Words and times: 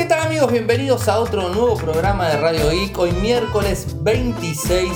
¿Qué 0.00 0.06
tal 0.06 0.22
amigos? 0.22 0.50
Bienvenidos 0.50 1.08
a 1.08 1.20
otro 1.20 1.50
nuevo 1.50 1.76
programa 1.76 2.26
de 2.30 2.38
Radio 2.38 2.70
Geek. 2.70 2.96
Hoy 2.98 3.12
miércoles 3.12 3.86
26 4.00 4.90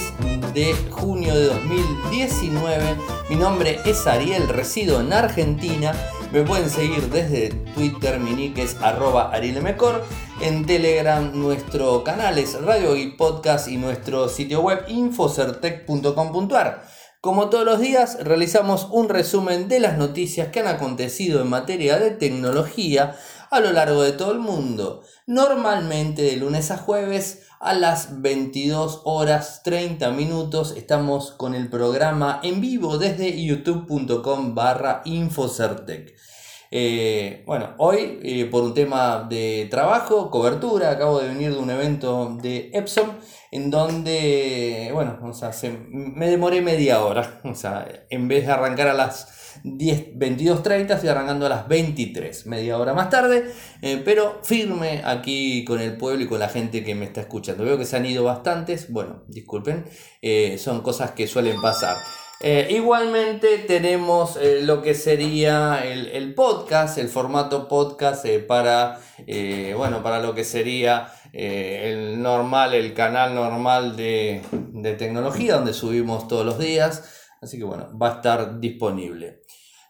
de 0.55 0.75
junio 0.93 1.35
de 1.35 1.45
2019. 1.45 2.97
Mi 3.29 3.37
nombre 3.37 3.83
es 3.85 4.07
Ariel, 4.07 4.49
resido 4.49 5.03
en 5.03 5.13
Argentina. 5.13 5.93
Me 6.33 6.41
pueden 6.41 6.71
seguir 6.71 7.11
desde 7.11 7.51
Twitter, 7.75 8.19
mi 8.19 8.31
nick 8.31 8.57
es 8.57 8.77
arroba 8.81 9.31
arielmecor. 9.31 10.03
En 10.41 10.65
Telegram 10.65 11.39
nuestro 11.39 12.03
canal 12.03 12.39
es 12.39 12.59
Radio 12.63 12.95
Geek 12.95 13.19
Podcast 13.19 13.69
y 13.69 13.77
nuestro 13.77 14.31
sitio 14.31 14.63
web 14.63 14.87
infocertec.com.ar. 14.89 16.83
Como 17.25 17.49
todos 17.49 17.65
los 17.65 17.81
días, 17.81 18.19
realizamos 18.23 18.89
un 18.91 19.09
resumen 19.09 19.67
de 19.67 19.81
las 19.81 19.97
noticias 19.97 20.49
que 20.49 20.61
han 20.61 20.67
acontecido 20.67 21.41
en 21.41 21.49
materia 21.49 21.99
de 21.99 22.11
tecnología 22.11 23.17
a 23.51 23.61
lo 23.61 23.73
largo 23.73 24.03
de 24.03 24.13
todo 24.13 24.33
el 24.33 24.39
mundo. 24.39 25.03
Normalmente 25.27 26.23
de 26.23 26.37
lunes 26.37 26.71
a 26.71 26.79
jueves 26.79 27.43
a 27.61 27.73
las 27.73 28.21
22 28.21 29.03
horas 29.05 29.63
30 29.65 30.11
minutos 30.11 30.75
estamos 30.77 31.31
con 31.33 31.55
el 31.55 31.71
programa 31.71 32.41
en 32.43 32.61
vivo 32.61 32.99
desde 32.99 33.43
youtube.com 33.43 34.55
barra 34.55 35.03
infocertec. 35.05 36.15
Eh, 36.71 37.45
bueno, 37.47 37.75
hoy 37.79 38.19
eh, 38.23 38.47
por 38.47 38.65
un 38.65 38.75
tema 38.75 39.27
de 39.29 39.69
trabajo, 39.71 40.31
cobertura, 40.31 40.91
acabo 40.91 41.21
de 41.21 41.29
venir 41.29 41.53
de 41.53 41.59
un 41.59 41.71
evento 41.71 42.37
de 42.43 42.71
Epson 42.73 43.13
en 43.53 43.71
donde, 43.71 44.91
bueno, 44.93 45.21
o 45.23 45.33
sea, 45.33 45.53
me 45.89 46.29
demoré 46.29 46.61
media 46.61 47.05
hora, 47.05 47.41
o 47.45 47.55
sea, 47.55 47.87
en 48.11 48.27
vez 48.27 48.47
de 48.47 48.53
arrancar 48.53 48.89
a 48.89 48.95
las 48.95 49.29
10, 49.29 49.44
22.30, 49.65 50.95
estoy 50.95 51.09
arrancando 51.09 51.47
a 51.47 51.49
las 51.49 51.67
23, 51.67 52.47
media 52.47 52.79
hora 52.79 52.95
más 52.95 53.11
tarde, 53.11 53.51
eh, 53.83 54.01
pero 54.05 54.41
firme 54.45 55.03
aquí 55.05 55.65
con 55.65 55.81
el 55.81 55.97
pueblo 55.97 56.25
y 56.25 56.29
con 56.29 56.39
la 56.39 56.49
gente 56.49 56.85
que 56.85 56.95
me 56.95 57.07
está 57.07 57.23
escuchando. 57.23 57.65
Veo 57.65 57.79
que 57.79 57.87
se 57.87 57.97
han 57.97 58.07
ido 58.07 58.25
bastantes, 58.25 58.93
bueno, 58.93 59.25
disculpen, 59.29 59.85
son 60.59 60.83
cosas 60.83 61.13
que 61.13 61.27
suelen 61.27 61.61
pasar. 61.61 61.97
Eh, 62.47 62.69
igualmente 62.73 63.57
tenemos 63.67 64.37
eh, 64.37 64.61
lo 64.63 64.83
que 64.83 64.95
sería 64.95 65.83
el, 65.83 66.35
podcast, 66.35 66.99
el 66.99 67.09
formato 67.09 67.69
podcast 67.69 68.25
eh, 68.27 68.39
para, 68.39 69.01
bueno, 69.75 70.03
para 70.03 70.21
lo 70.21 70.35
que 70.35 70.45
sería 70.45 71.11
el 71.33 72.21
normal, 72.21 72.75
el 72.75 72.93
canal 72.93 73.35
normal 73.35 73.97
de, 73.97 74.43
de, 74.53 74.93
tecnología 74.93 75.55
donde 75.55 75.73
subimos 75.73 76.29
todos 76.29 76.45
los 76.45 76.59
días. 76.59 77.31
Así 77.41 77.57
que 77.57 77.65
bueno, 77.65 77.89
va 77.99 78.09
a 78.09 78.15
estar 78.17 78.61
disponible. 78.61 79.41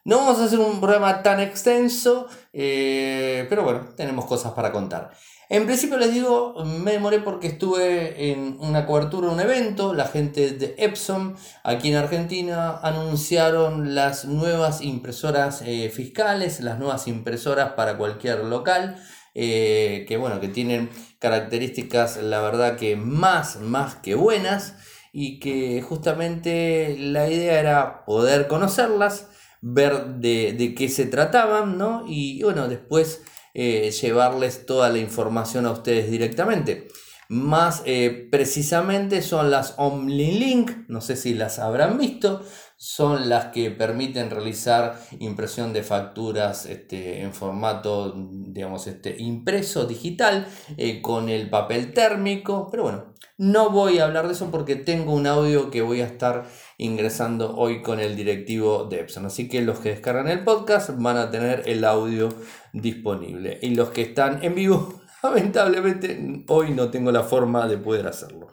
No 0.05 0.19
vamos 0.19 0.39
a 0.39 0.45
hacer 0.45 0.59
un 0.59 0.81
programa 0.81 1.23
tan 1.23 1.41
extenso, 1.41 2.29
pero 2.53 3.63
bueno, 3.63 3.89
tenemos 3.97 4.27
cosas 4.27 4.53
para 4.53 4.71
contar. 4.71 5.13
En 5.51 5.67
principio 5.67 5.99
les 5.99 6.13
digo, 6.13 6.55
me 6.65 6.93
demoré 6.93 7.21
porque 7.21 7.49
estuve 7.49 8.31
en 8.33 8.57
una 8.61 8.87
cobertura, 8.87 9.29
un 9.29 9.41
evento, 9.41 9.93
la 9.93 10.07
gente 10.07 10.53
de 10.53 10.75
Epson 10.79 11.37
aquí 11.63 11.91
en 11.91 11.97
Argentina 11.97 12.79
anunciaron 12.83 13.95
las 13.95 14.25
nuevas 14.25 14.81
impresoras 14.81 15.63
eh, 15.65 15.91
fiscales, 15.91 16.61
las 16.61 16.79
nuevas 16.79 17.07
impresoras 17.09 17.73
para 17.73 17.99
cualquier 17.99 18.39
local, 18.45 18.97
eh, 19.35 20.07
que 20.09 20.17
bueno, 20.17 20.41
que 20.41 20.49
tienen 20.49 20.89
características 21.19 22.17
la 22.23 22.41
verdad 22.41 22.77
que 22.77 22.97
más, 22.97 23.61
más 23.61 23.97
que 23.97 24.15
buenas 24.15 24.75
y 25.13 25.41
que 25.41 25.83
justamente 25.83 26.97
la 26.99 27.29
idea 27.29 27.61
era 27.61 28.05
poder 28.07 28.49
conocerlas, 28.49 29.29
ver 29.67 30.17
de, 30.17 30.53
de 30.53 30.75
qué 30.75 30.91
se 30.91 31.07
trataban, 31.07 31.79
¿no? 31.79 32.05
Y 32.07 32.43
bueno, 32.43 32.69
después 32.69 33.23
eh, 33.55 33.91
llevarles 33.93 34.67
toda 34.67 34.91
la 34.91 34.99
información 34.99 35.65
a 35.65 35.71
ustedes 35.71 36.11
directamente. 36.11 36.89
Más 37.31 37.83
eh, 37.87 38.29
precisamente 38.31 39.23
son 39.23 39.51
las 39.51 39.75
OmniLink, 39.79 40.89
no 40.89 41.01
sé 41.01 41.17
si 41.17 41.33
las 41.33 41.59
habrán 41.59 41.97
visto, 41.97 42.43
son 42.77 43.31
las 43.31 43.47
que 43.47 43.71
permiten 43.71 44.29
realizar 44.29 45.01
impresión 45.19 45.73
de 45.73 45.83
facturas 45.83 46.67
este, 46.67 47.23
en 47.23 47.33
formato, 47.33 48.15
digamos, 48.19 48.87
este, 48.87 49.17
impreso 49.23 49.87
digital 49.87 50.47
eh, 50.77 51.01
con 51.01 51.31
el 51.31 51.49
papel 51.49 51.95
térmico. 51.95 52.69
Pero 52.71 52.83
bueno, 52.83 53.15
no 53.39 53.71
voy 53.71 53.99
a 53.99 54.05
hablar 54.05 54.27
de 54.27 54.35
eso 54.35 54.51
porque 54.51 54.77
tengo 54.77 55.15
un 55.15 55.27
audio 55.27 55.71
que 55.71 55.81
voy 55.81 56.03
a 56.03 56.07
estar 56.07 56.45
ingresando 56.79 57.57
hoy 57.57 57.83
con 57.83 58.01
el 58.01 58.17
directivo 58.17 58.85
de 58.85 59.01
Epson. 59.01 59.27
Así 59.27 59.49
que 59.49 59.63
los 59.63 59.79
que 59.79 59.91
descargan 59.91 60.29
el 60.29 60.45
podcast 60.45 60.91
van 60.97 61.17
a 61.17 61.31
tener 61.31 61.63
el 61.67 61.85
audio 61.85 62.29
disponible. 62.73 63.59
Y 63.63 63.75
los 63.75 63.91
que 63.91 64.03
están 64.03 64.43
en 64.43 64.55
vivo, 64.55 65.01
lamentablemente, 65.23 66.45
hoy 66.49 66.71
no 66.73 66.91
tengo 66.91 67.13
la 67.13 67.23
forma 67.23 67.67
de 67.67 67.79
poder 67.79 68.07
hacerlo. 68.07 68.49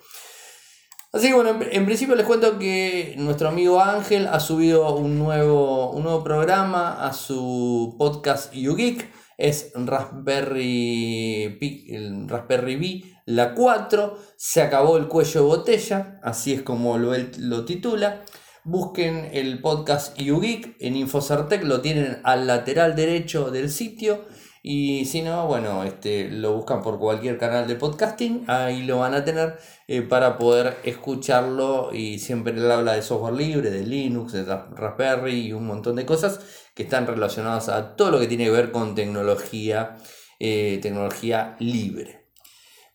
Así 1.13 1.27
que 1.27 1.33
bueno, 1.33 1.59
en, 1.59 1.85
principio 1.85 2.15
les 2.15 2.25
cuento 2.25 2.57
que 2.57 3.15
nuestro 3.17 3.49
amigo 3.49 3.81
Ángel 3.81 4.27
ha 4.27 4.39
subido 4.39 4.95
un 4.95 5.19
nuevo, 5.19 5.91
un 5.91 6.03
nuevo 6.03 6.23
programa 6.23 7.05
a 7.05 7.11
su 7.11 7.95
podcast 7.97 8.53
YouGeek. 8.53 9.09
Es 9.37 9.73
Raspberry, 9.75 11.57
el 11.89 12.29
Raspberry 12.29 12.77
Pi, 12.77 13.13
la 13.35 13.53
4. 13.53 14.17
Se 14.35 14.61
acabó 14.61 14.97
el 14.97 15.07
cuello 15.07 15.41
de 15.41 15.47
botella, 15.47 16.19
así 16.23 16.53
es 16.53 16.61
como 16.61 16.97
lo, 16.97 17.13
lo 17.37 17.65
titula. 17.65 18.23
Busquen 18.63 19.29
el 19.33 19.59
podcast 19.59 20.15
YouGeek 20.17 20.75
en 20.79 20.95
Infocertec, 20.95 21.63
lo 21.63 21.81
tienen 21.81 22.19
al 22.23 22.45
lateral 22.45 22.95
derecho 22.95 23.49
del 23.49 23.69
sitio. 23.69 24.25
Y 24.63 25.05
si 25.05 25.23
no, 25.23 25.47
bueno, 25.47 25.83
este, 25.83 26.29
lo 26.29 26.53
buscan 26.53 26.83
por 26.83 26.99
cualquier 26.99 27.39
canal 27.39 27.67
de 27.67 27.75
podcasting, 27.75 28.43
ahí 28.45 28.83
lo 28.83 28.99
van 28.99 29.15
a 29.15 29.25
tener 29.25 29.57
eh, 29.87 30.03
para 30.03 30.37
poder 30.37 30.77
escucharlo. 30.83 31.91
Y 31.91 32.19
siempre 32.19 32.53
le 32.53 32.71
habla 32.71 32.93
de 32.93 33.01
software 33.01 33.33
libre, 33.33 33.71
de 33.71 33.83
Linux, 33.83 34.33
de 34.33 34.43
Raspberry 34.43 35.47
y 35.47 35.53
un 35.53 35.65
montón 35.65 35.95
de 35.95 36.05
cosas 36.05 36.39
que 36.75 36.83
están 36.83 37.07
relacionadas 37.07 37.69
a 37.69 37.95
todo 37.95 38.11
lo 38.11 38.19
que 38.19 38.27
tiene 38.27 38.45
que 38.45 38.51
ver 38.51 38.71
con 38.71 38.93
tecnología, 38.93 39.97
eh, 40.39 40.77
tecnología 40.83 41.55
libre. 41.59 42.20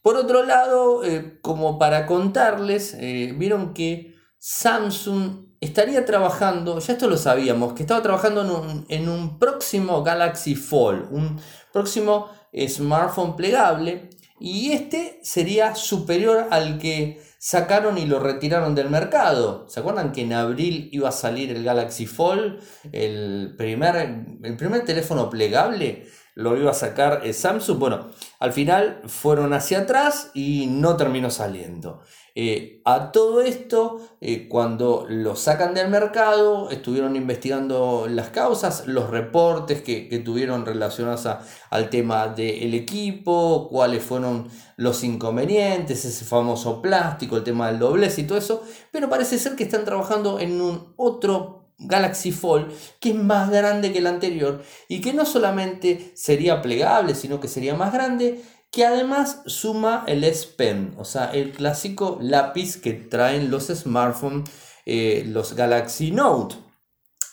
Por 0.07 0.17
otro 0.17 0.45
lado, 0.45 1.03
eh, 1.03 1.41
como 1.43 1.81
para 1.81 2.07
contarles, 2.07 2.97
vieron 2.97 3.75
que 3.75 4.15
Samsung 4.39 5.49
estaría 5.61 6.05
trabajando, 6.05 6.79
ya 6.79 6.93
esto 6.93 7.09
lo 7.09 7.17
sabíamos, 7.17 7.73
que 7.73 7.83
estaba 7.83 8.03
trabajando 8.03 8.43
en 8.43 8.51
un, 8.51 8.87
en 8.89 9.09
un 9.09 9.41
próximo 9.41 10.05
Galaxy 10.05 10.55
Fold, 10.55 11.09
un 11.11 11.41
próximo 11.73 12.31
smartphone 12.69 13.35
plegable, 13.35 14.11
y 14.39 14.71
este 14.71 15.19
sería 15.25 15.75
superior 15.75 16.47
al 16.53 16.79
que 16.79 17.21
sacaron 17.41 17.99
y 17.99 18.07
lo 18.07 18.21
retiraron 18.21 18.77
del 18.77 18.91
mercado. 18.91 19.69
¿Se 19.69 19.81
acuerdan 19.81 20.13
que 20.13 20.23
en 20.23 20.35
abril 20.35 20.89
iba 20.93 21.09
a 21.09 21.13
salir 21.13 21.51
el 21.51 21.65
Galaxy 21.65 22.07
Fold, 22.07 22.63
el 22.93 23.57
primer, 23.59 23.97
el 24.41 24.57
primer 24.57 24.85
teléfono 24.85 25.29
plegable? 25.29 26.07
Lo 26.37 26.55
iba 26.55 26.71
a 26.71 26.75
sacar 26.75 27.23
eh, 27.25 27.33
Samsung. 27.33 27.79
Bueno, 27.79 28.09
al 28.41 28.53
final 28.53 29.01
fueron 29.07 29.55
hacia 29.55 29.81
atrás 29.81 30.31
y 30.35 30.67
no 30.67 30.99
terminó 30.99 31.31
saliendo. 31.31 32.03
Eh, 32.35 32.83
a 32.85 33.13
todo 33.13 33.41
esto, 33.41 34.07
eh, 34.21 34.47
cuando 34.47 35.07
lo 35.09 35.35
sacan 35.35 35.73
del 35.73 35.89
mercado, 35.89 36.69
estuvieron 36.69 37.17
investigando 37.17 38.07
las 38.11 38.29
causas, 38.29 38.87
los 38.87 39.09
reportes 39.09 39.81
que, 39.81 40.23
tuvieron 40.23 40.67
relacionados 40.67 41.27
al 41.71 41.89
tema 41.89 42.29
del 42.29 42.75
equipo, 42.75 43.71
cuáles 43.71 44.03
fueron 44.03 44.51
los 44.77 45.03
inconvenientes, 45.05 46.05
ese 46.05 46.27
famoso 46.27 46.83
plástico, 46.83 47.39
el 47.39 47.45
tema 47.45 47.69
del 47.69 47.79
doblez 47.79 48.19
y 48.19 48.25
todo 48.25 48.37
eso, 48.37 48.63
pero 48.93 49.09
parece 49.09 49.39
ser 49.39 49.57
que 49.57 49.65
están 49.65 49.87
trabajando 49.87 50.39
en 50.39 50.61
un 50.61 50.93
otro 50.97 51.56
Galaxy 51.79 52.33
Fold 52.33 52.73
que 53.01 53.11
es 53.11 53.15
más 53.17 53.51
grande 53.51 53.93
que 53.93 53.99
el 53.99 54.07
anterior 54.07 54.63
y 54.89 55.01
que 55.01 55.13
no 55.13 55.27
solamente 55.27 56.13
sería 56.15 56.63
plegable, 56.63 57.15
sino 57.15 57.41
que 57.41 57.49
sería 57.49 57.75
más 57.75 57.93
grande 57.93 58.43
que 58.71 58.85
además 58.85 59.43
suma 59.47 60.05
el 60.07 60.23
S 60.25 60.49
Pen, 60.57 60.95
o 60.99 61.05
sea, 61.05 61.33
el 61.33 61.53
clásico 61.53 62.19
lápiz 62.21 62.77
que 62.77 62.93
traen 62.93 63.51
los 63.51 63.69
smartphones, 63.69 64.51
eh, 64.85 65.25
los 65.27 65.55
Galaxy 65.55 66.11
Note. 66.11 66.57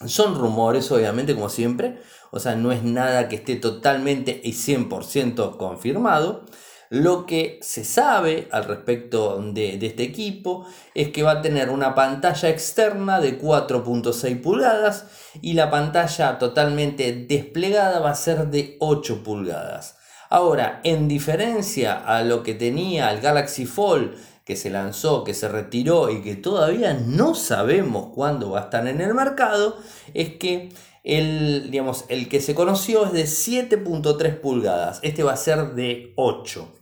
Son 0.06 0.35
rumores, 0.35 0.91
obviamente, 0.91 1.33
como 1.35 1.50
siempre, 1.50 2.00
o 2.31 2.39
sea, 2.39 2.56
no 2.56 2.71
es 2.71 2.83
nada 2.83 3.27
que 3.27 3.35
esté 3.38 3.56
totalmente 3.57 4.39
y 4.44 4.53
100% 4.53 5.57
confirmado. 5.57 6.45
Lo 6.93 7.25
que 7.25 7.57
se 7.63 7.85
sabe 7.85 8.47
al 8.51 8.65
respecto 8.65 9.41
de, 9.41 9.83
este 9.83 10.03
equipo 10.03 10.67
es 10.93 11.09
que 11.09 11.23
va 11.23 11.31
a 11.31 11.41
tener 11.41 11.71
una 11.71 11.95
pantalla 11.95 12.49
externa 12.49 13.19
de 13.19 13.41
4.6 13.41 14.39
pulgadas 14.43 15.05
y 15.41 15.53
la 15.53 15.71
pantalla 15.71 16.37
totalmente 16.37 17.25
desplegada 17.27 17.99
va 17.99 18.11
a 18.11 18.15
ser 18.15 18.49
de 18.49 18.77
8 18.79 19.23
pulgadas. 19.23 19.97
Ahora, 20.29 20.81
en 20.83 21.07
diferencia 21.07 21.95
a 21.95 22.21
lo 22.21 22.43
que 22.43 22.53
tenía 22.53 23.09
el 23.09 23.21
Galaxy 23.21 23.65
Fold, 23.65 24.13
que 24.45 24.55
se 24.55 24.69
lanzó, 24.69 25.23
que 25.23 25.33
se 25.33 25.47
retiró 25.47 26.11
y 26.11 26.21
que 26.21 26.35
todavía 26.35 26.93
no 26.93 27.33
sabemos 27.33 28.11
cuándo 28.13 28.51
va 28.51 28.59
a 28.59 28.63
estar 28.65 28.85
en 28.85 29.01
el 29.01 29.15
mercado, 29.15 29.77
es 30.13 30.35
que 30.35 30.69
El, 31.03 31.69
digamos, 31.69 32.05
el 32.07 32.29
que 32.29 32.39
se 32.39 32.55
conoció 32.55 33.05
es 33.05 33.11
de 33.11 33.23
7.3 33.25 34.39
pulgadas, 34.39 35.00
este 35.03 35.23
va 35.23 35.33
a 35.33 35.38
ser 35.38 35.73
de 35.73 36.13
8. 36.15 36.73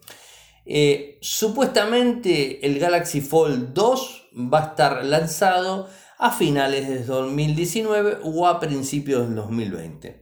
Eh, 0.66 1.18
supuestamente 1.22 2.66
el 2.66 2.80
Galaxy 2.80 3.22
Fold 3.22 3.74
2 3.74 4.30
va 4.54 4.60
a 4.60 4.68
estar 4.68 5.04
lanzado 5.04 5.90
a 6.20 6.32
finales 6.32 6.88
de 6.88 7.04
2019 7.04 8.20
o 8.24 8.48
a 8.48 8.60
principios 8.60 9.26
del 9.26 9.36
2020. 9.36 10.22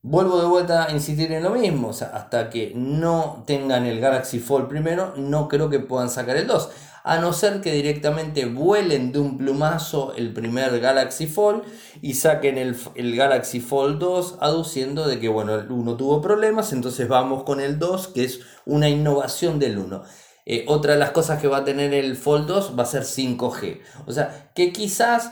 Vuelvo 0.00 0.40
de 0.40 0.46
vuelta 0.46 0.84
a 0.84 0.92
insistir 0.92 1.30
en 1.32 1.42
lo 1.42 1.50
mismo, 1.50 1.90
hasta 1.90 2.48
que 2.48 2.72
no 2.74 3.42
tengan 3.46 3.84
el 3.86 4.00
Galaxy 4.00 4.38
Fold 4.38 4.68
primero, 4.68 5.14
no 5.16 5.48
creo 5.48 5.68
que 5.68 5.80
puedan 5.80 6.08
sacar 6.08 6.36
el 6.36 6.46
2 6.46 6.70
a 7.06 7.18
no 7.18 7.32
ser 7.32 7.60
que 7.60 7.70
directamente 7.70 8.46
vuelen 8.46 9.12
de 9.12 9.20
un 9.20 9.38
plumazo 9.38 10.12
el 10.16 10.32
primer 10.32 10.80
Galaxy 10.80 11.28
Fold 11.28 11.62
y 12.02 12.14
saquen 12.14 12.58
el, 12.58 13.16
Galaxy 13.16 13.60
Fold 13.60 14.00
2 14.00 14.38
aduciendo 14.40 15.06
de 15.06 15.20
que 15.20 15.28
bueno, 15.28 15.54
el 15.54 15.70
1 15.70 15.96
tuvo 15.96 16.20
problemas, 16.20 16.72
entonces 16.72 17.06
vamos 17.06 17.44
con 17.44 17.60
el 17.60 17.78
2 17.78 18.08
que 18.08 18.24
es 18.24 18.40
una 18.64 18.88
innovación 18.88 19.60
del 19.60 19.78
1. 19.78 20.02
Eh, 20.46 20.64
otra 20.66 20.94
de 20.94 20.98
las 20.98 21.12
cosas 21.12 21.40
que 21.40 21.46
va 21.46 21.58
a 21.58 21.64
tener 21.64 21.94
el 21.94 22.16
Fold 22.16 22.48
2 22.48 22.74
va 22.76 22.82
a 22.82 22.86
ser 22.86 23.04
5G. 23.04 23.82
O 24.06 24.12
sea, 24.12 24.50
que 24.52 24.72
quizás 24.72 25.30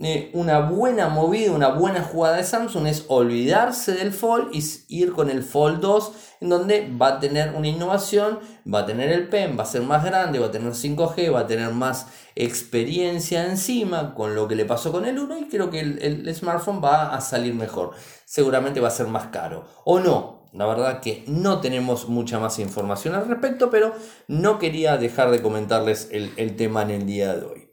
eh, 0.00 0.30
una 0.32 0.60
buena 0.60 1.08
movida, 1.08 1.52
una 1.52 1.68
buena 1.68 2.02
jugada 2.02 2.36
de 2.36 2.44
Samsung 2.44 2.86
es 2.86 3.04
olvidarse 3.08 3.92
del 3.92 4.12
Fold 4.12 4.54
y 4.54 4.62
ir 4.88 5.12
con 5.12 5.28
el 5.28 5.42
Fold 5.42 5.80
2, 5.80 6.12
en 6.40 6.48
donde 6.48 6.88
va 6.90 7.08
a 7.08 7.20
tener 7.20 7.54
una 7.54 7.66
innovación, 7.68 8.38
va 8.72 8.80
a 8.80 8.86
tener 8.86 9.10
el 9.10 9.28
pen, 9.28 9.58
va 9.58 9.64
a 9.64 9.66
ser 9.66 9.82
más 9.82 10.04
grande, 10.04 10.38
va 10.38 10.46
a 10.46 10.50
tener 10.50 10.72
5G, 10.72 11.34
va 11.34 11.40
a 11.40 11.46
tener 11.46 11.72
más 11.72 12.06
experiencia 12.36 13.44
encima 13.44 14.14
con 14.14 14.34
lo 14.34 14.46
que 14.46 14.54
le 14.54 14.64
pasó 14.64 14.92
con 14.92 15.04
el 15.04 15.18
1 15.18 15.38
y 15.38 15.48
creo 15.48 15.68
que 15.70 15.80
el, 15.80 15.98
el 16.00 16.34
smartphone 16.34 16.82
va 16.82 17.14
a 17.14 17.20
salir 17.20 17.54
mejor. 17.54 17.90
Seguramente 18.24 18.80
va 18.80 18.88
a 18.88 18.92
ser 18.92 19.08
más 19.08 19.26
caro. 19.26 19.66
O 19.84 19.98
no, 19.98 20.48
la 20.52 20.66
verdad 20.66 21.00
que 21.00 21.24
no 21.26 21.60
tenemos 21.60 22.08
mucha 22.08 22.38
más 22.38 22.58
información 22.58 23.14
al 23.14 23.28
respecto, 23.28 23.68
pero 23.68 23.92
no 24.28 24.58
quería 24.58 24.96
dejar 24.96 25.30
de 25.30 25.42
comentarles 25.42 26.08
el, 26.12 26.32
el 26.36 26.56
tema 26.56 26.82
en 26.82 26.90
el 26.90 27.06
día 27.06 27.36
de 27.36 27.44
hoy. 27.44 27.67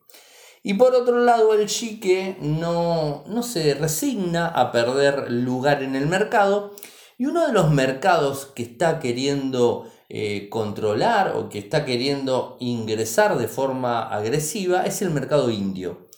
Y 0.68 0.74
por 0.74 0.96
otro 0.96 1.20
lado, 1.20 1.54
el 1.54 1.68
chique 1.68 2.38
no, 2.42 3.24
no 3.28 3.44
se 3.44 3.76
resigna 3.76 4.48
a 4.48 4.72
perder 4.72 5.32
lugar 5.32 5.84
en 5.84 5.96
el 5.96 6.08
mercado. 6.08 6.74
Y 7.20 7.28
uno 7.28 7.46
de 7.46 7.54
los 7.54 7.70
mercados 7.70 8.48
que 8.48 8.64
está 8.64 9.00
queriendo 9.00 9.88
eh, 10.10 10.50
controlar 10.50 11.34
o 11.36 11.50
que 11.50 11.60
está 11.60 11.86
queriendo 11.86 12.58
ingresar 12.60 13.38
de 13.38 13.48
forma 13.48 14.10
agresiva 14.10 14.88
es 14.88 15.04
el 15.04 15.12
mercado 15.12 15.52
indio. 15.52 16.10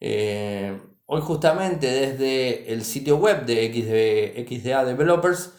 Eh, 0.00 0.78
hoy 1.06 1.22
justamente 1.22 1.86
desde 1.86 2.74
el 2.74 2.84
sitio 2.84 3.16
web 3.16 3.46
de 3.46 4.44
XDA 4.46 4.84
Developers 4.84 5.52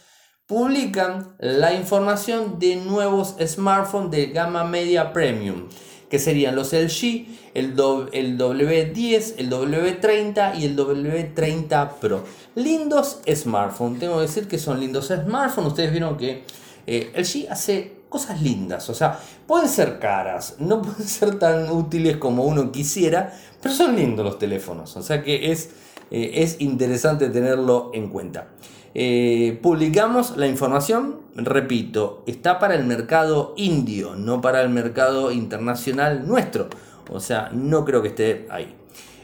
publican 0.45 1.35
la 1.39 1.73
información 1.73 2.59
de 2.59 2.75
nuevos 2.75 3.37
smartphones 3.43 4.11
de 4.11 4.27
gama 4.27 4.65
media 4.65 5.11
premium 5.13 5.67
que 6.09 6.19
serían 6.19 6.55
los 6.55 6.73
LG, 6.73 7.25
el, 7.53 7.73
el 8.13 8.37
W10, 8.37 9.33
el 9.37 9.49
W30 9.49 10.59
y 10.59 10.65
el 10.65 10.77
W30 10.77 11.93
Pro. 11.99 12.23
Lindos 12.55 13.19
smartphones, 13.33 13.99
tengo 13.99 14.15
que 14.15 14.21
decir 14.21 14.47
que 14.47 14.57
son 14.57 14.79
lindos 14.79 15.07
smartphones. 15.07 15.69
Ustedes 15.69 15.91
vieron 15.91 16.17
que 16.17 16.43
eh, 16.87 17.11
LG 17.15 17.51
hace 17.51 17.95
cosas 18.09 18.41
lindas, 18.41 18.89
o 18.89 18.93
sea, 18.93 19.19
pueden 19.45 19.67
ser 19.67 19.99
caras, 19.99 20.55
no 20.59 20.81
pueden 20.83 21.07
ser 21.07 21.37
tan 21.37 21.69
útiles 21.69 22.17
como 22.17 22.45
uno 22.45 22.71
quisiera, 22.71 23.33
pero 23.61 23.75
son 23.75 23.95
lindos 23.95 24.25
los 24.25 24.39
teléfonos, 24.39 24.95
o 24.95 25.03
sea 25.03 25.21
que 25.21 25.51
es, 25.51 25.71
eh, 26.11 26.31
es 26.35 26.61
interesante 26.61 27.29
tenerlo 27.29 27.91
en 27.93 28.09
cuenta. 28.09 28.47
Eh, 28.97 29.59
publicamos 29.61 30.37
la 30.37 30.47
información, 30.47 31.17
repito, 31.35 32.23
está 32.27 32.59
para 32.59 32.75
el 32.75 32.85
mercado 32.85 33.53
indio, 33.57 34.15
no 34.15 34.39
para 34.39 34.61
el 34.61 34.69
mercado 34.69 35.33
internacional 35.33 36.25
nuestro. 36.25 36.69
O 37.11 37.19
sea, 37.19 37.49
no 37.51 37.83
creo 37.83 38.01
que 38.01 38.07
esté 38.07 38.47
ahí. 38.49 38.73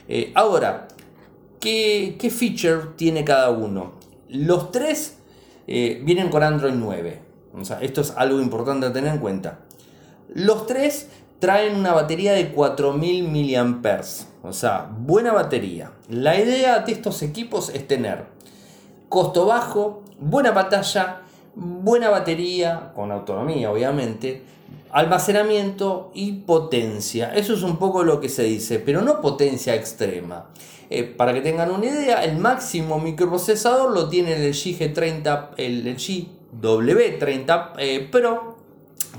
Eh, 0.08 0.30
ahora, 0.34 0.88
¿qué, 1.58 2.18
feature 2.30 2.90
tiene 2.96 3.24
cada 3.24 3.48
uno? 3.48 3.94
Los 4.28 4.72
tres 4.72 5.16
eh, 5.66 6.02
vienen 6.04 6.28
con 6.28 6.42
Android 6.42 6.74
9. 6.74 7.22
O 7.58 7.64
sea, 7.64 7.80
esto 7.80 8.02
es 8.02 8.12
algo 8.14 8.42
importante 8.42 8.86
a 8.86 8.92
tener 8.92 9.14
en 9.14 9.20
cuenta. 9.20 9.60
Los 10.34 10.66
tres 10.66 11.08
traen 11.38 11.76
una 11.76 11.92
batería 11.92 12.34
de 12.34 12.50
4000 12.50 13.26
mAh. 13.26 14.00
O 14.42 14.52
sea, 14.52 14.90
buena 14.98 15.32
batería. 15.32 15.92
La 16.10 16.38
idea 16.38 16.80
de 16.80 16.92
estos 16.92 17.22
equipos 17.22 17.70
es 17.70 17.88
tener 17.88 18.31
costo 19.12 19.44
bajo, 19.44 20.02
buena 20.18 20.54
pantalla, 20.54 21.20
buena 21.54 22.08
batería, 22.08 22.92
con 22.94 23.12
autonomía 23.12 23.70
obviamente, 23.70 24.42
almacenamiento 24.90 26.10
y 26.14 26.32
potencia. 26.32 27.34
Eso 27.34 27.52
es 27.52 27.62
un 27.62 27.76
poco 27.76 28.04
lo 28.04 28.20
que 28.20 28.30
se 28.30 28.44
dice, 28.44 28.78
pero 28.78 29.02
no 29.02 29.20
potencia 29.20 29.74
extrema. 29.74 30.46
Eh, 30.88 31.04
para 31.04 31.34
que 31.34 31.42
tengan 31.42 31.70
una 31.70 31.84
idea, 31.84 32.24
el 32.24 32.38
máximo 32.38 32.98
microprocesador 32.98 33.92
lo 33.92 34.08
tiene 34.08 34.32
el 34.32 34.54
G30, 34.54 35.50
el 35.58 35.94
W30 35.94 37.72
eh, 37.76 38.08
Pro, 38.10 38.56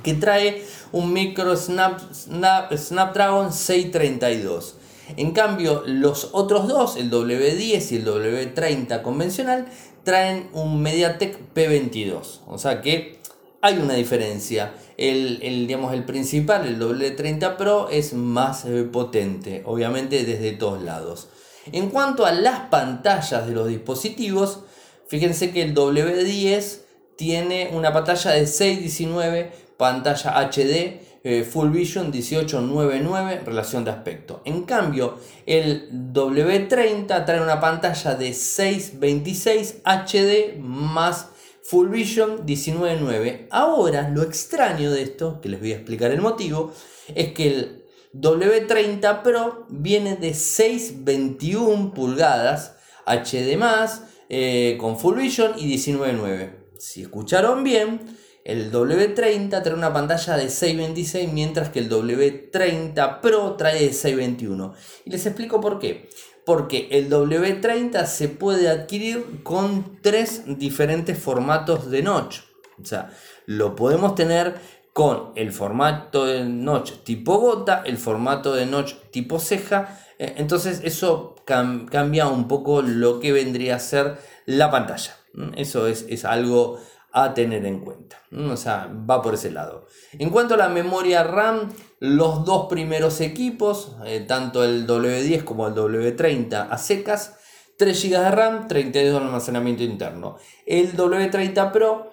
que 0.01 0.15
trae 0.15 0.63
un 0.91 1.13
micro 1.13 1.55
Snapdragon 1.55 3.53
632. 3.53 4.77
En 5.17 5.31
cambio, 5.31 5.83
los 5.85 6.29
otros 6.33 6.67
dos, 6.67 6.95
el 6.97 7.11
W10 7.11 7.91
y 7.91 7.95
el 7.95 8.05
W30 8.05 9.01
convencional, 9.01 9.67
traen 10.03 10.49
un 10.53 10.81
MediaTek 10.81 11.53
P22. 11.53 12.41
O 12.47 12.57
sea 12.57 12.81
que 12.81 13.19
hay 13.61 13.77
una 13.77 13.93
diferencia. 13.93 14.73
El, 14.97 15.39
digamos, 15.67 15.93
el 15.93 16.03
principal, 16.03 16.67
el 16.67 16.79
W30 16.79 17.55
Pro, 17.55 17.89
es 17.89 18.13
más 18.13 18.65
eh, 18.65 18.83
potente, 18.83 19.63
obviamente 19.65 20.23
desde 20.23 20.51
todos 20.51 20.83
lados. 20.83 21.29
En 21.71 21.89
cuanto 21.89 22.25
a 22.25 22.33
las 22.33 22.67
pantallas 22.69 23.47
de 23.47 23.53
los 23.53 23.67
dispositivos, 23.69 24.59
fíjense 25.07 25.51
que 25.51 25.61
el 25.61 25.73
W10 25.73 26.81
tiene 27.15 27.69
una 27.73 27.93
pantalla 27.93 28.31
de 28.31 28.45
619, 28.47 29.51
pantalla 29.77 30.49
HD, 30.51 30.99
eh, 31.23 31.43
Full 31.43 31.69
Vision 31.69 32.11
1899 32.11 33.41
relación 33.45 33.85
de 33.85 33.91
aspecto. 33.91 34.41
En 34.45 34.63
cambio, 34.63 35.19
el 35.45 35.89
W30 36.13 37.25
trae 37.25 37.41
una 37.41 37.61
pantalla 37.61 38.15
de 38.15 38.33
626 38.33 39.81
HD 39.85 40.57
más 40.59 41.29
Full 41.63 41.89
Vision 41.89 42.45
19.9. 42.45 43.47
Ahora, 43.51 44.09
lo 44.09 44.21
extraño 44.21 44.91
de 44.91 45.03
esto, 45.03 45.39
que 45.39 45.47
les 45.47 45.61
voy 45.61 45.71
a 45.71 45.75
explicar 45.77 46.11
el 46.11 46.19
motivo, 46.21 46.73
es 47.15 47.31
que 47.33 47.47
el 47.47 47.85
W30 48.13 49.21
Pro 49.23 49.65
viene 49.69 50.17
de 50.17 50.33
621 50.33 51.93
pulgadas 51.93 52.75
HD 53.05 53.57
más 53.57 54.03
eh, 54.27 54.77
con 54.79 54.99
Full 54.99 55.17
Vision 55.17 55.53
y 55.57 55.73
19.9. 55.73 56.51
Si 56.77 57.01
escucharon 57.01 57.63
bien, 57.63 58.01
el 58.43 58.71
W30 58.71 59.63
trae 59.63 59.73
una 59.73 59.93
pantalla 59.93 60.35
de 60.35 60.49
626 60.49 61.31
mientras 61.31 61.69
que 61.69 61.79
el 61.79 61.89
W30 61.89 63.21
Pro 63.21 63.53
trae 63.53 63.85
de 63.85 63.93
621. 63.93 64.73
Y 65.05 65.11
les 65.11 65.25
explico 65.25 65.61
por 65.61 65.79
qué. 65.79 66.09
Porque 66.45 66.89
el 66.91 67.09
W30 67.09 68.05
se 68.05 68.27
puede 68.27 68.69
adquirir 68.69 69.43
con 69.43 69.99
tres 70.01 70.43
diferentes 70.45 71.17
formatos 71.17 71.89
de 71.89 72.03
notch. 72.03 72.39
O 72.81 72.85
sea, 72.85 73.11
lo 73.45 73.75
podemos 73.75 74.15
tener 74.15 74.55
con 74.91 75.31
el 75.35 75.53
formato 75.53 76.25
de 76.25 76.43
notch 76.43 76.91
tipo 77.03 77.37
gota, 77.37 77.81
el 77.85 77.97
formato 77.97 78.53
de 78.53 78.65
notch 78.65 78.93
tipo 79.11 79.39
ceja. 79.39 79.99
Eh, 80.19 80.35
entonces 80.37 80.81
eso 80.83 81.35
cambia 81.45 82.27
un 82.27 82.49
poco 82.49 82.81
lo 82.81 83.21
que 83.21 83.31
vendría 83.31 83.77
a 83.77 83.79
ser 83.79 84.17
la 84.45 84.69
pantalla. 84.69 85.15
Eso 85.55 85.87
es, 85.87 86.05
es 86.09 86.25
algo 86.25 86.79
a 87.13 87.33
tener 87.35 87.63
en 87.65 87.79
cuenta. 87.79 88.17
O 88.51 88.57
sea, 88.57 88.91
va 89.09 89.21
por 89.21 89.35
ese 89.35 89.51
lado. 89.51 89.85
En 90.17 90.31
cuanto 90.31 90.55
a 90.55 90.57
la 90.57 90.67
memoria 90.67 91.23
RAM, 91.23 91.71
los 91.99 92.43
dos 92.43 92.65
primeros 92.67 93.21
equipos, 93.21 93.95
eh, 94.05 94.25
tanto 94.27 94.63
el 94.63 94.87
W10 94.87 95.43
como 95.43 95.67
el 95.67 95.75
W30 95.75 96.67
a 96.69 96.77
secas, 96.79 97.37
3 97.77 98.03
GB 98.03 98.19
de 98.19 98.31
RAM, 98.31 98.67
32 98.67 99.21
de 99.21 99.25
almacenamiento 99.27 99.83
interno. 99.83 100.37
El 100.65 100.97
W30 100.97 101.71
Pro, 101.71 102.11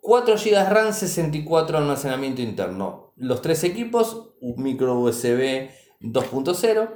4 0.00 0.34
GB 0.36 0.50
de 0.50 0.68
RAM, 0.68 0.92
64 0.92 1.76
de 1.76 1.82
almacenamiento 1.84 2.42
interno. 2.42 3.12
Los 3.16 3.42
tres 3.42 3.62
equipos, 3.62 4.30
micro 4.40 4.98
USB 4.98 5.70
2.0. 6.00 6.88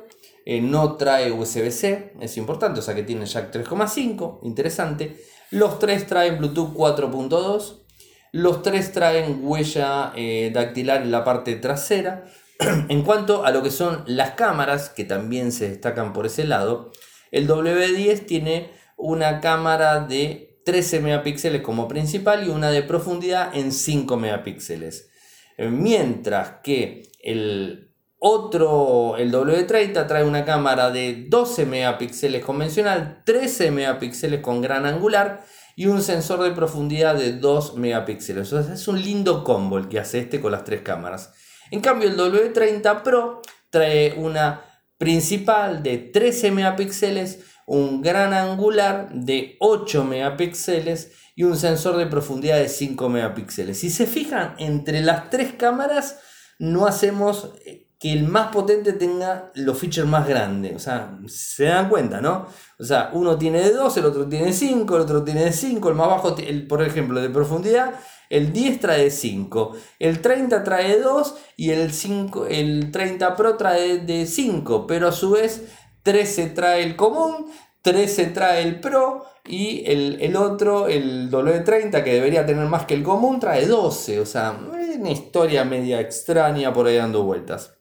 Eh, 0.47 0.61
no 0.61 0.97
trae 0.97 1.33
USB-C, 1.33 2.15
es 2.21 2.37
importante, 2.37 2.81
o 2.81 2.83
sea 2.83 2.95
que 2.95 3.03
tiene 3.03 3.25
jack 3.25 3.51
3.5, 3.55 4.41
interesante. 4.43 5.17
Los 5.55 5.79
tres 5.79 6.09
traen 6.09 6.39
Bluetooth 6.39 6.75
4.2. 6.75 7.85
Los 8.33 8.63
tres 8.63 8.91
traen 8.91 9.39
huella 9.41 10.13
eh, 10.17 10.51
dactilar 10.53 11.03
en 11.03 11.13
la 11.13 11.23
parte 11.23 11.55
trasera. 11.55 12.25
en 12.89 13.03
cuanto 13.03 13.45
a 13.45 13.53
lo 13.53 13.63
que 13.63 13.71
son 13.71 14.03
las 14.09 14.33
cámaras, 14.33 14.91
que 14.91 15.05
también 15.05 15.53
se 15.53 15.69
destacan 15.69 16.13
por 16.13 16.27
ese 16.27 16.43
lado, 16.43 16.91
el 17.31 17.47
W10 17.47 18.27
tiene 18.27 18.73
una 18.97 19.41
cámara 19.41 20.01
de 20.01 20.59
13 20.65 20.99
megapíxeles 20.99 21.63
como 21.63 21.87
principal 21.87 22.45
y 22.45 22.51
una 22.51 22.73
de 22.73 22.83
profundidad 22.83 23.57
en 23.57 23.71
5 23.71 24.17
megapíxeles. 24.17 25.09
Mientras 25.57 26.55
que 26.65 27.13
el 27.23 27.94
otro, 28.27 29.19
el 29.19 29.31
W30 29.31 30.07
trae 30.07 30.25
una 30.25 30.47
cámara 30.47 30.91
de 30.91 31.27
12 31.29 31.67
megapíxeles 31.67 32.43
convencional, 32.43 33.21
13 33.27 33.71
megapíxeles 33.71 34.41
con 34.41 34.63
gran 34.63 34.87
angular 34.87 35.45
y 35.77 35.87
un 35.87 36.01
sensor 36.01 36.43
de 36.43 36.53
profundidad 36.53 37.17
de 37.17 37.35
2 37.35 37.77
megapíxeles. 37.77 38.51
es 38.51 38.89
un 38.89 39.03
lindo 39.03 39.45
combo 39.45 39.77
el 39.77 39.89
que 39.89 39.99
hace 39.99 40.21
este 40.21 40.41
con 40.41 40.53
las 40.53 40.65
tres 40.65 40.81
cámaras. 40.81 41.35
En 41.71 41.83
cambio 41.83 42.09
el 42.09 42.17
W30 42.17 43.03
Pro 43.03 43.43
trae 43.69 44.15
una 44.17 44.63
principal 44.97 45.83
de 45.83 45.99
13 45.99 46.51
megapíxeles, 46.51 47.41
un 47.67 48.01
gran 48.01 48.33
angular 48.33 49.11
de 49.13 49.59
8 49.61 50.03
megapíxeles 50.03 51.13
y 51.37 51.43
un 51.43 51.59
sensor 51.59 51.99
de 51.99 52.07
profundidad 52.07 52.57
de 52.57 52.71
5 52.71 53.07
megapíxeles. 53.11 53.81
Si 53.81 53.91
se 53.91 54.07
fijan, 54.07 54.55
entre 54.57 55.03
las 55.03 55.29
tres 55.29 55.53
cámaras 55.53 56.21
no 56.59 56.87
hacemos 56.87 57.53
eh, 57.67 57.84
que 58.05 58.13
el 58.13 58.25
más 58.25 58.49
potente 58.49 58.93
tenga 58.93 59.51
los 59.55 59.79
features 59.79 60.07
más 60.07 60.29
grandes. 60.29 60.77
O 60.77 60.79
sea, 60.79 61.19
se 61.27 61.65
dan 61.65 61.89
cuenta, 61.89 62.21
¿no? 62.21 62.47
O 62.79 62.85
sea, 62.85 63.09
uno 63.15 63.39
tiene 63.39 63.63
de 63.63 63.73
2, 63.73 63.97
el 63.97 64.05
otro 64.05 64.29
tiene 64.29 64.49
de 64.49 64.53
5, 64.53 64.95
el 64.95 65.01
otro 65.01 65.25
tiene 65.25 65.47
de 65.47 65.53
5, 65.55 65.89
el 65.89 65.95
más 65.95 66.09
bajo, 66.09 66.37
el, 66.37 66.67
por 66.67 66.83
ejemplo, 66.83 67.23
de 67.23 67.31
profundidad, 67.31 67.95
el 68.29 68.53
10 68.53 68.81
trae 68.81 69.11
5, 69.11 69.77
el 70.01 70.21
30 70.21 70.65
trae 70.65 71.01
2 71.01 71.35
y 71.57 71.71
el, 71.71 71.95
5, 71.95 72.45
el 72.47 72.93
30 72.93 73.37
Pro 73.37 73.57
trae 73.57 74.01
de 74.01 74.27
5, 74.27 74.87
pero 74.87 75.09
a 75.09 75.13
su 75.13 75.31
vez 75.31 75.63
13 76.03 76.49
trae 76.49 76.83
el 76.85 76.97
común, 76.97 77.47
13 77.81 78.27
trae 78.27 78.65
el 78.65 78.81
Pro 78.81 79.25
y 79.47 79.83
el, 79.87 80.37
otro, 80.37 80.89
el 80.89 81.31
W30, 81.31 82.05
que 82.05 82.13
debería 82.13 82.45
tener 82.45 82.67
más 82.67 82.85
que 82.85 82.93
el 82.93 83.03
común, 83.03 83.41
trae 83.41 83.65
12. 83.65 84.21
O 84.21 84.27
sea, 84.27 84.59
una 84.61 85.11
historia 85.11 85.65
media 85.65 86.01
extraña 86.01 86.71
por 86.71 86.87
ahí 86.87 86.97
dando 86.97 87.23
vueltas. 87.23 87.79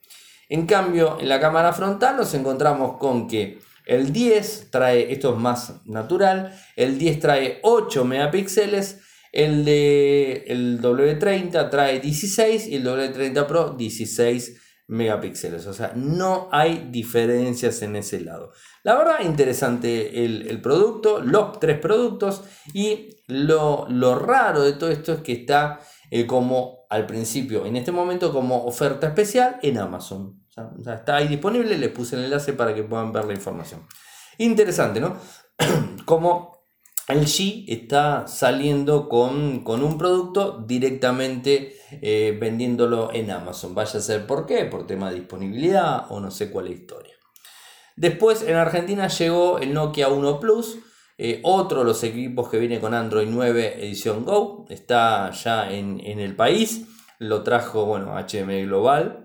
En 0.54 0.68
cambio, 0.68 1.18
en 1.20 1.30
la 1.30 1.40
cámara 1.40 1.74
frontal 1.74 2.16
nos 2.16 2.32
encontramos 2.36 2.98
con 3.00 3.28
que 3.28 3.58
el 3.88 4.14
10 4.14 4.68
trae, 4.70 5.12
esto 5.12 5.34
es 5.34 5.40
más 5.40 5.82
natural, 5.88 6.56
el 6.76 7.00
10 7.00 7.20
trae 7.20 7.60
8 7.64 8.06
megapíxeles, 8.06 9.00
el 9.32 9.66
de 9.66 10.44
el 10.46 10.80
W30 10.80 11.72
trae 11.72 12.00
16 12.00 12.68
y 12.68 12.76
el 12.76 12.86
W30 12.86 13.48
Pro 13.48 13.70
16 13.72 14.62
megapíxeles. 14.90 15.66
O 15.66 15.74
sea, 15.74 15.94
no 15.96 16.50
hay 16.52 16.88
diferencias 16.92 17.82
en 17.82 17.96
ese 17.96 18.22
lado. 18.22 18.52
La 18.84 18.94
verdad, 18.94 19.22
interesante 19.24 20.24
el, 20.24 20.62
producto, 20.62 21.20
los 21.20 21.60
tres 21.60 21.80
productos. 21.80 22.44
Y 22.76 23.24
lo, 23.26 23.88
raro 24.20 24.62
de 24.62 24.74
todo 24.74 24.92
esto 24.92 25.14
es 25.14 25.22
que 25.22 25.34
está 25.34 25.80
eh, 26.12 26.28
como 26.28 26.86
al 26.92 27.08
principio, 27.08 27.66
en 27.66 27.76
este 27.76 27.92
momento, 27.92 28.32
como 28.32 28.66
oferta 28.66 29.08
especial 29.08 29.58
en 29.64 29.80
Amazon. 29.80 30.43
Está 30.86 31.16
ahí 31.16 31.28
disponible, 31.28 31.78
les 31.78 31.90
puse 31.90 32.16
el 32.16 32.26
enlace 32.26 32.54
para 32.54 32.76
que 32.76 32.84
puedan 32.84 33.12
ver 33.12 33.26
la 33.26 33.34
información. 33.34 33.88
Interesante, 34.38 35.00
¿no? 35.00 35.18
como 36.06 36.54
el 37.08 37.26
G 37.26 37.66
está 37.68 38.28
saliendo 38.28 39.10
con, 39.10 39.64
un 39.68 39.98
producto 39.98 40.64
directamente 40.66 41.76
eh, 42.02 42.38
vendiéndolo 42.40 43.12
en 43.14 43.32
Amazon. 43.32 43.76
Vaya 43.76 44.00
a 44.00 44.02
ser 44.02 44.26
por 44.26 44.46
qué, 44.46 44.66
por 44.66 44.88
tema 44.88 45.10
de 45.10 45.20
disponibilidad 45.20 46.06
o 46.10 46.20
no 46.20 46.32
sé 46.32 46.50
cuál 46.50 46.68
es 46.68 46.72
la 46.72 46.78
historia. 46.78 47.14
Después 47.96 48.42
en 48.44 48.56
Argentina 48.56 49.08
llegó 49.08 49.60
el 49.60 49.74
Nokia 49.74 50.08
1 50.08 50.40
Plus, 50.40 50.78
eh, 51.18 51.42
otro 51.44 51.80
de 51.80 51.86
los 51.86 52.04
equipos 52.04 52.50
que 52.50 52.58
viene 52.58 52.80
con 52.80 52.94
Android 52.94 53.28
9 53.30 53.86
edición 53.86 54.26
Go, 54.26 54.66
está 54.70 55.30
ya 55.32 55.72
en, 55.72 56.00
en 56.04 56.20
el 56.20 56.36
país, 56.36 56.88
lo 57.20 57.44
trajo 57.44 57.86
bueno, 57.86 58.16
HM 58.18 58.66
Global, 58.66 59.23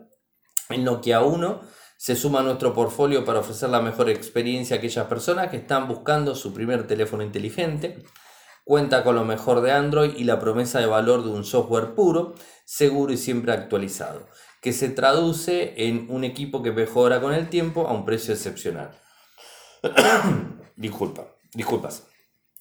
el 0.68 0.84
Nokia 0.84 1.22
1 1.22 1.60
se 1.96 2.14
suma 2.14 2.40
a 2.40 2.42
nuestro 2.42 2.74
portfolio 2.74 3.24
para 3.24 3.40
ofrecer 3.40 3.70
la 3.70 3.80
mejor 3.80 4.08
experiencia 4.08 4.76
a 4.76 4.78
aquellas 4.78 5.06
personas 5.06 5.48
que 5.48 5.56
están 5.56 5.88
buscando 5.88 6.34
su 6.34 6.54
primer 6.54 6.86
teléfono 6.86 7.22
inteligente. 7.22 8.04
Cuenta 8.64 9.02
con 9.02 9.16
lo 9.16 9.24
mejor 9.24 9.62
de 9.62 9.72
Android 9.72 10.14
y 10.16 10.24
la 10.24 10.38
promesa 10.38 10.78
de 10.78 10.86
valor 10.86 11.24
de 11.24 11.30
un 11.30 11.44
software 11.44 11.94
puro, 11.94 12.34
seguro 12.64 13.12
y 13.12 13.16
siempre 13.16 13.52
actualizado, 13.52 14.28
que 14.60 14.72
se 14.72 14.90
traduce 14.90 15.88
en 15.88 16.06
un 16.10 16.22
equipo 16.22 16.62
que 16.62 16.70
mejora 16.70 17.20
con 17.20 17.32
el 17.32 17.48
tiempo 17.48 17.88
a 17.88 17.92
un 17.92 18.04
precio 18.04 18.34
excepcional. 18.34 18.90
Disculpa, 20.76 21.26
disculpas. 21.54 22.04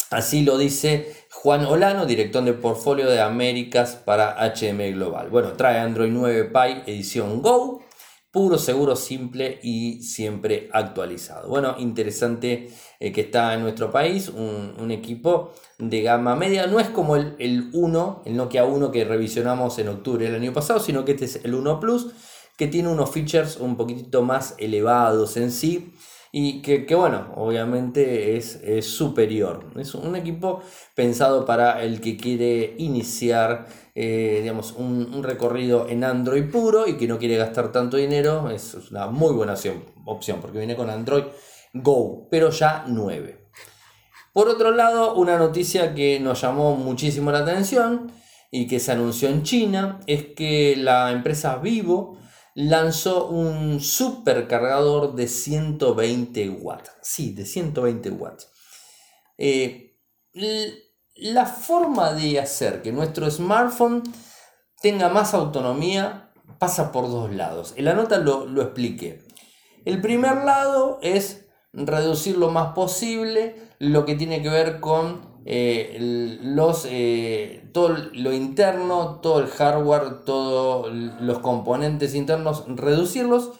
Así 0.09 0.43
lo 0.43 0.57
dice 0.57 1.13
Juan 1.29 1.65
Olano, 1.65 2.05
director 2.05 2.43
de 2.43 2.53
portfolio 2.53 3.09
de 3.09 3.21
Américas 3.21 3.95
para 3.95 4.37
HM 4.39 4.93
Global. 4.93 5.29
Bueno, 5.29 5.53
trae 5.53 5.79
Android 5.79 6.11
9 6.11 6.45
Pie 6.45 6.83
edición 6.87 7.41
Go, 7.41 7.83
puro, 8.31 8.57
seguro, 8.57 8.95
simple 8.95 9.59
y 9.63 10.03
siempre 10.03 10.69
actualizado. 10.73 11.49
Bueno, 11.49 11.75
interesante 11.79 12.69
eh, 12.99 13.11
que 13.11 13.21
está 13.21 13.53
en 13.53 13.61
nuestro 13.61 13.91
país 13.91 14.29
un, 14.29 14.91
equipo 14.91 15.53
de 15.77 16.01
gama 16.01 16.35
media. 16.35 16.67
No 16.67 16.79
es 16.79 16.89
como 16.89 17.15
el, 17.15 17.35
el 17.39 17.69
1, 17.73 18.23
el 18.25 18.35
Nokia 18.37 18.65
1 18.65 18.91
que 18.91 19.05
revisionamos 19.05 19.77
en 19.79 19.89
octubre 19.89 20.25
del 20.25 20.35
año 20.35 20.53
pasado, 20.53 20.79
sino 20.79 21.03
que 21.03 21.13
este 21.13 21.25
es 21.25 21.43
el 21.43 21.55
1 21.55 21.79
Plus, 21.79 22.07
que 22.57 22.67
tiene 22.67 22.89
unos 22.89 23.11
features 23.11 23.57
un 23.57 23.75
poquitito 23.75 24.21
más 24.23 24.55
elevados 24.57 25.37
en 25.37 25.51
sí 25.51 25.93
y 26.31 26.61
que, 26.61 26.85
bueno, 26.95 27.33
obviamente 27.35 28.37
es, 28.37 28.59
superior. 28.85 29.71
Es 29.77 29.95
un 29.95 30.15
equipo 30.15 30.61
pensado 30.95 31.45
para 31.45 31.81
el 31.83 32.01
que 32.01 32.17
quiere 32.17 32.75
iniciar 32.77 33.67
eh, 33.95 34.39
digamos, 34.41 34.73
un, 34.73 35.23
recorrido 35.23 35.87
en 35.89 36.03
Android 36.03 36.49
puro 36.51 36.87
y 36.87 36.97
que 36.97 37.07
no 37.07 37.17
quiere 37.17 37.37
gastar 37.37 37.71
tanto 37.71 37.97
dinero. 37.97 38.49
Es 38.49 38.75
una 38.91 39.07
muy 39.07 39.33
buena 39.33 39.53
opción, 39.53 39.83
opción 40.05 40.39
porque 40.41 40.59
viene 40.59 40.75
con 40.75 40.89
Android 40.89 41.23
Go, 41.73 42.27
pero 42.29 42.49
ya 42.49 42.85
9. 42.87 43.47
Por 44.33 44.49
otro 44.49 44.71
lado, 44.71 45.15
una 45.15 45.37
noticia 45.37 45.95
que 45.95 46.19
nos 46.19 46.41
llamó 46.41 46.75
muchísimo 46.75 47.31
la 47.31 47.39
atención 47.39 48.11
y 48.51 48.67
que 48.67 48.79
se 48.79 48.91
anunció 48.91 49.29
en 49.29 49.43
China 49.43 49.99
es 50.05 50.27
que 50.35 50.75
la 50.77 51.11
empresa 51.11 51.57
Vivo 51.57 52.19
lanzó 52.57 53.27
un 53.27 53.79
supercargador 53.79 55.13
de 55.13 55.27
120 55.27 56.49
watts. 56.49 56.91
Sí, 57.03 57.31
de 57.31 57.45
120 57.45 58.09
watts. 58.09 58.49
Eh, 59.37 59.99
la 61.13 61.45
forma 61.45 62.13
de 62.13 62.39
hacer 62.39 62.81
que 62.81 62.91
nuestro 62.91 63.29
smartphone 63.29 64.01
tenga 64.81 65.07
más 65.09 65.35
autonomía 65.35 66.33
pasa 66.57 66.91
por 66.91 67.11
dos 67.11 67.31
lados. 67.31 67.75
En 67.77 67.85
la 67.85 67.93
nota 67.93 68.17
lo, 68.17 68.47
lo 68.47 68.63
expliqué. 68.63 69.23
El 69.85 70.01
primer 70.01 70.37
lado 70.43 70.97
es 71.03 71.45
reducir 71.73 72.39
lo 72.39 72.49
más 72.49 72.73
posible 72.73 73.69
lo 73.77 74.03
que 74.03 74.15
tiene 74.15 74.41
que 74.41 74.49
ver 74.49 74.79
con 74.79 75.26
eh, 75.49 76.37
los, 76.43 76.85
eh, 76.89 77.63
todo 77.71 77.95
lo 78.13 78.33
interno, 78.33 79.21
todo 79.21 79.39
el 79.39 79.47
hardware, 79.47 80.25
todos 80.25 80.91
los 81.21 81.39
componentes 81.39 82.15
internos, 82.15 82.65
reducirlos 82.67 83.51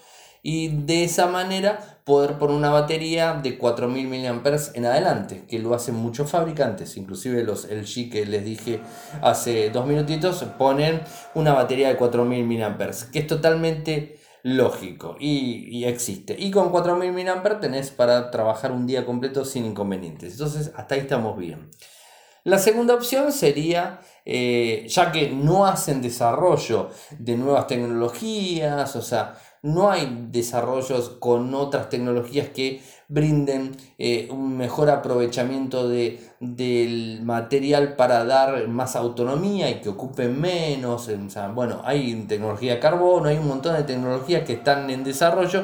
y 0.44 0.67
de 0.67 1.06
esa 1.06 1.27
manera 1.27 2.01
poder 2.03 2.38
poner 2.38 2.58
una 2.58 2.72
batería 2.72 3.39
de 3.41 3.58
4000 3.58 4.08
mAh 4.08 4.41
en 4.74 4.86
adelante, 4.86 5.46
que 5.48 5.60
lo 5.60 5.74
hacen 5.74 5.96
muchos 5.96 6.29
fabricantes, 6.29 6.98
inclusive 6.98 7.44
los 7.44 7.65
LG 7.72 8.10
que 8.12 8.25
les 8.25 8.44
dije 8.44 8.82
hace 9.22 9.70
dos 9.70 9.86
minutitos, 9.86 10.44
ponen 10.58 11.01
una 11.36 11.53
batería 11.53 11.88
de 11.88 11.96
4000 11.96 12.46
mAh, 12.46 12.77
que 13.13 13.20
es 13.20 13.27
totalmente 13.27 14.16
lógico 14.44 15.15
y, 15.20 15.84
existe. 15.86 16.36
Y 16.38 16.51
con 16.51 16.70
4000 16.70 17.12
mAh 17.12 17.60
tenés 17.60 17.91
para 17.91 18.32
trabajar 18.32 18.72
un 18.72 18.88
día 18.88 19.06
completo 19.06 19.46
sin 19.46 19.65
inconvenientes. 19.65 20.34
Entonces, 20.34 20.72
hasta 20.75 20.96
ahí 20.96 21.01
estamos 21.01 21.38
bien. 21.38 21.70
La 22.44 22.60
segunda 22.60 22.94
opción 22.94 23.34
sería, 23.34 24.00
eh, 24.24 24.86
ya 24.88 25.12
que 25.12 25.29
no 25.29 25.65
hacen 25.65 26.01
desarrollo 26.01 26.89
de 27.20 27.36
nuevas 27.36 27.67
tecnologías, 27.67 28.96
o 28.96 29.01
sea, 29.01 29.36
no 29.62 29.91
hay 29.91 30.27
desarrollos 30.29 31.10
con 31.20 31.53
otras 31.53 31.89
tecnologías 31.89 32.50
que 32.50 32.82
brinden 33.09 33.77
eh, 33.97 34.27
un 34.31 34.57
mejor 34.57 34.89
aprovechamiento 34.89 35.87
de, 35.87 36.19
del 36.39 37.21
material 37.23 37.95
para 37.95 38.25
dar 38.25 38.67
más 38.67 38.95
autonomía 38.95 39.69
y 39.69 39.81
que 39.81 39.89
ocupen 39.89 40.39
menos. 40.39 41.09
bueno, 41.53 41.81
hay 41.85 42.13
tecnología 42.27 42.79
carbono, 42.79 43.29
hay 43.29 43.37
un 43.37 43.47
montón 43.47 43.75
de 43.75 43.83
tecnologías 43.83 44.43
que 44.43 44.53
están 44.53 44.89
en 44.89 45.05
desarrollo, 45.05 45.63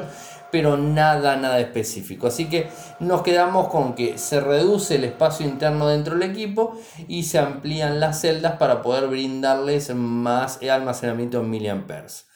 pero 0.50 0.78
nada, 0.78 1.36
nada 1.36 1.60
específico. 1.60 2.28
Así 2.28 2.48
que 2.48 2.68
nos 2.98 3.22
quedamos 3.22 3.68
con 3.68 3.94
que 3.94 4.16
se 4.16 4.40
reduce 4.40 4.94
el 4.94 5.04
espacio 5.04 5.46
interno 5.46 5.88
dentro 5.88 6.14
del 6.14 6.30
equipo 6.30 6.78
y 7.08 7.24
se 7.24 7.38
amplían 7.38 8.00
las 8.00 8.20
celdas 8.20 8.56
para 8.56 8.80
poder 8.80 9.08
brindarles 9.08 9.94
más 9.94 10.60
almacenamiento 10.62 11.40
en 11.40 11.50
miliamperes. 11.50 12.26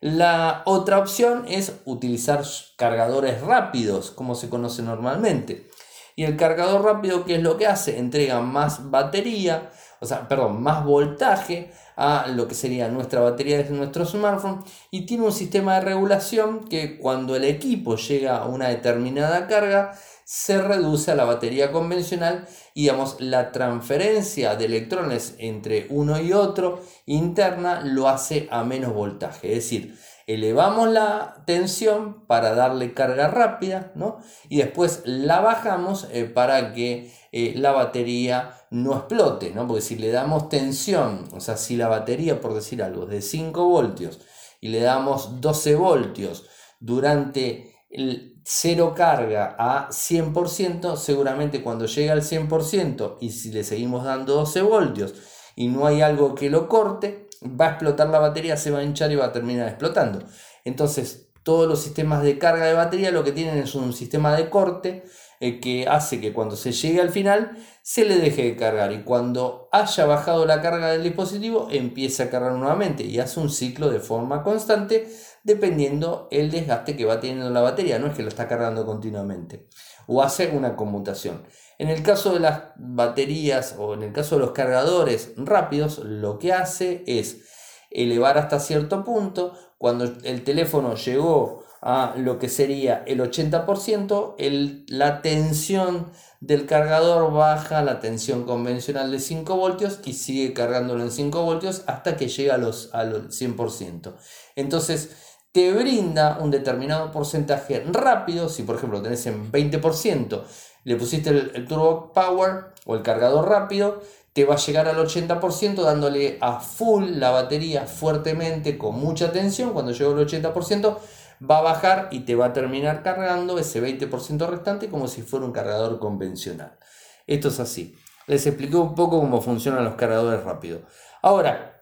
La 0.00 0.62
otra 0.64 0.98
opción 0.98 1.44
es 1.48 1.80
utilizar 1.84 2.44
cargadores 2.76 3.40
rápidos, 3.40 4.12
como 4.12 4.36
se 4.36 4.48
conoce 4.48 4.82
normalmente. 4.82 5.68
Y 6.14 6.24
el 6.24 6.36
cargador 6.36 6.84
rápido, 6.84 7.24
¿qué 7.24 7.36
es 7.36 7.42
lo 7.42 7.56
que 7.56 7.66
hace? 7.66 7.98
Entrega 7.98 8.40
más 8.40 8.90
batería, 8.90 9.70
o 10.00 10.06
sea, 10.06 10.28
perdón, 10.28 10.62
más 10.62 10.84
voltaje 10.84 11.72
a 11.98 12.28
lo 12.28 12.46
que 12.46 12.54
sería 12.54 12.88
nuestra 12.88 13.20
batería 13.20 13.58
de 13.58 13.70
nuestro 13.70 14.06
smartphone 14.06 14.62
y 14.92 15.04
tiene 15.04 15.24
un 15.24 15.32
sistema 15.32 15.74
de 15.74 15.80
regulación 15.80 16.68
que 16.68 16.96
cuando 16.96 17.34
el 17.34 17.42
equipo 17.42 17.96
llega 17.96 18.36
a 18.36 18.46
una 18.46 18.68
determinada 18.68 19.48
carga 19.48 19.98
se 20.24 20.62
reduce 20.62 21.10
a 21.10 21.16
la 21.16 21.24
batería 21.24 21.72
convencional 21.72 22.46
y 22.72 22.82
digamos 22.82 23.20
la 23.20 23.50
transferencia 23.50 24.54
de 24.54 24.66
electrones 24.66 25.34
entre 25.38 25.88
uno 25.90 26.20
y 26.20 26.32
otro 26.32 26.84
interna 27.04 27.80
lo 27.80 28.08
hace 28.08 28.46
a 28.52 28.62
menos 28.62 28.94
voltaje, 28.94 29.48
es 29.48 29.64
decir, 29.64 29.98
elevamos 30.28 30.90
la 30.90 31.42
tensión 31.46 32.26
para 32.26 32.54
darle 32.54 32.92
carga 32.92 33.28
rápida, 33.28 33.90
¿no? 33.94 34.18
Y 34.50 34.58
después 34.58 35.02
la 35.06 35.40
bajamos 35.40 36.06
eh, 36.12 36.26
para 36.26 36.74
que 36.74 37.10
eh, 37.32 37.54
la 37.56 37.72
batería 37.72 38.54
no 38.70 38.96
explote, 38.96 39.52
¿no? 39.54 39.66
Porque 39.66 39.82
si 39.82 39.96
le 39.96 40.10
damos 40.10 40.48
tensión, 40.48 41.28
o 41.34 41.40
sea, 41.40 41.56
si 41.56 41.76
la 41.76 41.88
batería, 41.88 42.40
por 42.40 42.54
decir 42.54 42.82
algo, 42.82 43.04
es 43.04 43.10
de 43.10 43.22
5 43.22 43.64
voltios 43.64 44.20
y 44.60 44.68
le 44.68 44.80
damos 44.80 45.40
12 45.40 45.74
voltios 45.76 46.46
durante 46.80 47.74
el 47.90 48.40
cero 48.44 48.94
carga 48.96 49.56
a 49.58 49.88
100%, 49.90 50.96
seguramente 50.96 51.62
cuando 51.62 51.86
llega 51.86 52.14
al 52.14 52.22
100% 52.22 53.18
y 53.20 53.30
si 53.30 53.52
le 53.52 53.62
seguimos 53.62 54.04
dando 54.04 54.34
12 54.36 54.62
voltios 54.62 55.14
y 55.54 55.68
no 55.68 55.86
hay 55.86 56.00
algo 56.00 56.34
que 56.34 56.48
lo 56.48 56.68
corte, 56.68 57.28
va 57.42 57.66
a 57.66 57.70
explotar 57.70 58.08
la 58.08 58.18
batería, 58.18 58.56
se 58.56 58.70
va 58.70 58.78
a 58.78 58.84
hinchar 58.84 59.12
y 59.12 59.16
va 59.16 59.26
a 59.26 59.32
terminar 59.32 59.68
explotando. 59.68 60.20
Entonces, 60.64 61.28
todos 61.42 61.68
los 61.68 61.80
sistemas 61.80 62.22
de 62.22 62.38
carga 62.38 62.66
de 62.66 62.74
batería 62.74 63.10
lo 63.10 63.24
que 63.24 63.32
tienen 63.32 63.58
es 63.58 63.74
un 63.74 63.92
sistema 63.92 64.36
de 64.36 64.50
corte 64.50 65.04
eh, 65.40 65.60
que 65.60 65.86
hace 65.86 66.20
que 66.20 66.32
cuando 66.32 66.56
se 66.56 66.72
llegue 66.72 67.00
al 67.00 67.10
final 67.10 67.56
se 67.82 68.04
le 68.04 68.16
deje 68.16 68.44
de 68.44 68.56
cargar 68.56 68.92
y 68.92 69.02
cuando 69.02 69.68
haya 69.72 70.06
bajado 70.06 70.46
la 70.46 70.60
carga 70.60 70.90
del 70.90 71.04
dispositivo 71.04 71.68
empiece 71.70 72.22
a 72.22 72.30
cargar 72.30 72.52
nuevamente 72.52 73.04
y 73.04 73.18
hace 73.18 73.40
un 73.40 73.50
ciclo 73.50 73.90
de 73.90 74.00
forma 74.00 74.42
constante 74.42 75.08
dependiendo 75.44 76.28
el 76.30 76.50
desgaste 76.50 76.96
que 76.96 77.04
va 77.04 77.20
teniendo 77.20 77.50
la 77.50 77.60
batería, 77.60 77.98
no 77.98 78.08
es 78.08 78.14
que 78.14 78.22
lo 78.22 78.28
está 78.28 78.48
cargando 78.48 78.84
continuamente 78.84 79.68
o 80.08 80.22
hace 80.22 80.48
una 80.48 80.74
conmutación. 80.74 81.44
En 81.78 81.88
el 81.88 82.02
caso 82.02 82.32
de 82.32 82.40
las 82.40 82.72
baterías 82.76 83.76
o 83.78 83.94
en 83.94 84.02
el 84.02 84.12
caso 84.12 84.34
de 84.34 84.40
los 84.40 84.50
cargadores 84.52 85.32
rápidos, 85.36 85.98
lo 85.98 86.38
que 86.38 86.52
hace 86.52 87.04
es 87.06 87.42
elevar 87.90 88.38
hasta 88.38 88.58
cierto 88.58 89.04
punto. 89.04 89.52
Cuando 89.76 90.04
el 90.24 90.44
teléfono 90.44 90.96
llegó 90.96 91.62
a 91.80 92.14
lo 92.16 92.38
que 92.38 92.48
sería 92.48 93.02
el 93.06 93.20
80%, 93.20 94.84
la 94.88 95.22
tensión 95.22 96.10
del 96.40 96.66
cargador 96.66 97.32
baja 97.32 97.82
la 97.82 98.00
tensión 98.00 98.44
convencional 98.44 99.10
de 99.10 99.18
5 99.18 99.56
voltios 99.56 100.00
y 100.04 100.12
sigue 100.12 100.52
cargándolo 100.52 101.02
en 101.02 101.10
5 101.10 101.42
voltios 101.42 101.82
hasta 101.86 102.16
que 102.16 102.28
llega 102.28 102.54
a 102.54 102.58
los, 102.58 102.94
al 102.94 103.28
100%. 103.28 104.14
Entonces, 104.56 105.10
te 105.52 105.72
brinda 105.72 106.38
un 106.40 106.50
determinado 106.50 107.10
porcentaje 107.10 107.82
rápido, 107.90 108.48
si 108.48 108.62
por 108.62 108.76
ejemplo 108.76 109.02
tenés 109.02 109.26
en 109.26 109.50
20%, 109.50 110.42
le 110.84 110.96
pusiste 110.96 111.30
el, 111.30 111.66
turbo 111.66 112.12
power 112.12 112.66
o 112.86 112.94
el 112.94 113.02
cargador 113.02 113.48
rápido, 113.48 114.00
te 114.32 114.44
va 114.44 114.54
a 114.54 114.58
llegar 114.58 114.86
al 114.86 114.96
80% 114.96 115.82
dándole 115.82 116.38
a 116.40 116.60
full 116.60 117.18
la 117.18 117.30
batería 117.30 117.86
fuertemente 117.86 118.78
con 118.78 119.00
mucha 119.00 119.32
tensión, 119.32 119.72
cuando 119.72 119.92
llega 119.92 120.10
al 120.10 120.26
80% 120.26 120.96
va 121.40 121.58
a 121.58 121.62
bajar 121.62 122.08
y 122.10 122.20
te 122.20 122.34
va 122.34 122.46
a 122.46 122.52
terminar 122.52 123.02
cargando 123.02 123.58
ese 123.58 123.82
20% 123.82 124.48
restante 124.48 124.88
como 124.88 125.08
si 125.08 125.22
fuera 125.22 125.46
un 125.46 125.52
cargador 125.52 125.98
convencional. 125.98 126.78
Esto 127.26 127.48
es 127.48 127.60
así. 127.60 127.96
Les 128.26 128.46
expliqué 128.46 128.76
un 128.76 128.94
poco 128.94 129.20
cómo 129.20 129.40
funcionan 129.40 129.84
los 129.84 129.94
cargadores 129.94 130.44
rápidos. 130.44 130.82
Ahora, 131.22 131.78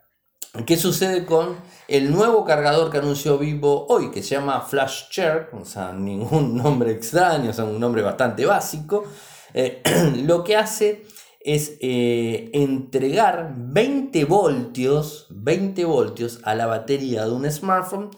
¿Qué 0.65 0.77
sucede 0.77 1.27
con 1.27 1.57
el 1.87 2.11
nuevo 2.11 2.45
cargador 2.45 2.91
que 2.91 2.99
anunció 2.99 3.37
Vivo 3.37 3.87
hoy, 3.89 4.11
que 4.11 4.23
se 4.23 4.37
llama 4.37 4.63
Flash 4.63 5.11
Share? 5.11 5.51
O 5.53 5.65
sea, 5.65 5.93
ningún 5.93 6.57
nombre 6.63 6.93
extraño, 6.93 7.51
o 7.51 7.53
sea, 7.53 7.65
un 7.65 7.79
nombre 7.79 8.03
bastante 8.03 8.47
básico. 8.47 9.05
Eh, 9.53 9.83
lo 10.25 10.45
que 10.45 10.57
hace 10.57 11.05
es 11.41 11.77
eh, 11.81 12.51
entregar 12.55 13.55
20 13.57 14.25
voltios, 14.25 15.27
20 15.31 15.85
voltios 15.85 16.41
a 16.43 16.55
la 16.55 16.67
batería 16.67 17.27
de 17.27 17.33
un 17.33 17.51
smartphone 17.51 18.11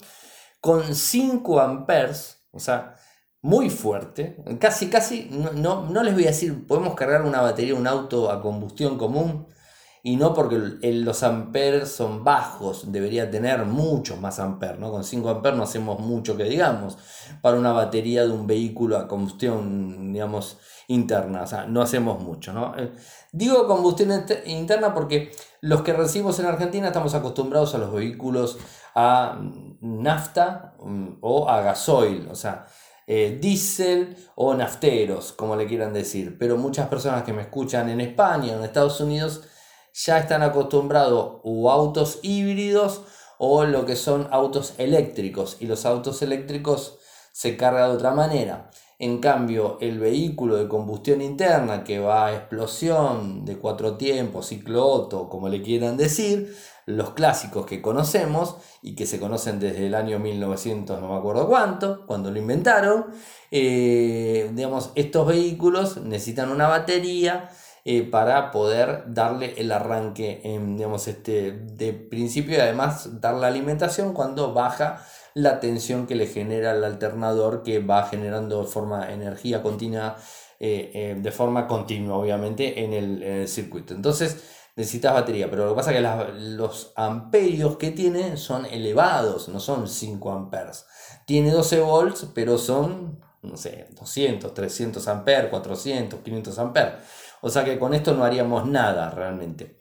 con 0.61 0.95
5 0.95 1.61
amperes, 1.61 2.45
o 2.51 2.59
sea, 2.59 2.95
muy 3.43 3.71
fuerte. 3.71 4.37
Casi, 4.61 4.91
casi, 4.91 5.31
no, 5.55 5.87
no 5.87 6.03
les 6.03 6.15
voy 6.15 6.25
a 6.25 6.29
decir, 6.29 6.67
podemos 6.67 6.95
cargar 6.95 7.23
una 7.23 7.41
batería 7.41 7.75
un 7.75 7.87
auto 7.87 8.31
a 8.31 8.43
combustión 8.43 8.99
común 8.99 9.47
y 10.03 10.17
no 10.17 10.33
porque 10.35 10.57
los 10.81 11.23
amperes 11.23 11.91
son 11.91 12.25
bajos, 12.25 12.91
debería 12.93 13.31
tener 13.31 13.65
muchos 13.65 14.21
más 14.21 14.39
amperes, 14.39 14.79
¿no? 14.79 14.91
Con 14.91 15.05
5 15.05 15.29
amperes 15.29 15.57
no 15.59 15.65
hacemos 15.65 16.01
mucho 16.01 16.37
que 16.37 16.45
digamos 16.45 16.97
para 17.43 17.59
una 17.59 17.73
batería 17.73 18.25
de 18.25 18.31
un 18.31 18.47
vehículo 18.47 18.97
a 18.97 19.09
combustión, 19.09 20.13
digamos, 20.13 20.59
interna, 20.89 21.43
o 21.43 21.47
sea, 21.47 21.67
no 21.67 21.83
hacemos 21.83 22.23
mucho, 22.23 22.53
¿no? 22.53 22.75
Eh, 22.79 22.93
digo 23.33 23.67
combustión 23.67 24.25
interna 24.47 24.95
porque 24.95 25.33
los 25.61 25.83
que 25.83 25.93
recibimos 25.93 26.39
en 26.39 26.47
Argentina 26.47 26.87
estamos 26.87 27.15
acostumbrados 27.15 27.75
a 27.75 27.79
los 27.79 27.93
vehículos 27.93 28.59
a 28.95 29.41
nafta 29.81 30.75
mm, 30.81 31.19
o 31.21 31.49
a 31.49 31.61
gasoil, 31.63 32.29
o 32.31 32.35
sea, 32.35 32.67
eh, 33.07 33.39
diésel 33.41 34.17
o 34.35 34.55
nafteros, 34.55 35.33
como 35.33 35.57
le 35.57 35.67
quieran 35.67 35.93
decir, 35.93 36.37
pero 36.39 36.57
muchas 36.57 36.89
personas 36.89 37.23
que 37.23 37.33
me 37.33 37.43
escuchan 37.43 37.89
en 37.89 38.01
España 38.01 38.53
o 38.53 38.59
en 38.59 38.65
Estados 38.65 39.01
Unidos 39.01 39.43
ya 39.95 40.19
están 40.19 40.43
acostumbrados 40.43 41.41
o 41.43 41.71
autos 41.71 42.21
híbridos 42.23 43.03
o 43.39 43.65
lo 43.65 43.87
que 43.87 43.97
son 43.97 44.29
autos 44.31 44.75
eléctricos 44.79 45.57
y 45.61 45.67
los 45.67 45.87
autos 45.87 46.21
eléctricos 46.23 46.99
se 47.33 47.57
cargan 47.57 47.91
de 47.91 47.97
otra 47.97 48.11
manera. 48.11 48.71
En 48.99 49.21
cambio, 49.21 49.79
el 49.81 50.01
vehículo 50.01 50.57
de 50.57 50.67
combustión 50.67 51.23
interna 51.23 51.85
que 51.85 52.01
va 52.01 52.27
a 52.27 52.35
explosión 52.35 53.45
de 53.45 53.57
cuatro 53.57 53.97
tiempos, 53.97 54.49
ciclo 54.49 55.09
como 55.31 55.49
le 55.49 55.63
quieran 55.63 55.97
decir, 55.97 56.53
los 56.89 57.11
clásicos 57.11 57.67
que 57.67 57.83
conocemos 57.83 58.57
y 58.81 58.95
que 58.95 59.05
se 59.05 59.21
conocen 59.21 59.61
desde 59.61 59.87
el 59.87 59.95
año 59.95 60.19
1900, 60.19 61.01
no 61.03 61.11
me 61.11 61.19
acuerdo 61.19 61.47
cuánto, 61.47 62.07
cuando 62.07 62.31
lo 62.31 62.39
inventaron, 62.39 63.09
eh, 63.51 64.51
digamos, 64.55 64.93
estos 64.95 65.27
vehículos 65.27 65.99
necesitan 65.99 66.51
una 66.51 66.67
batería 66.67 67.51
eh, 67.85 68.05
para 68.05 68.51
poder 68.51 69.05
darle 69.09 69.55
el 69.59 69.71
arranque 69.71 70.41
digamos, 70.77 71.09
este, 71.09 71.53
de 71.53 71.93
principio 71.93 72.57
y 72.57 72.61
además 72.61 73.21
dar 73.21 73.35
la 73.35 73.49
alimentación 73.49 74.15
cuando 74.15 74.55
baja 74.55 75.05
la 75.35 75.61
tensión 75.61 76.07
que 76.07 76.15
le 76.15 76.27
genera 76.27 76.73
el 76.73 76.85
alternador 76.85 77.63
que 77.63 77.81
va 77.81 78.05
generando 78.05 78.65
forma 78.65 79.13
energía 79.13 79.63
continua 79.63 80.17
eh, 80.61 81.17
de 81.21 81.31
forma 81.31 81.69
continua 81.69 82.17
obviamente 82.17 82.83
en 82.83 82.93
el, 82.93 83.47
circuito. 83.47 83.95
Entonces 83.95 84.58
necesitas 84.79 85.13
batería 85.13 85.51
pero 85.51 85.67
lo 85.67 85.73
que 85.73 85.77
pasa 85.77 85.93
es 85.93 85.99
que 85.99 86.33
los 86.57 86.93
amperios 86.97 87.77
que 87.77 87.91
tiene 87.91 88.39
son 88.39 88.65
elevados 88.65 89.51
no 89.51 89.61
son 89.61 89.87
5 89.87 90.33
amperes 90.33 90.87
tiene 91.27 91.51
12 91.51 91.81
volts 91.81 92.29
pero 92.35 92.57
son 92.57 93.21
no 93.43 93.59
sé 93.59 93.89
200 93.91 94.55
300 94.55 95.07
amperes 95.09 95.51
400 95.51 96.21
500 96.21 96.59
amperes 96.59 96.95
o 97.41 97.51
sea 97.51 97.65
que 97.65 97.79
con 97.79 97.95
esto 97.95 98.15
no 98.15 98.25
haríamos 98.25 98.67
nada 98.67 99.11
realmente. 99.11 99.79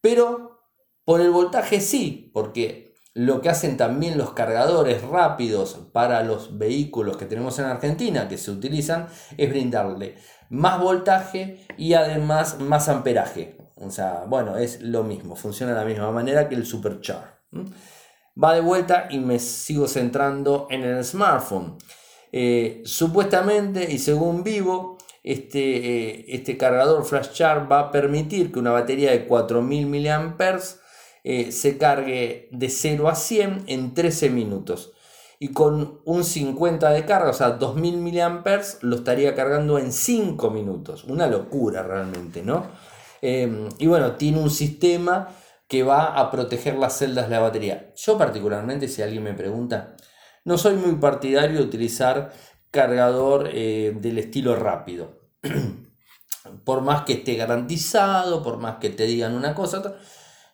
Pero 0.00 0.62
por 1.04 1.20
el 1.20 1.30
voltaje 1.30 1.80
sí, 1.80 2.30
porque 2.32 2.94
lo 3.14 3.40
que 3.40 3.48
hacen 3.48 3.76
también 3.76 4.18
los 4.18 4.32
cargadores 4.32 5.02
rápidos 5.02 5.88
para 5.92 6.22
los 6.22 6.58
vehículos 6.58 7.16
que 7.16 7.26
tenemos 7.26 7.58
en 7.58 7.66
Argentina, 7.66 8.28
que 8.28 8.38
se 8.38 8.50
utilizan, 8.50 9.08
es 9.36 9.48
brindarle 9.48 10.16
más 10.48 10.80
voltaje 10.80 11.66
y 11.76 11.94
además 11.94 12.60
más 12.60 12.88
amperaje. 12.88 13.56
O 13.76 13.90
sea, 13.90 14.24
bueno, 14.26 14.56
es 14.56 14.80
lo 14.80 15.04
mismo, 15.04 15.36
funciona 15.36 15.72
de 15.72 15.78
la 15.78 15.84
misma 15.84 16.10
manera 16.10 16.48
que 16.48 16.54
el 16.54 16.64
Supercharge. 16.64 17.36
Va 18.42 18.54
de 18.54 18.60
vuelta 18.60 19.08
y 19.10 19.18
me 19.18 19.38
sigo 19.38 19.86
centrando 19.86 20.66
en 20.70 20.82
el 20.82 21.04
smartphone. 21.04 21.76
Eh, 22.32 22.82
supuestamente 22.84 23.90
y 23.90 23.98
según 23.98 24.42
Vivo, 24.42 24.96
este, 25.22 25.60
eh, 25.60 26.24
este 26.28 26.56
cargador 26.56 27.04
flash 27.04 27.32
charge 27.32 27.66
va 27.66 27.80
a 27.80 27.90
permitir 27.90 28.52
que 28.52 28.58
una 28.58 28.70
batería 28.70 29.10
de 29.10 29.26
4000 29.26 29.86
mAh 29.86 30.58
eh, 31.24 31.50
se 31.50 31.78
cargue 31.78 32.48
de 32.52 32.68
0 32.68 33.08
a 33.08 33.14
100 33.14 33.64
en 33.66 33.94
13 33.94 34.30
minutos. 34.30 34.92
Y 35.38 35.48
con 35.48 36.00
un 36.04 36.24
50 36.24 36.90
de 36.90 37.04
carga, 37.04 37.30
o 37.30 37.34
sea, 37.34 37.50
2000 37.50 37.98
mAh, 37.98 38.62
lo 38.80 38.96
estaría 38.96 39.34
cargando 39.34 39.78
en 39.78 39.92
5 39.92 40.50
minutos. 40.50 41.04
Una 41.04 41.26
locura 41.26 41.82
realmente, 41.82 42.42
¿no? 42.42 42.66
Em, 43.22 43.68
y 43.78 43.86
bueno, 43.86 44.16
tiene 44.16 44.38
un 44.38 44.50
sistema 44.50 45.28
que 45.68 45.82
va 45.82 46.18
a 46.18 46.30
proteger 46.30 46.76
las 46.76 46.98
celdas 46.98 47.28
de 47.28 47.34
la 47.34 47.40
batería. 47.40 47.92
Yo 47.96 48.16
particularmente, 48.16 48.88
si 48.88 49.02
alguien 49.02 49.24
me 49.24 49.34
pregunta, 49.34 49.96
no 50.44 50.58
soy 50.58 50.76
muy 50.76 50.94
partidario 50.96 51.58
de 51.58 51.64
utilizar 51.64 52.32
cargador 52.70 53.48
eh, 53.52 53.96
del 54.00 54.18
estilo 54.18 54.54
rápido. 54.56 55.20
por 56.64 56.82
más 56.82 57.02
que 57.02 57.14
esté 57.14 57.34
garantizado, 57.34 58.42
por 58.42 58.58
más 58.58 58.76
que 58.78 58.90
te 58.90 59.04
digan 59.04 59.34
una 59.34 59.54
cosa, 59.54 59.96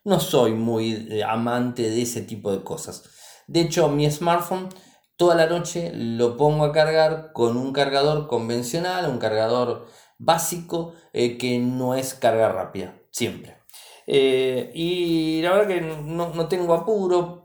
no 0.04 0.20
soy 0.20 0.52
muy 0.52 1.08
eh, 1.10 1.24
amante 1.24 1.82
de 1.90 2.02
ese 2.02 2.22
tipo 2.22 2.50
de 2.52 2.62
cosas. 2.62 3.04
De 3.46 3.60
hecho, 3.60 3.88
mi 3.88 4.10
smartphone 4.10 4.68
toda 5.16 5.34
la 5.34 5.46
noche 5.46 5.92
lo 5.94 6.36
pongo 6.36 6.64
a 6.64 6.72
cargar 6.72 7.32
con 7.32 7.56
un 7.56 7.72
cargador 7.72 8.26
convencional, 8.26 9.08
un 9.08 9.18
cargador 9.18 9.86
básico 10.24 10.94
eh, 11.12 11.36
que 11.36 11.58
no 11.58 11.94
es 11.94 12.14
carga 12.14 12.48
rápida, 12.50 12.94
siempre. 13.10 13.58
Eh, 14.06 14.70
y 14.74 15.42
la 15.42 15.52
verdad 15.52 15.68
que 15.68 15.80
no, 15.80 16.34
no, 16.34 16.48
tengo 16.48 16.74
apuro, 16.74 17.44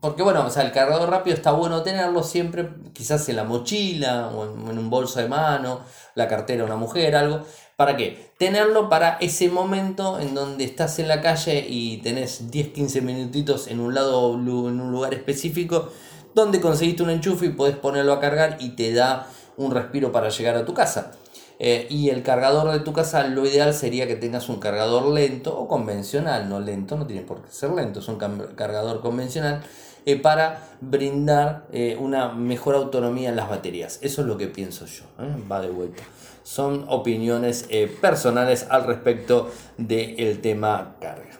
porque 0.00 0.22
bueno, 0.22 0.46
o 0.46 0.50
sea, 0.50 0.62
el 0.62 0.72
cargador 0.72 1.10
rápido 1.10 1.36
está 1.36 1.52
bueno 1.52 1.82
tenerlo 1.82 2.22
siempre, 2.22 2.68
quizás 2.92 3.28
en 3.28 3.36
la 3.36 3.44
mochila 3.44 4.28
o 4.28 4.44
en, 4.44 4.78
un 4.78 4.90
bolso 4.90 5.20
de 5.20 5.28
mano, 5.28 5.80
la 6.14 6.28
cartera 6.28 6.64
una 6.64 6.76
mujer, 6.76 7.16
algo. 7.16 7.42
¿Para 7.76 7.96
qué? 7.96 8.32
Tenerlo 8.38 8.88
para 8.88 9.18
ese 9.20 9.48
momento 9.48 10.18
en 10.18 10.34
donde 10.34 10.64
estás 10.64 10.98
en 10.98 11.08
la 11.08 11.20
calle 11.20 11.64
y 11.68 11.98
tenés 11.98 12.50
10-15 12.50 13.02
minutitos 13.02 13.68
en 13.68 13.80
un 13.80 13.94
lado, 13.94 14.34
en 14.34 14.48
un 14.48 14.90
lugar 14.90 15.14
específico, 15.14 15.90
donde 16.34 16.60
conseguiste 16.60 17.02
un 17.02 17.10
enchufe 17.10 17.46
y 17.46 17.50
podés 17.50 17.76
ponerlo 17.76 18.12
a 18.12 18.20
cargar 18.20 18.56
y 18.60 18.70
te 18.70 18.92
da 18.92 19.28
un 19.56 19.70
respiro 19.72 20.10
para 20.10 20.28
llegar 20.28 20.56
a 20.56 20.64
tu 20.64 20.74
casa. 20.74 21.12
Eh, 21.60 21.88
y 21.90 22.10
el 22.10 22.22
cargador 22.22 22.70
de 22.70 22.80
tu 22.80 22.92
casa, 22.92 23.26
lo 23.26 23.44
ideal 23.44 23.74
sería 23.74 24.06
que 24.06 24.14
tengas 24.14 24.48
un 24.48 24.60
cargador 24.60 25.06
lento 25.12 25.58
o 25.58 25.66
convencional, 25.66 26.48
no 26.48 26.60
lento, 26.60 26.96
no 26.96 27.06
tiene 27.06 27.22
por 27.22 27.42
qué 27.42 27.50
ser 27.50 27.70
lento, 27.70 27.98
es 27.98 28.08
un 28.08 28.16
cargador 28.16 29.00
convencional 29.00 29.62
eh, 30.06 30.16
para 30.16 30.68
brindar 30.80 31.66
eh, 31.72 31.96
una 31.98 32.28
mejor 32.28 32.76
autonomía 32.76 33.30
en 33.30 33.36
las 33.36 33.50
baterías. 33.50 33.98
Eso 34.02 34.22
es 34.22 34.28
lo 34.28 34.36
que 34.36 34.46
pienso 34.46 34.86
yo, 34.86 35.04
va 35.50 35.60
de 35.60 35.70
vuelta. 35.70 36.04
Son 36.44 36.86
opiniones 36.88 37.68
personales 38.00 38.66
al 38.70 38.84
respecto 38.84 39.50
del 39.76 40.40
tema 40.40 40.96
carga. 40.98 41.38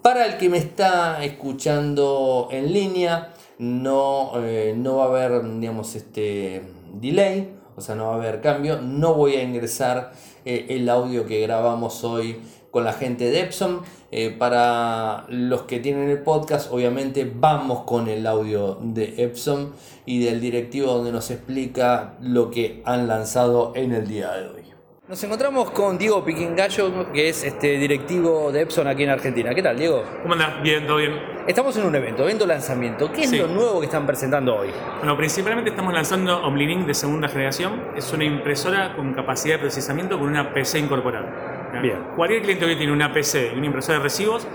Para 0.00 0.26
el 0.26 0.36
que 0.36 0.48
me 0.48 0.58
está 0.58 1.22
escuchando 1.22 2.48
en 2.50 2.72
línea, 2.72 3.34
no, 3.58 4.32
no 4.74 4.96
va 4.96 5.04
a 5.04 5.06
haber, 5.06 5.60
digamos, 5.60 5.94
este 5.94 6.64
delay 6.94 7.61
o 7.76 7.80
sea, 7.80 7.94
no 7.94 8.08
va 8.08 8.14
a 8.14 8.16
haber 8.16 8.40
cambio. 8.40 8.80
No 8.80 9.14
voy 9.14 9.36
a 9.36 9.42
ingresar 9.42 10.12
eh, 10.44 10.66
el 10.70 10.88
audio 10.88 11.26
que 11.26 11.40
grabamos 11.40 12.04
hoy 12.04 12.40
con 12.70 12.84
la 12.84 12.92
gente 12.92 13.30
de 13.30 13.40
Epson. 13.40 13.82
Eh, 14.10 14.30
para 14.30 15.24
los 15.28 15.62
que 15.62 15.80
tienen 15.80 16.08
el 16.10 16.22
podcast, 16.22 16.72
obviamente 16.72 17.30
vamos 17.34 17.84
con 17.84 18.08
el 18.08 18.26
audio 18.26 18.78
de 18.82 19.14
Epson 19.24 19.72
y 20.04 20.24
del 20.24 20.40
directivo 20.40 20.92
donde 20.92 21.12
nos 21.12 21.30
explica 21.30 22.14
lo 22.20 22.50
que 22.50 22.82
han 22.84 23.08
lanzado 23.08 23.72
en 23.74 23.92
el 23.92 24.06
día 24.06 24.32
de 24.32 24.48
hoy. 24.48 24.62
Nos 25.08 25.22
encontramos 25.24 25.70
con 25.70 25.98
Diego 25.98 26.24
Piquingallo, 26.24 27.12
que 27.12 27.28
es 27.28 27.44
este 27.44 27.76
directivo 27.78 28.50
de 28.52 28.62
Epson 28.62 28.86
aquí 28.86 29.02
en 29.02 29.10
Argentina. 29.10 29.54
¿Qué 29.54 29.62
tal, 29.62 29.76
Diego? 29.76 30.02
¿Cómo 30.22 30.34
andás? 30.34 30.62
Bien, 30.62 30.86
todo 30.86 30.96
bien. 30.96 31.31
Estamos 31.46 31.76
en 31.76 31.86
un 31.86 31.94
evento, 31.96 32.22
evento 32.22 32.46
lanzamiento. 32.46 33.10
¿Qué 33.10 33.22
es 33.22 33.32
lo 33.32 33.48
nuevo 33.48 33.80
que 33.80 33.86
están 33.86 34.06
presentando 34.06 34.54
hoy? 34.54 34.70
Bueno, 34.98 35.16
principalmente 35.16 35.70
estamos 35.70 35.92
lanzando 35.92 36.40
OmniLink 36.46 36.86
de 36.86 36.94
segunda 36.94 37.26
generación. 37.26 37.82
Es 37.96 38.12
una 38.12 38.22
impresora 38.24 38.94
con 38.94 39.12
capacidad 39.12 39.56
de 39.56 39.62
procesamiento 39.62 40.20
con 40.20 40.28
una 40.28 40.54
PC 40.54 40.78
incorporada. 40.78 41.80
Bien. 41.82 41.98
Cualquier 42.14 42.42
cliente 42.42 42.64
que 42.64 42.76
tiene 42.76 42.92
una 42.92 43.12
PC 43.12 43.54
y 43.54 43.58
una 43.58 43.66
impresora 43.66 43.98
de 43.98 44.04
recibos 44.04 44.46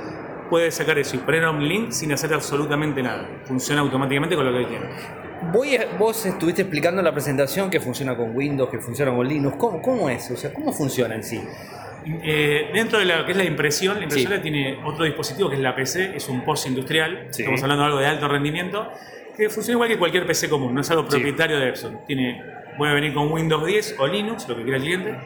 puede 0.50 0.72
sacar 0.72 0.98
eso 0.98 1.18
y 1.18 1.20
poner 1.20 1.44
OmniLink 1.44 1.92
sin 1.92 2.14
hacer 2.14 2.34
absolutamente 2.34 3.04
nada. 3.04 3.28
Funciona 3.44 3.82
automáticamente 3.82 4.38
con 4.38 4.46
lo 4.46 4.58
que 4.58 4.66
tiene. 4.66 4.86
Voy 5.52 5.78
vos 6.00 6.26
estuviste 6.26 6.62
explicando 6.62 7.02
en 7.02 7.06
la 7.06 7.12
presentación 7.12 7.70
que 7.70 7.82
funciona 7.82 8.16
con 8.16 8.34
Windows, 8.34 8.70
que 8.70 8.80
funciona 8.80 9.14
con 9.14 9.28
Linux. 9.28 9.58
¿Cómo, 9.58 9.82
cómo 9.82 10.10
es? 10.10 10.32
O 10.32 10.38
sea, 10.38 10.54
¿cómo 10.54 10.72
funciona 10.72 11.16
en 11.16 11.24
sí? 11.24 11.44
Eh, 12.24 12.70
dentro 12.74 13.00
de 13.00 13.06
lo 13.06 13.26
que 13.26 13.32
es 13.32 13.38
la 13.38 13.44
impresión, 13.44 13.98
la 13.98 14.04
impresora 14.04 14.42
tiene 14.42 14.80
otro 14.84 15.04
dispositivo 15.04 15.50
que 15.50 15.56
es 15.56 15.62
la 15.62 15.76
PC, 15.76 16.16
es 16.16 16.28
un 16.30 16.44
post 16.46 16.68
industrial, 16.68 17.28
estamos 17.30 17.62
hablando 17.62 17.84
de 17.84 17.88
algo 17.88 18.00
de 18.00 18.08
alto 18.08 18.28
rendimiento, 18.28 18.92
que 19.36 19.50
funciona 19.50 19.76
igual 19.76 19.90
que 19.90 19.98
cualquier 19.98 20.26
PC 20.26 20.50
común, 20.50 20.74
no 20.74 20.82
es 20.82 20.90
algo 20.90 21.06
propietario 21.06 21.60
de 21.60 21.70
Epson. 21.70 22.00
Tiene, 22.06 22.44
puede 22.78 22.94
venir 22.94 23.14
con 23.14 23.32
Windows 23.32 23.66
10 23.66 23.96
o 24.00 24.08
Linux, 24.08 24.48
lo 24.48 24.56
que 24.56 24.64
quiera 24.64 24.78
el 24.78 24.84
cliente, 24.84 25.18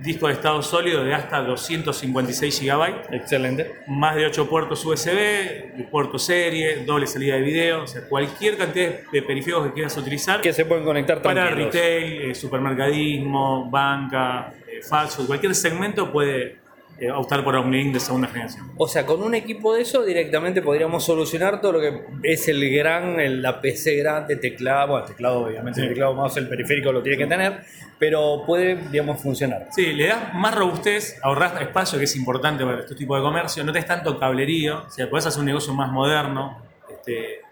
disco 0.00 0.26
de 0.26 0.34
estado 0.34 0.62
sólido 0.62 1.02
de 1.02 1.14
hasta 1.14 1.40
256 1.42 2.60
GB, 2.62 3.14
excelente, 3.14 3.72
más 3.86 4.14
de 4.14 4.26
8 4.26 4.48
puertos 4.48 4.84
USB, 4.84 5.88
puerto 5.90 6.18
serie, 6.18 6.84
doble 6.84 7.06
salida 7.06 7.34
de 7.34 7.40
video, 7.40 7.82
o 7.84 7.86
sea, 7.86 8.02
cualquier 8.08 8.56
cantidad 8.56 9.00
de 9.10 9.22
periféricos 9.22 9.68
que 9.68 9.72
quieras 9.72 9.96
utilizar. 9.96 10.40
Que 10.40 10.52
se 10.52 10.64
pueden 10.64 10.84
conectar 10.84 11.22
Para 11.22 11.50
retail, 11.50 12.30
eh, 12.30 12.34
supermercadismo, 12.34 13.68
banca, 13.70 14.52
falso, 14.88 15.26
cualquier 15.26 15.54
segmento 15.54 16.12
puede 16.12 16.67
eh, 17.00 17.12
optar 17.12 17.44
por 17.44 17.54
OmniLink 17.54 17.94
de 17.94 18.00
segunda 18.00 18.26
generación. 18.26 18.72
O 18.76 18.88
sea, 18.88 19.06
con 19.06 19.22
un 19.22 19.34
equipo 19.34 19.74
de 19.74 19.82
eso 19.82 20.04
directamente 20.04 20.62
podríamos 20.62 21.04
solucionar 21.04 21.60
todo 21.60 21.72
lo 21.72 21.80
que 21.80 22.02
es 22.24 22.48
el 22.48 22.68
gran, 22.74 23.40
la 23.40 23.60
PC 23.60 23.96
grande, 23.96 24.34
teclado, 24.36 24.88
bueno, 24.88 25.06
teclado 25.06 25.44
obviamente, 25.44 25.80
el 25.80 25.88
teclado 25.90 26.14
más 26.14 26.36
el 26.36 26.48
periférico 26.48 26.90
lo 26.90 27.00
tiene 27.00 27.16
que 27.16 27.26
tener, 27.26 27.60
pero 27.98 28.42
puede, 28.44 28.76
digamos, 28.90 29.22
funcionar. 29.22 29.68
Sí, 29.70 29.92
le 29.92 30.08
das 30.08 30.34
más 30.34 30.54
robustez, 30.54 31.18
ahorras 31.22 31.60
espacio, 31.60 31.98
que 31.98 32.04
es 32.04 32.16
importante 32.16 32.64
para 32.64 32.80
este 32.80 32.94
tipo 32.94 33.14
de 33.14 33.22
comercio, 33.22 33.62
no 33.62 33.72
te 33.72 33.78
es 33.78 33.86
tanto 33.86 34.18
cablerío, 34.18 34.84
o 34.86 34.90
sea, 34.90 35.08
puedes 35.08 35.26
hacer 35.26 35.38
un 35.38 35.46
negocio 35.46 35.72
más 35.74 35.92
moderno, 35.92 36.62
este, 36.90 37.42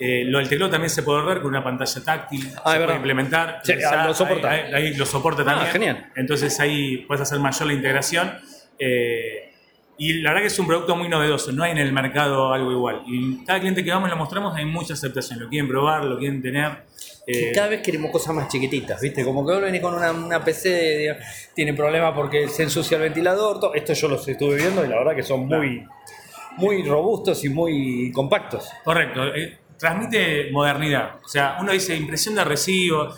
eh, 0.00 0.24
lo 0.24 0.38
del 0.38 0.48
teclado 0.48 0.70
también 0.70 0.90
se 0.90 1.02
puede 1.02 1.24
ver 1.24 1.40
con 1.40 1.48
una 1.48 1.62
pantalla 1.62 2.04
táctil, 2.04 2.48
ah, 2.64 2.72
se 2.72 2.84
puede 2.84 2.96
implementar. 2.96 3.60
Ah, 3.90 4.06
lo 4.06 4.14
soporta. 4.14 4.50
Ahí, 4.50 4.94
lo 4.94 5.04
soporta 5.04 5.42
ah, 5.42 5.44
también. 5.44 5.72
genial. 5.72 6.12
Entonces 6.14 6.58
ahí 6.60 6.98
puedes 7.08 7.22
hacer 7.22 7.38
mayor 7.40 7.66
la 7.66 7.72
integración. 7.74 8.32
Eh, 8.78 9.52
y 10.00 10.20
la 10.20 10.30
verdad 10.30 10.42
que 10.42 10.46
es 10.48 10.58
un 10.58 10.66
producto 10.66 10.94
muy 10.94 11.08
novedoso, 11.08 11.50
no 11.50 11.64
hay 11.64 11.72
en 11.72 11.78
el 11.78 11.92
mercado 11.92 12.52
algo 12.52 12.70
igual. 12.70 13.02
Y 13.06 13.44
cada 13.44 13.58
cliente 13.58 13.82
que 13.82 13.90
vamos 13.90 14.08
lo 14.08 14.16
mostramos 14.16 14.56
hay 14.56 14.64
mucha 14.64 14.94
aceptación, 14.94 15.40
lo 15.40 15.48
quieren 15.48 15.68
probar, 15.68 16.04
lo 16.04 16.18
quieren 16.18 16.40
tener. 16.40 16.84
Eh, 17.26 17.52
cada 17.52 17.68
vez 17.68 17.82
queremos 17.82 18.10
cosas 18.10 18.34
más 18.34 18.48
chiquititas, 18.48 19.00
¿viste? 19.00 19.24
Como 19.24 19.44
que 19.44 19.52
ahora 19.52 19.66
venís 19.66 19.82
con 19.82 19.94
una, 19.94 20.44
PC, 20.44 21.16
tiene 21.54 21.74
problemas 21.74 22.14
porque 22.14 22.48
se 22.48 22.62
ensucia 22.62 22.96
el 22.96 23.02
ventilador, 23.02 23.58
todo. 23.58 23.74
esto 23.74 23.92
yo 23.92 24.08
los 24.08 24.26
estuve 24.28 24.56
viendo 24.56 24.84
y 24.84 24.88
la 24.88 24.98
verdad 24.98 25.16
que 25.16 25.24
son 25.24 25.46
muy, 25.46 25.84
muy 26.56 26.84
robustos 26.84 27.44
y 27.44 27.48
muy 27.48 28.12
compactos. 28.12 28.70
Correcto 28.84 29.22
transmite 29.78 30.50
modernidad. 30.50 31.20
O 31.24 31.28
sea, 31.28 31.56
uno 31.60 31.72
dice 31.72 31.96
impresión 31.96 32.34
de 32.34 32.44
recibo, 32.44 33.14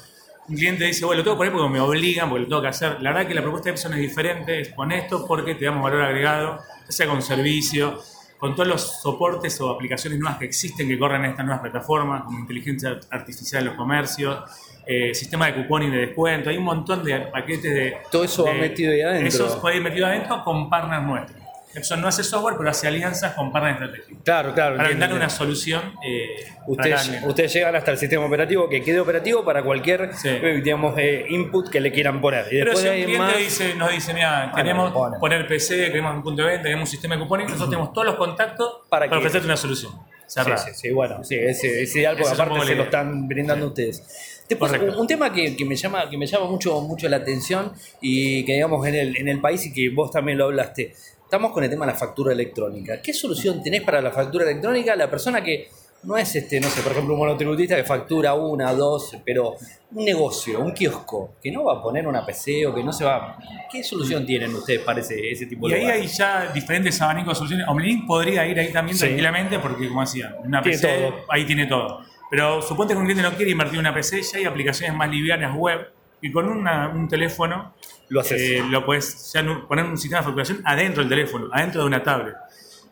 un 0.51 0.57
cliente 0.57 0.85
dice, 0.85 1.05
bueno, 1.05 1.19
lo 1.19 1.25
tengo 1.25 1.37
que 1.37 1.39
poner 1.39 1.53
porque 1.53 1.69
me 1.69 1.81
obligan, 1.81 2.29
porque 2.29 2.43
lo 2.43 2.49
tengo 2.49 2.63
que 2.63 2.69
hacer. 2.69 3.01
La 3.01 3.13
verdad 3.13 3.29
que 3.29 3.35
la 3.35 3.43
propuesta 3.43 3.69
de 3.69 3.71
Epson 3.71 3.95
es 3.95 4.01
diferente, 4.01 4.61
es 4.61 4.71
con 4.71 4.91
esto 4.91 5.25
porque 5.27 5.55
te 5.55 5.65
damos 5.65 5.83
valor 5.83 6.03
agregado, 6.03 6.59
ya 6.87 6.93
sea 6.93 7.07
con 7.07 7.23
servicio, 7.23 8.03
con 8.37 8.57
todos 8.57 8.69
los 8.69 9.01
soportes 9.01 9.61
o 9.61 9.71
aplicaciones 9.71 10.19
nuevas 10.19 10.39
que 10.39 10.47
existen 10.47 10.89
que 10.89 10.99
corren 10.99 11.25
en 11.25 11.31
estas 11.31 11.47
nuevas 11.47 11.63
plataformas, 11.63 12.25
como 12.25 12.41
inteligencia 12.41 12.99
artificial 13.11 13.63
en 13.63 13.69
los 13.69 13.77
comercios, 13.77 14.39
eh, 14.85 15.15
sistema 15.15 15.47
de 15.47 15.55
cupón 15.55 15.85
y 15.85 15.91
de 15.91 15.99
descuento, 15.99 16.51
hay 16.51 16.57
un 16.57 16.65
montón 16.65 17.05
de 17.05 17.21
paquetes 17.21 17.73
de... 17.73 17.99
Todo 18.11 18.25
eso 18.25 18.45
va 18.45 18.55
metido 18.55 18.93
ahí 18.93 19.03
adentro. 19.03 19.47
Eso 19.47 19.61
puede 19.61 19.77
ir 19.77 19.83
metido 19.83 20.07
adentro 20.07 20.43
con 20.43 20.69
partners 20.69 21.05
nuestros. 21.05 21.40
Epson 21.75 22.01
no 22.01 22.09
hace 22.09 22.25
software, 22.25 22.57
pero 22.59 22.71
hace 22.71 22.89
alianzas 22.89 23.35
con 23.35 23.53
partners 23.53 23.81
estratégicos. 23.81 24.23
Claro, 24.25 24.55
claro. 24.55 24.77
Para 24.77 24.89
brindar 24.89 25.13
una 25.13 25.31
solución. 25.31 25.95
Eh, 26.05 26.47
ustedes, 26.67 27.53
llegan 27.53 27.77
hasta 27.77 27.93
el 27.93 27.99
sistema 27.99 28.25
operativo 28.25 28.69
que 28.69 28.83
quede 28.83 28.99
operativo 28.99 29.45
para 29.45 29.63
cualquier 29.63 30.11
eh, 30.25 30.61
digamos, 30.65 30.99
eh, 30.99 31.27
input 31.29 31.69
que 31.69 31.81
le 31.81 31.93
quieran 31.93 32.21
poner. 32.21 32.47
Y 32.53 32.59
pero 32.59 32.77
si 32.77 32.89
un 32.89 33.05
cliente 33.05 33.39
dice, 33.39 33.75
nos 33.77 33.93
dice, 33.93 34.13
mira, 34.15 34.53
queremos 34.55 34.93
poner 35.19 35.47
PC, 35.47 35.87
queremos 35.87 36.15
un 36.15 36.23
punto 36.23 36.43
de 36.43 36.49
venta, 36.49 36.65
queremos 36.65 36.89
un 36.89 36.91
sistema 36.91 37.15
de 37.15 37.23
cupones, 37.23 37.47
nosotros 37.47 37.71
tenemos 37.71 37.93
todos 37.93 38.07
los 38.07 38.17
contactos 38.17 38.81
para, 38.89 39.07
ofrecerte 39.07 39.47
una 39.47 39.57
solución. 39.57 39.93
Sí, 40.27 40.41
sí, 40.57 40.71
sí, 40.75 40.91
bueno, 40.91 41.25
sí, 41.25 41.35
es, 41.35 41.65
es 41.65 41.97
ideal 41.97 42.17
porque 42.17 42.33
aparte 42.33 42.67
se 42.67 42.75
lo 42.77 42.85
están 42.85 43.27
brindando 43.27 43.67
ustedes. 43.67 44.41
Después, 44.49 44.73
un, 44.97 45.07
tema 45.07 45.33
que, 45.33 45.57
me 45.65 45.77
llama, 45.77 46.11
que 46.11 46.19
me 46.19 46.27
llama 46.27 46.47
mucho, 46.47 46.81
mucho 46.81 47.09
la 47.09 47.19
atención 47.19 47.73
y 48.01 48.45
que 48.45 48.55
digamos 48.55 48.85
en 48.85 48.97
el, 48.97 49.17
en 49.17 49.29
el 49.29 49.41
país 49.41 49.65
y 49.67 49.73
que 49.73 49.91
vos 49.91 50.11
también 50.11 50.39
lo 50.39 50.47
hablaste, 50.47 50.93
Estamos 51.31 51.53
con 51.53 51.63
el 51.63 51.71
tema 51.71 51.87
de 51.87 51.93
la 51.93 51.97
factura 51.97 52.33
electrónica. 52.33 53.01
¿Qué 53.01 53.13
solución 53.13 53.63
tenés 53.63 53.83
para 53.83 54.03
la 54.03 54.11
factura 54.11 54.45
electrónica? 54.45 54.97
La 54.97 55.09
persona 55.09 55.41
que 55.41 55.69
no 56.03 56.17
es, 56.17 56.35
este, 56.35 56.59
no 56.59 56.67
sé, 56.67 56.83
por 56.83 56.91
ejemplo, 56.91 57.15
un 57.15 57.21
monotributista 57.21 57.77
que 57.77 57.85
factura 57.85 58.35
una, 58.35 58.75
dos, 58.75 59.17
pero 59.25 59.55
un 59.93 60.05
negocio, 60.05 60.59
un 60.59 60.73
kiosco, 60.73 61.35
que 61.41 61.53
no 61.53 61.67
va 61.67 61.79
a 61.79 61.83
poner 61.85 62.09
una 62.09 62.27
PC 62.27 62.67
o 62.67 62.75
que 62.75 62.83
no 62.83 62.93
se 62.93 63.05
va. 63.05 63.39
¿Qué 63.71 63.85
solución 63.85 64.27
tienen 64.27 64.53
ustedes 64.53 64.81
para 64.81 64.99
ese, 64.99 65.47
tipo 65.49 65.69
de 65.69 65.79
Y 65.79 65.85
ahí 65.85 66.01
hay 66.01 66.07
ya 66.09 66.51
diferentes 66.53 67.01
abanicos 67.01 67.35
de 67.35 67.37
soluciones. 67.37 67.69
Omlink 67.69 68.09
podría 68.09 68.45
ir 68.45 68.59
ahí 68.59 68.73
también 68.73 68.99
tranquilamente 68.99 69.61
porque, 69.61 69.87
como 69.87 70.01
decía, 70.01 70.35
una 70.43 70.61
PC 70.61 71.13
ahí 71.29 71.47
tiene 71.47 71.67
todo. 71.67 72.01
Pero 72.29 72.61
suponte 72.61 72.93
que 72.93 72.99
un 72.99 73.05
cliente 73.05 73.23
no 73.23 73.37
quiere 73.37 73.53
invertir 73.53 73.75
en 73.75 73.87
una 73.87 73.95
PC, 73.95 74.21
ya 74.23 74.39
hay 74.39 74.47
aplicaciones 74.47 74.97
más 74.97 75.09
livianas 75.09 75.57
web 75.57 75.93
y 76.21 76.33
con 76.33 76.49
un 76.49 77.07
teléfono 77.09 77.73
lo 78.11 78.21
haces. 78.21 78.41
Eh, 78.41 78.63
lo 78.69 78.85
puedes 78.85 79.33
poner 79.67 79.85
un 79.87 79.97
sistema 79.97 80.19
de 80.21 80.25
facturación 80.25 80.61
adentro 80.65 81.03
del 81.03 81.09
teléfono, 81.09 81.49
adentro 81.53 81.81
de 81.81 81.87
una 81.87 82.03
tablet. 82.03 82.35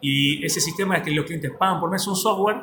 Y 0.01 0.45
ese 0.45 0.61
sistema 0.61 0.97
es 0.97 1.03
que 1.03 1.11
los 1.11 1.27
clientes 1.27 1.51
pagan 1.59 1.81
por 1.81 1.91
mes 1.91 2.07
un 2.07 2.17
software, 2.17 2.57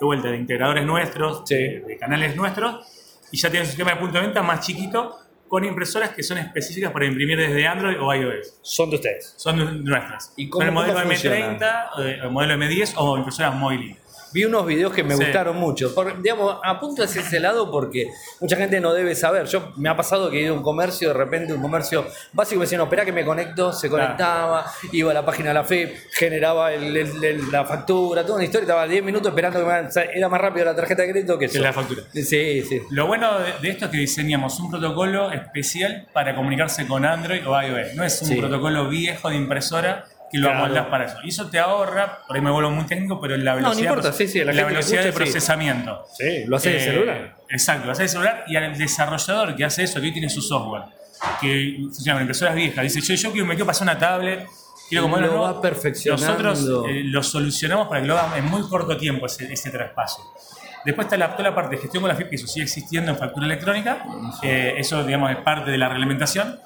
de 0.00 0.06
vuelta, 0.06 0.28
de 0.28 0.36
integradores 0.36 0.84
nuestros, 0.86 1.44
de, 1.46 1.96
canales 2.00 2.34
nuestros, 2.36 2.86
y 3.32 3.36
ya 3.36 3.50
tienen 3.50 3.62
un 3.66 3.68
sistema 3.68 3.90
de 3.92 3.96
punto 3.96 4.18
de 4.18 4.24
venta 4.24 4.42
más 4.42 4.64
chiquito 4.64 5.18
con 5.48 5.64
impresoras 5.64 6.10
que 6.10 6.22
son 6.22 6.38
específicas 6.38 6.90
para 6.92 7.06
imprimir 7.06 7.38
desde 7.38 7.66
Android 7.66 7.96
o 8.00 8.12
iOS. 8.14 8.58
Son 8.62 8.90
de 8.90 8.96
ustedes. 8.96 9.34
Son 9.36 9.56
nu- 9.56 9.70
nuestras. 9.82 10.32
¿Y 10.36 10.48
Son 10.48 10.62
el 10.62 10.72
modelo 10.72 10.94
cómo 10.94 11.10
M30, 11.12 11.88
eh, 12.00 12.18
el 12.22 12.30
modelo 12.30 12.54
M10 12.54 12.94
o 12.96 13.16
impresoras 13.18 13.54
Moily. 13.54 13.96
Vi 14.32 14.44
unos 14.44 14.66
videos 14.66 14.92
que 14.92 15.02
me 15.04 15.14
Sí. 15.16 15.22
gustaron 15.24 15.56
mucho. 15.56 15.94
Por- 15.94 16.20
digamos, 16.20 16.58
apunto 16.64 17.02
hacia 17.02 17.22
ese 17.22 17.40
lado 17.40 17.70
porque 17.70 18.10
mucha 18.40 18.56
gente 18.56 18.80
no 18.80 18.92
debe 18.92 19.14
saber. 19.14 19.46
Yo 19.46 19.72
me 19.76 19.88
ha 19.88 19.96
pasado 19.96 20.30
que 20.30 20.38
he 20.38 20.42
ido 20.42 20.54
a 20.54 20.56
un 20.56 20.62
comercio, 20.62 21.08
de 21.08 21.14
repente 21.14 21.52
un 21.52 21.62
comercio 21.62 22.06
básico 22.32 22.58
me 22.58 22.64
decía, 22.66 22.78
no, 22.78 22.84
espera 22.84 23.04
que 23.04 23.12
me 23.12 23.24
conecto, 23.24 23.72
se 23.72 23.88
Claro. 23.88 24.04
conectaba, 24.04 24.66
iba 24.92 25.10
a 25.10 25.14
la 25.14 25.24
página 25.24 25.48
de 25.50 25.54
la 25.54 25.64
FIP, 25.64 25.94
generaba 26.12 26.72
el- 26.72 26.96
el- 26.96 27.24
el- 27.24 27.50
la 27.52 27.64
factura, 27.64 28.22
toda 28.22 28.36
una 28.36 28.44
historia, 28.44 28.64
estaba 28.64 28.86
10 28.86 29.02
minutos 29.02 29.28
esperando 29.28 29.60
que 29.60 29.64
me 29.66 29.80
o 29.86 29.90
sea, 29.90 30.04
era 30.04 30.28
más 30.28 30.40
rápido 30.40 30.64
la 30.66 30.74
tarjeta 30.76 31.02
de 31.02 31.10
crédito 31.12 31.38
que 31.38 31.46
eso. 31.46 31.58
la 31.60 31.72
factura. 31.72 32.02
Sí, 32.12 32.62
sí. 32.62 32.82
Lo 32.90 33.06
bueno 33.06 33.38
de, 33.38 33.52
de 33.62 33.68
esto 33.70 33.86
es 33.86 33.90
que 33.90 33.98
diseñamos 33.98 34.58
un 34.60 34.70
protocolo 34.70 35.30
especial 35.32 36.08
para 36.12 36.34
comunicarse 36.34 36.86
con 36.86 37.04
Android 37.04 37.46
o 37.46 37.60
iOS. 37.62 37.94
No 37.94 38.04
es 38.04 38.20
un 38.22 38.28
Sí. 38.28 38.34
protocolo 38.36 38.88
viejo 38.88 39.30
de 39.30 39.36
impresora 39.36 40.04
que 40.30 40.38
lo 40.38 40.48
Claro. 40.48 40.64
amoldás 40.64 40.86
para 40.86 41.04
eso. 41.06 41.16
Y 41.24 41.28
eso 41.28 41.48
te 41.48 41.58
ahorra, 41.58 42.18
por 42.26 42.36
ahí 42.36 42.42
me 42.42 42.50
vuelvo 42.50 42.70
muy 42.70 42.84
técnico, 42.86 43.20
pero 43.20 43.36
la 43.36 43.52
no 43.52 43.56
velocidad, 43.58 43.90
importa, 43.90 44.12
sí, 44.12 44.26
sí, 44.28 44.42
la 44.44 44.52
la 44.52 44.64
velocidad 44.64 45.02
de 45.02 45.08
escuche, 45.10 45.26
sí. 45.26 45.32
procesamiento. 45.32 46.04
Sí, 46.16 46.44
lo 46.46 46.56
hace 46.56 46.76
Eh, 46.76 46.80
celular. 46.80 47.36
Exacto, 47.48 47.86
lo 47.86 47.92
hace 47.92 48.02
en 48.02 48.04
el 48.04 48.10
celular 48.10 48.44
y 48.48 48.56
al 48.56 48.76
desarrollador 48.76 49.54
que 49.56 49.64
hace 49.64 49.84
eso, 49.84 50.00
que 50.00 50.06
hoy 50.06 50.12
tiene 50.12 50.28
su 50.28 50.42
software, 50.42 50.82
que 51.40 51.76
funciona 51.80 52.14
con 52.14 52.22
impresoras 52.22 52.54
viejas, 52.54 52.82
dice, 52.82 53.00
yo, 53.00 53.14
yo 53.14 53.30
quiero, 53.32 53.46
me 53.46 53.54
quiero 53.54 53.66
pasar 53.66 53.84
una 53.84 53.98
tablet, 53.98 54.46
quiero 54.88 55.02
como 55.04 55.16
Lo 55.16 55.22
una 55.22 55.32
nueva". 55.32 55.52
va 55.52 55.60
perfeccionando. 55.62 56.42
Nosotros 56.42 56.88
eh, 56.90 57.02
lo 57.04 57.22
solucionamos 57.22 57.88
para 57.88 58.00
que 58.00 58.06
lo 58.08 58.18
hagan 58.18 58.38
en 58.38 58.44
muy 58.46 58.62
corto 58.68 58.96
tiempo 58.96 59.26
ese, 59.26 59.52
ese 59.52 59.70
traspaso. 59.70 60.22
Después 60.84 61.06
está 61.06 61.16
la, 61.16 61.32
toda 61.36 61.50
la 61.50 61.54
parte 61.54 61.74
de 61.76 61.82
gestión 61.82 62.00
con 62.02 62.08
la 62.08 62.14
FIP, 62.14 62.30
que 62.30 62.36
eso 62.36 62.46
sigue 62.46 62.64
existiendo 62.64 63.10
en 63.10 63.18
factura 63.18 63.44
electrónica, 63.46 64.04
eh, 64.42 64.74
eso 64.78 65.02
digamos 65.04 65.30
es 65.32 65.36
parte 65.38 65.70
de 65.72 65.78
la 65.78 65.88
reglamentación, 65.88 66.60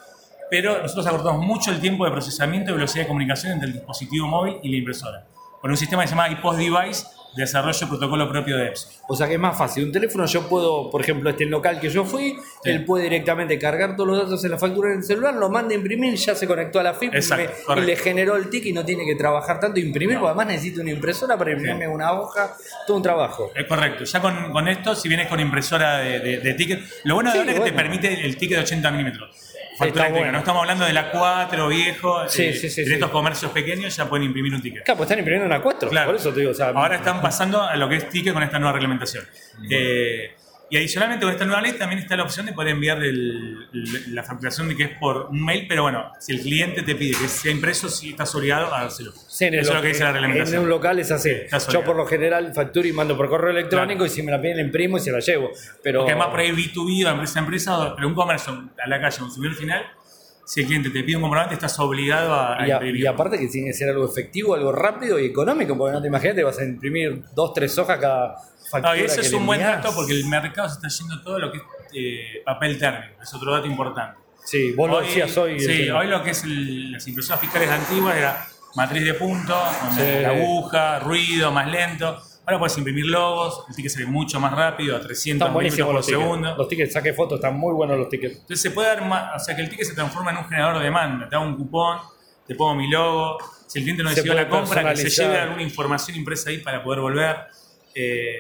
pero 0.51 0.83
nosotros 0.83 1.07
acortamos 1.07 1.45
mucho 1.45 1.71
el 1.71 1.81
tiempo 1.81 2.05
de 2.05 2.11
procesamiento 2.11 2.71
y 2.71 2.75
velocidad 2.75 3.05
de 3.05 3.09
comunicación 3.09 3.53
entre 3.53 3.69
el 3.69 3.75
dispositivo 3.75 4.27
móvil 4.27 4.57
y 4.63 4.71
la 4.71 4.77
impresora, 4.79 5.27
con 5.61 5.71
un 5.71 5.77
sistema 5.77 6.03
que 6.03 6.09
se 6.09 6.15
llama 6.15 6.29
iPost 6.31 6.59
Device 6.59 7.07
de 7.37 7.43
desarrollo 7.43 7.79
de 7.79 7.87
protocolo 7.87 8.29
propio 8.29 8.57
de 8.57 8.67
Epson. 8.67 8.91
O 9.09 9.15
sea 9.15 9.29
que 9.29 9.35
es 9.35 9.39
más 9.39 9.57
fácil. 9.57 9.85
Un 9.85 9.93
teléfono 9.93 10.27
yo 10.27 10.49
puedo, 10.49 10.91
por 10.91 11.01
ejemplo, 11.01 11.31
este 11.31 11.45
local 11.47 11.79
que 11.79 11.89
yo 11.89 12.05
fui, 12.05 12.37
Sí. 12.65 12.71
él 12.71 12.85
puede 12.85 13.05
directamente 13.05 13.57
cargar 13.57 13.95
todos 13.95 14.09
los 14.09 14.19
datos 14.19 14.45
en 14.45 14.51
la 14.51 14.59
factura 14.59 14.91
en 14.93 14.99
el 14.99 15.05
celular, 15.05 15.35
lo 15.35 15.49
manda 15.49 15.73
a 15.73 15.77
imprimir, 15.79 16.15
ya 16.17 16.35
se 16.35 16.49
conectó 16.49 16.81
a 16.81 16.83
la 16.83 16.95
FIP 16.95 17.15
Exacto, 17.15 17.53
me- 17.77 17.83
y 17.83 17.87
le 17.87 17.95
generó 17.95 18.35
el 18.35 18.51
ticket 18.51 18.71
y 18.71 18.73
no 18.73 18.85
tiene 18.85 19.05
que 19.07 19.15
trabajar 19.15 19.61
tanto 19.61 19.79
imprimir, 19.79 20.15
No. 20.17 20.23
porque 20.23 20.31
además 20.31 20.47
necesita 20.49 20.81
una 20.81 20.91
impresora 20.91 21.39
para 21.39 21.53
imprimirme 21.53 21.87
una 21.87 22.15
hoja, 22.15 22.53
todo 22.85 22.97
un 22.97 23.03
trabajo. 23.05 23.53
Es 23.55 23.65
correcto. 23.67 24.03
Ya 24.03 24.21
con, 24.21 24.51
con 24.51 24.67
esto, 24.67 24.97
si 24.97 25.07
vienes 25.07 25.29
con 25.29 25.39
impresora 25.39 25.99
de, 25.99 26.19
de- 26.19 26.39
de 26.41 26.55
ticket, 26.55 26.81
lo 27.05 27.15
bueno 27.15 27.31
de 27.31 27.35
Sí, 27.35 27.39
ahora 27.39 27.53
es 27.53 27.59
que 27.61 27.65
te 27.71 27.73
permite 27.77 28.27
el 28.27 28.37
ticket 28.37 28.57
de 28.59 28.65
80 28.65 28.91
milímetros. 28.91 29.31
Factura 29.81 30.09
bueno. 30.11 30.33
No 30.33 30.39
estamos 30.39 30.61
hablando 30.63 30.85
de 30.85 30.93
la 30.93 31.11
4 31.11 31.69
viejo. 31.69 32.29
Sí, 32.29 32.45
eh, 32.45 32.55
sí, 32.55 32.69
sí, 32.71 32.83
en 32.83 32.93
estos 32.93 33.11
comercios 33.11 33.51
pequeños 33.53 33.97
ya 33.97 34.09
pueden 34.09 34.27
imprimir 34.27 34.55
un 34.55 34.61
ticket. 34.63 34.85
Claro, 34.85 34.99
pues 34.99 35.07
están 35.07 35.19
imprimiendo 35.19 35.47
una 35.47 35.61
4, 35.63 35.89
Claro. 35.91 36.07
por 36.07 36.17
eso 36.17 36.33
te 36.33 36.41
digo, 36.41 36.53
o 36.53 36.55
sea, 36.55 36.69
Ahora 36.69 36.97
están 36.97 37.21
pasando 37.21 37.63
a 37.63 37.75
lo 37.77 37.89
que 37.89 37.97
es 37.97 38.09
ticket 38.09 38.33
con 38.33 38.43
esta 38.43 38.59
nueva 38.59 38.73
reglamentación. 38.75 39.25
Eh, 39.71 40.35
y 40.71 40.77
adicionalmente 40.77 41.25
con 41.25 41.33
esta 41.33 41.45
nueva 41.45 41.61
ley 41.61 41.73
también 41.73 42.01
está 42.01 42.17
la 42.17 42.23
opción 42.23 42.47
de 42.47 42.53
poder 42.53 42.71
enviar 42.75 43.03
el- 43.03 43.69
la 44.15 44.23
facturación 44.23 44.69
de 44.69 44.77
que 44.77 44.85
es 44.85 44.91
por 44.99 45.27
un 45.31 45.45
mail, 45.45 45.67
pero 45.69 45.83
bueno, 45.83 46.13
si 46.19 46.33
el 46.33 46.41
cliente 46.41 46.83
te 46.83 46.95
pide 46.95 47.17
que 47.19 47.29
sea 47.29 47.51
impreso, 47.53 47.89
sí 47.89 48.11
estás 48.11 48.35
obligado 48.35 48.73
a 48.75 48.83
dárselo. 48.83 49.13
Sí, 49.13 49.47
en 49.47 49.55
Eso 49.55 49.71
es 49.71 49.77
lo 49.77 49.83
que 49.83 49.89
dice 49.89 50.03
la 50.05 50.09
En 50.11 50.15
reglamentación. 50.15 50.63
un 50.63 50.69
local 50.69 50.99
es 50.99 51.11
así. 51.11 51.31
Yo 51.73 51.83
por 51.85 51.97
lo 51.97 52.07
general 52.07 52.53
facturo 52.55 52.87
y 52.87 52.93
mando 52.93 53.17
por 53.17 53.29
correo 53.29 53.51
electrónico 53.51 53.99
Claro. 53.99 54.07
y 54.07 54.15
si 54.15 54.23
me 54.23 54.31
la 54.33 54.41
piden 54.41 54.57
la 54.59 54.63
imprimo 54.63 54.97
y 54.97 55.01
se 55.01 55.11
la 55.13 55.21
llevo. 55.21 55.51
Pero 55.83 56.01
Porque 56.01 56.13
además 56.13 56.29
por 56.29 56.41
ahí 56.41 56.51
B2B 56.53 57.05
o 57.07 57.11
empresa 57.11 57.39
a 57.39 57.43
empresa, 57.43 57.93
pero 57.97 58.09
un 58.09 58.15
comercio 58.15 58.71
a 58.83 58.89
la 58.89 59.01
calle, 59.01 59.17
un 59.19 59.25
consumidor 59.25 59.57
final, 59.57 59.85
si 60.53 60.63
el 60.63 60.67
cliente 60.67 60.91
te 60.91 61.05
pide 61.05 61.15
un 61.17 61.23
comprobante, 61.23 61.55
estás 61.55 61.79
obligado 61.79 62.35
a, 62.35 62.57
Y, 62.67 62.71
a- 62.73 62.75
imprimir. 62.75 63.03
y 63.03 63.07
aparte 63.07 63.39
que 63.39 63.47
tiene 63.47 63.69
que 63.69 63.73
ser 63.75 63.89
algo 63.91 64.05
efectivo, 64.11 64.55
algo 64.57 64.73
rápido 64.73 65.19
y 65.21 65.27
económico, 65.27 65.77
porque 65.79 65.93
no 65.93 66.03
te 66.03 66.09
imaginas 66.09 66.35
que 66.35 66.43
vas 66.43 66.59
a 66.59 66.65
imprimir 66.65 67.23
dos, 67.37 67.53
tres 67.55 67.79
hojas 67.79 67.99
cada 68.01 68.35
factura. 68.69 68.95
No, 68.95 69.01
y 69.01 69.05
ese 69.05 69.21
es 69.21 69.33
un 69.33 69.47
buen 69.47 69.61
dato 69.61 69.93
porque 69.95 70.13
el 70.13 70.27
mercado 70.27 70.69
se 70.69 70.75
está 70.75 70.89
yendo 70.89 71.23
todo 71.23 71.39
lo 71.39 71.53
que 71.53 71.59
es 71.59 71.65
eh, 71.93 72.43
papel 72.45 72.79
térmico, 72.79 73.23
es 73.23 73.33
otro 73.35 73.53
dato 73.53 73.67
importante. 73.69 74.19
Sí, 74.45 74.73
vos 74.73 74.91
lo 74.91 75.01
decías 75.01 75.37
hoy. 75.37 75.61
Sí, 75.61 75.89
hoy 75.91 76.09
lo 76.09 76.21
que 76.25 76.31
es 76.31 76.43
el- 76.43 76.93
las 76.93 77.07
impresoras 77.07 77.41
fiscales 77.41 77.69
antiguas 77.71 78.17
era 78.17 78.45
matriz 78.75 79.05
de 79.05 79.15
punto, 79.15 79.57
donde 79.85 80.17
Sí. 80.17 80.23
la 80.23 80.31
aguja, 80.31 80.99
ruido, 81.01 81.53
más 81.53 81.71
lento. 81.71 82.21
Ahora 82.51 82.59
puedes 82.59 82.77
imprimir 82.79 83.07
logos, 83.07 83.65
el 83.69 83.77
ticket 83.77 83.93
sale 83.93 84.07
mucho 84.07 84.41
más 84.41 84.53
rápido, 84.53 84.97
a 84.97 85.01
300 85.01 85.47
Están 85.47 85.55
buenísimos 85.55 85.89
milímetros 85.93 85.95
los 85.95 86.05
por 86.05 86.05
tickets. 86.05 86.23
segundo. 86.25 86.57
Los 86.57 86.69
tickets, 86.69 86.93
saque 86.93 87.13
fotos, 87.13 87.37
están 87.39 87.57
muy 87.57 87.73
buenos 87.73 87.97
los 87.97 88.09
tickets. 88.09 88.35
Entonces 88.39 88.61
se 88.61 88.71
puede 88.73 88.89
dar 88.89 89.05
más, 89.07 89.41
o 89.41 89.45
sea 89.45 89.55
que 89.55 89.63
el 89.63 89.71
ticket 89.71 89.87
se 89.87 89.95
transforma 89.95 90.33
en 90.33 90.39
un 90.39 90.45
generador 90.47 90.79
de 90.79 90.85
demanda. 90.85 91.29
Te 91.29 91.37
hago 91.37 91.45
un 91.45 91.57
cupón, 91.57 91.99
te 92.49 92.57
pongo 92.57 92.75
mi 92.75 92.91
logo. 92.91 93.39
Si 93.69 93.79
el 93.79 93.85
cliente 93.85 94.03
no 94.03 94.11
decidió 94.11 94.35
la 94.35 94.49
compra, 94.49 94.83
que 94.91 94.97
se 94.97 95.11
lleve 95.11 95.39
alguna 95.39 95.63
información 95.63 96.17
impresa 96.17 96.51
ahí 96.51 96.59
para 96.59 96.83
poder 96.83 96.99
volver. 97.01 97.37
Eh, 97.95 98.35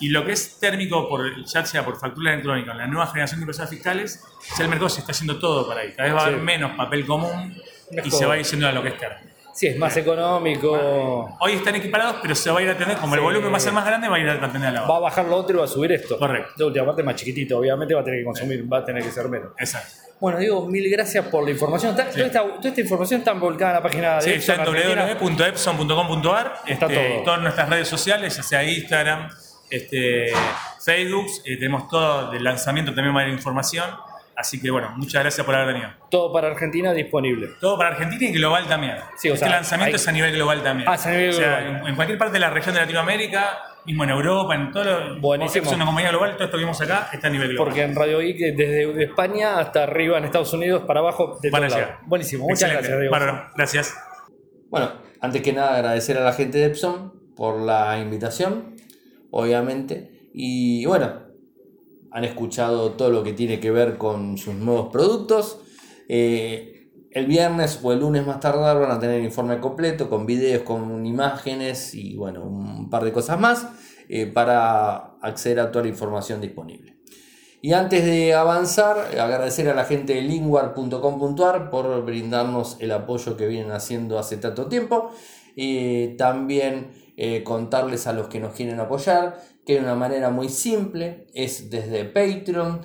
y 0.00 0.08
lo 0.08 0.24
que 0.26 0.32
es 0.32 0.58
térmico, 0.58 1.08
por, 1.08 1.44
ya 1.46 1.64
sea 1.64 1.84
por 1.84 2.00
factura 2.00 2.32
electrónica, 2.32 2.72
en 2.72 2.78
la 2.78 2.86
nueva 2.88 3.06
generación 3.06 3.38
de 3.38 3.44
impresoras 3.44 3.70
fiscales, 3.70 4.24
ya 4.58 4.64
el 4.64 4.70
mercado 4.70 4.88
se 4.88 5.00
está 5.02 5.12
yendo 5.12 5.38
todo 5.38 5.68
para 5.68 5.82
ahí. 5.82 5.92
Cada 5.96 6.08
vez 6.08 6.16
va 6.16 6.20
a 6.22 6.26
haber 6.26 6.38
Sí. 6.40 6.44
menos 6.44 6.72
papel 6.76 7.06
común 7.06 7.56
y 8.04 8.10
se 8.10 8.26
va 8.26 8.36
yendo 8.38 8.66
a 8.66 8.72
lo 8.72 8.82
que 8.82 8.88
es 8.88 8.98
térmico. 8.98 9.35
Sí, 9.56 9.68
es 9.68 9.78
más 9.78 9.96
económico. 9.96 11.34
Hoy 11.40 11.52
están 11.52 11.74
equiparados, 11.76 12.16
pero 12.20 12.34
se 12.34 12.50
va 12.50 12.60
a 12.60 12.62
ir 12.62 12.68
a 12.68 12.72
atender, 12.72 12.98
como 12.98 13.14
el 13.14 13.22
volumen 13.22 13.50
va 13.50 13.56
a 13.56 13.60
ser 13.60 13.72
más 13.72 13.86
grande, 13.86 14.06
va 14.06 14.16
a 14.16 14.18
ir 14.20 14.28
a 14.28 14.34
atender 14.34 14.68
a 14.68 14.70
la 14.72 14.80
Va 14.82 14.86
otra. 14.86 14.96
a 14.96 15.00
bajar 15.00 15.24
lo 15.24 15.36
otro 15.36 15.56
y 15.56 15.58
va 15.60 15.64
a 15.64 15.68
subir 15.68 15.92
esto. 15.92 16.18
Correcto. 16.18 16.52
De 16.58 16.64
última 16.64 16.84
parte 16.86 17.02
más 17.02 17.14
chiquitito, 17.16 17.58
obviamente 17.58 17.94
va 17.94 18.02
a 18.02 18.04
tener 18.04 18.20
que 18.20 18.24
consumir, 18.26 18.70
va 18.70 18.78
a 18.78 18.84
tener 18.84 19.02
que 19.02 19.10
ser 19.10 19.28
menos. 19.30 19.52
Exacto. 19.58 19.88
Bueno, 20.20 20.38
digo, 20.38 20.66
mil 20.68 20.90
gracias 20.90 21.24
por 21.28 21.42
la 21.44 21.50
información. 21.50 21.92
Está- 21.92 22.10
toda, 22.10 22.26
esta, 22.26 22.40
toda 22.42 22.68
esta 22.68 22.80
información 22.80 23.20
está 23.20 23.34
publicada 23.34 23.70
en 23.70 23.76
la 23.76 23.82
página 23.82 24.14
de 24.16 24.20
Sí, 24.22 24.30
Epson 24.32 24.60
está 24.60 24.70
en 24.70 24.98
Argentina. 24.98 25.18
www.epson.com.ar. 25.20 26.52
Está 26.66 26.86
este, 26.86 26.94
todo. 27.08 27.20
y 27.20 27.24
Todas 27.24 27.40
nuestras 27.40 27.68
redes 27.70 27.88
sociales, 27.88 28.36
ya 28.36 28.42
sea 28.42 28.62
Instagram, 28.64 29.28
este, 29.70 30.32
Facebook. 30.84 31.26
eh, 31.44 31.56
tenemos 31.56 31.88
todo 31.88 32.30
del 32.30 32.44
lanzamiento 32.44 32.94
también 32.94 33.14
va 33.16 33.20
a 33.20 33.22
haber 33.24 33.34
información. 33.34 33.86
Así 34.36 34.60
que 34.60 34.70
bueno, 34.70 34.92
muchas 34.96 35.22
gracias 35.22 35.46
por 35.46 35.54
haber 35.54 35.74
venido. 35.74 35.90
Todo 36.10 36.30
para 36.32 36.48
Argentina 36.48 36.92
disponible. 36.92 37.48
Todo 37.60 37.78
para 37.78 37.90
Argentina 37.90 38.26
y 38.30 38.32
global 38.34 38.66
también. 38.66 38.96
Sí, 39.16 39.30
o 39.30 39.34
este 39.34 39.46
sea, 39.46 39.54
lanzamiento 39.56 39.94
hay- 39.96 40.00
es 40.00 40.08
a 40.08 40.12
nivel 40.12 40.32
global 40.34 40.62
también. 40.62 40.88
Ah, 40.88 40.94
es 40.96 41.06
a 41.06 41.10
nivel 41.10 41.30
O 41.30 41.32
sea, 41.32 41.60
global. 41.60 41.80
En, 41.82 41.86
en 41.88 41.94
cualquier 41.96 42.18
parte 42.18 42.32
de 42.34 42.40
la 42.40 42.50
región 42.50 42.74
de 42.74 42.80
Latinoamérica, 42.82 43.58
mismo 43.86 44.04
en 44.04 44.10
Europa, 44.10 44.54
en 44.54 44.70
todo 44.72 44.84
lo. 44.84 45.20
Buenísimo. 45.20 45.66
Es 45.70 45.72
una 45.74 45.86
compañía 45.86 46.10
global, 46.10 46.32
todo 46.34 46.44
esto 46.44 46.56
que 46.58 46.62
vimos 46.64 46.80
acá 46.82 47.08
está 47.14 47.28
a 47.28 47.30
nivel 47.30 47.48
global. 47.48 47.64
Porque 47.66 47.82
en 47.82 47.94
Radio 47.94 48.18
Geek, 48.18 48.54
desde 48.56 49.04
España 49.04 49.58
hasta 49.58 49.84
arriba 49.84 50.18
en 50.18 50.24
Estados 50.26 50.52
Unidos, 50.52 50.82
para 50.86 51.00
abajo, 51.00 51.38
de 51.40 51.48
Van 51.50 51.64
a 51.64 51.66
todos 51.68 51.78
llegar. 51.78 51.90
lados. 51.94 52.06
Buenísimo, 52.08 52.44
muchas 52.44 52.62
Excelente. 52.70 52.88
gracias, 52.88 53.00
Diego. 53.00 53.12
Bárbaro, 53.12 53.50
gracias. 53.56 53.96
Bueno, 54.68 54.92
antes 55.22 55.40
que 55.42 55.52
nada 55.54 55.76
agradecer 55.76 56.18
a 56.18 56.20
la 56.20 56.32
gente 56.34 56.58
de 56.58 56.66
Epson 56.66 57.14
por 57.36 57.58
la 57.62 57.98
invitación, 57.98 58.74
obviamente. 59.30 60.28
Y 60.34 60.84
bueno, 60.86 61.25
han 62.16 62.24
escuchado 62.24 62.92
todo 62.92 63.10
lo 63.10 63.22
que 63.22 63.34
tiene 63.34 63.60
que 63.60 63.70
ver 63.70 63.98
con 63.98 64.38
sus 64.38 64.54
nuevos 64.54 64.88
productos. 64.90 65.58
Eh, 66.08 66.88
el 67.10 67.26
viernes 67.26 67.78
o 67.82 67.92
el 67.92 68.00
lunes 68.00 68.26
más 68.26 68.40
tardar 68.40 68.80
van 68.80 68.90
a 68.90 68.98
tener 68.98 69.22
informe 69.22 69.60
completo 69.60 70.08
con 70.08 70.24
videos, 70.24 70.62
con 70.62 71.04
imágenes 71.04 71.94
y 71.94 72.16
bueno, 72.16 72.42
un 72.42 72.88
par 72.88 73.04
de 73.04 73.12
cosas 73.12 73.38
más 73.38 73.66
eh, 74.08 74.24
para 74.24 75.18
acceder 75.20 75.60
a 75.60 75.70
toda 75.70 75.82
la 75.82 75.90
información 75.90 76.40
disponible. 76.40 76.96
Y 77.60 77.74
antes 77.74 78.02
de 78.06 78.32
avanzar, 78.32 78.96
agradecer 79.20 79.68
a 79.68 79.74
la 79.74 79.84
gente 79.84 80.14
de 80.14 80.22
linguar.com.ar 80.22 81.68
por 81.68 82.02
brindarnos 82.02 82.78
el 82.80 82.92
apoyo 82.92 83.36
que 83.36 83.46
vienen 83.46 83.72
haciendo 83.72 84.18
hace 84.18 84.38
tanto 84.38 84.68
tiempo. 84.68 85.10
Y 85.56 86.16
también 86.16 86.92
eh, 87.18 87.42
contarles 87.42 88.06
a 88.06 88.12
los 88.12 88.28
que 88.28 88.40
nos 88.40 88.52
quieren 88.52 88.78
apoyar 88.78 89.40
que 89.64 89.72
hay 89.72 89.78
una 89.78 89.94
manera 89.94 90.28
muy 90.28 90.50
simple, 90.50 91.28
es 91.32 91.70
desde 91.70 92.04
Patreon 92.04 92.82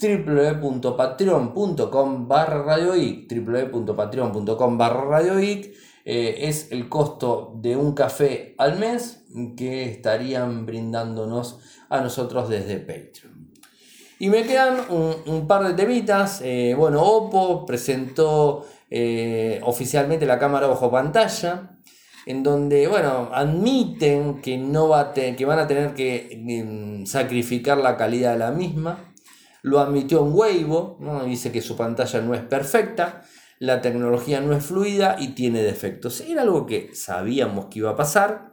www.patreon.com 0.00 2.28
barra 2.28 2.62
radioic 2.62 3.26
www.patreon.com 3.28 4.78
barra 4.78 5.04
radioic 5.04 5.74
eh, 6.04 6.48
es 6.48 6.70
el 6.70 6.88
costo 6.88 7.54
de 7.56 7.74
un 7.76 7.92
café 7.92 8.54
al 8.56 8.78
mes 8.78 9.24
que 9.56 9.90
estarían 9.90 10.64
brindándonos 10.64 11.58
a 11.88 12.00
nosotros 12.00 12.48
desde 12.48 12.78
Patreon. 12.78 13.50
Y 14.20 14.30
me 14.30 14.44
quedan 14.44 14.76
un, 15.26 15.48
par 15.48 15.66
de 15.66 15.74
temitas. 15.74 16.40
eh, 16.42 16.76
bueno, 16.78 17.02
Oppo 17.02 17.66
presentó 17.66 18.64
oficialmente 19.62 20.26
la 20.26 20.38
cámara 20.38 20.66
bajo 20.66 20.90
pantalla, 20.90 21.71
en 22.26 22.42
donde, 22.42 22.86
bueno, 22.86 23.30
admiten 23.32 24.40
que, 24.40 24.56
no 24.58 24.88
va 24.88 25.00
a 25.00 25.12
que 25.12 25.44
van 25.44 25.58
a 25.58 25.66
tener 25.66 25.94
que 25.94 26.28
em, 26.32 27.04
sacrificar 27.06 27.78
la 27.78 27.96
calidad 27.96 28.32
de 28.32 28.38
la 28.38 28.50
misma. 28.50 29.12
Lo 29.62 29.80
admitió 29.80 30.24
en 30.26 30.32
Weibo, 30.32 30.98
¿no? 31.00 31.24
dice 31.24 31.52
que 31.52 31.60
su 31.60 31.76
pantalla 31.76 32.20
no 32.20 32.34
es 32.34 32.42
perfecta, 32.42 33.22
la 33.58 33.80
tecnología 33.80 34.40
no 34.40 34.56
es 34.56 34.64
fluida 34.64 35.16
y 35.18 35.28
tiene 35.28 35.62
defectos. 35.62 36.20
Era 36.20 36.42
algo 36.42 36.66
que 36.66 36.94
sabíamos 36.94 37.66
que 37.66 37.78
iba 37.78 37.90
a 37.90 37.96
pasar 37.96 38.52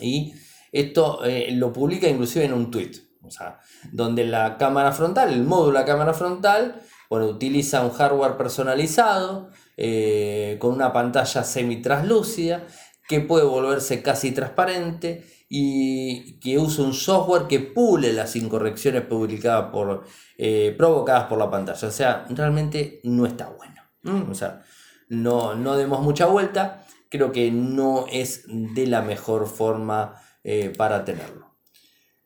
y 0.00 0.34
esto 0.70 1.24
eh, 1.24 1.48
lo 1.52 1.72
publica 1.72 2.08
inclusive 2.08 2.44
en 2.44 2.52
un 2.52 2.70
tweet, 2.70 2.92
o 3.22 3.30
sea, 3.30 3.58
donde 3.90 4.24
la 4.24 4.56
cámara 4.56 4.92
frontal, 4.92 5.32
el 5.32 5.42
módulo 5.42 5.72
de 5.72 5.80
la 5.80 5.84
cámara 5.84 6.14
frontal, 6.14 6.80
bueno, 7.10 7.26
utiliza 7.26 7.82
un 7.82 7.90
hardware 7.90 8.36
personalizado 8.36 9.48
eh, 9.76 10.56
con 10.60 10.74
una 10.74 10.92
pantalla 10.92 11.42
semi-translúcida 11.42 12.66
que 13.08 13.20
puede 13.20 13.44
volverse 13.44 14.02
casi 14.02 14.32
transparente 14.32 15.24
y 15.48 16.38
que 16.40 16.58
usa 16.58 16.84
un 16.84 16.92
software 16.92 17.46
que 17.48 17.58
pule 17.58 18.12
las 18.12 18.36
incorrecciones 18.36 19.02
publicadas 19.02 19.70
por, 19.72 20.04
eh, 20.36 20.74
provocadas 20.76 21.24
por 21.24 21.38
la 21.38 21.50
pantalla. 21.50 21.88
O 21.88 21.90
sea, 21.90 22.26
realmente 22.28 23.00
no 23.04 23.24
está 23.24 23.48
bueno. 23.48 24.28
O 24.30 24.34
sea, 24.34 24.62
no, 25.08 25.54
no 25.54 25.76
demos 25.76 26.02
mucha 26.02 26.26
vuelta. 26.26 26.84
Creo 27.08 27.32
que 27.32 27.50
no 27.50 28.04
es 28.12 28.44
de 28.46 28.86
la 28.86 29.00
mejor 29.00 29.46
forma 29.46 30.14
eh, 30.44 30.72
para 30.76 31.04
tenerlo. 31.04 31.56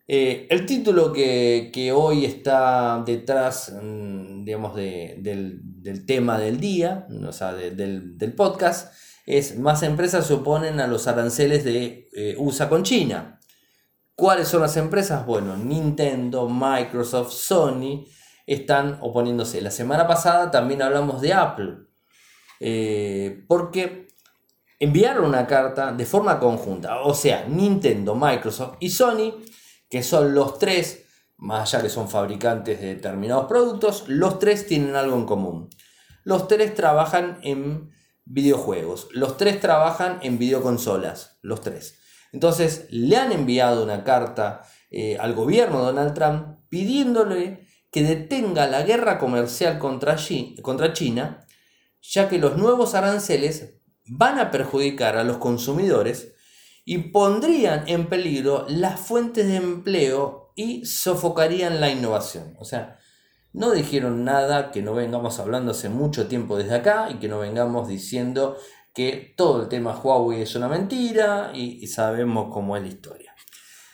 Eh, 0.08 0.48
el 0.50 0.66
título 0.66 1.12
que, 1.12 1.92
hoy 1.94 2.24
está 2.24 3.02
detrás, 3.06 3.72
mm, 3.80 4.44
digamos, 4.44 4.74
del, 4.74 5.62
tema 6.06 6.38
del 6.38 6.58
día, 6.58 7.06
o 7.26 7.32
sea, 7.32 7.52
del, 7.52 8.18
del 8.18 8.32
podcast, 8.34 8.92
es 9.26 9.58
más 9.58 9.82
empresas 9.82 10.26
se 10.26 10.34
oponen 10.34 10.80
a 10.80 10.86
los 10.86 11.06
aranceles 11.06 11.64
de 11.64 12.08
eh, 12.12 12.34
USA 12.38 12.68
con 12.68 12.82
China. 12.82 13.40
¿Cuáles 14.14 14.48
son 14.48 14.62
las 14.62 14.76
empresas? 14.76 15.24
Bueno, 15.24 15.56
Nintendo, 15.56 16.48
Microsoft, 16.48 17.32
Sony 17.32 18.04
están 18.46 18.98
oponiéndose. 19.00 19.60
La 19.60 19.70
semana 19.70 20.06
pasada 20.06 20.50
también 20.50 20.82
hablamos 20.82 21.20
de 21.20 21.32
Apple, 21.32 21.76
eh, 22.60 23.44
porque 23.48 24.08
enviaron 24.78 25.24
una 25.24 25.46
carta 25.46 25.92
de 25.92 26.04
forma 26.04 26.38
conjunta. 26.38 27.02
O 27.02 27.14
sea, 27.14 27.46
Nintendo, 27.48 28.14
Microsoft 28.14 28.76
y 28.80 28.90
Sony, 28.90 29.40
que 29.88 30.02
son 30.02 30.34
los 30.34 30.58
tres, 30.58 31.06
más 31.36 31.72
allá 31.72 31.82
que 31.82 31.88
son 31.88 32.08
fabricantes 32.08 32.80
de 32.80 32.94
determinados 32.94 33.46
productos, 33.46 34.04
los 34.08 34.38
tres 34.38 34.66
tienen 34.66 34.96
algo 34.96 35.16
en 35.16 35.24
común. 35.24 35.70
Los 36.24 36.48
tres 36.48 36.74
trabajan 36.74 37.38
en 37.42 37.90
videojuegos. 38.24 39.08
Los 39.12 39.36
tres 39.36 39.60
trabajan 39.60 40.18
en 40.22 40.38
videoconsolas, 40.38 41.38
los 41.42 41.60
tres. 41.60 41.98
Entonces 42.32 42.86
le 42.90 43.16
han 43.16 43.32
enviado 43.32 43.84
una 43.84 44.04
carta 44.04 44.62
eh, 44.90 45.16
al 45.18 45.34
gobierno 45.34 45.80
de 45.80 45.86
Donald 45.86 46.14
Trump 46.14 46.58
pidiéndole 46.68 47.66
que 47.90 48.02
detenga 48.02 48.66
la 48.66 48.82
guerra 48.82 49.18
comercial 49.18 49.78
contra, 49.78 50.16
contra 50.62 50.92
China, 50.94 51.46
ya 52.00 52.28
que 52.28 52.38
los 52.38 52.56
nuevos 52.56 52.94
aranceles 52.94 53.74
van 54.06 54.38
a 54.38 54.50
perjudicar 54.50 55.16
a 55.16 55.24
los 55.24 55.36
consumidores 55.36 56.32
y 56.84 56.98
pondrían 56.98 57.84
en 57.86 58.08
peligro 58.08 58.66
las 58.68 58.98
fuentes 58.98 59.46
de 59.46 59.56
empleo 59.56 60.52
y 60.56 60.84
sofocarían 60.86 61.80
la 61.80 61.90
innovación. 61.90 62.56
O 62.58 62.64
sea, 62.64 62.98
no 63.52 63.72
dijeron 63.72 64.24
nada 64.24 64.70
que 64.70 64.82
no 64.82 64.94
vengamos 64.94 65.38
hablando 65.38 65.72
hace 65.72 65.88
mucho 65.88 66.26
tiempo 66.26 66.56
desde 66.56 66.74
acá 66.74 67.08
y 67.10 67.14
que 67.14 67.28
no 67.28 67.38
vengamos 67.38 67.88
diciendo 67.88 68.56
que 68.94 69.34
todo 69.36 69.62
el 69.62 69.68
tema 69.68 69.98
Huawei 69.98 70.42
es 70.42 70.54
una 70.54 70.68
mentira 70.68 71.52
y, 71.54 71.86
sabemos 71.86 72.52
cómo 72.52 72.76
es 72.76 72.82
la 72.82 72.88
historia. 72.88 73.34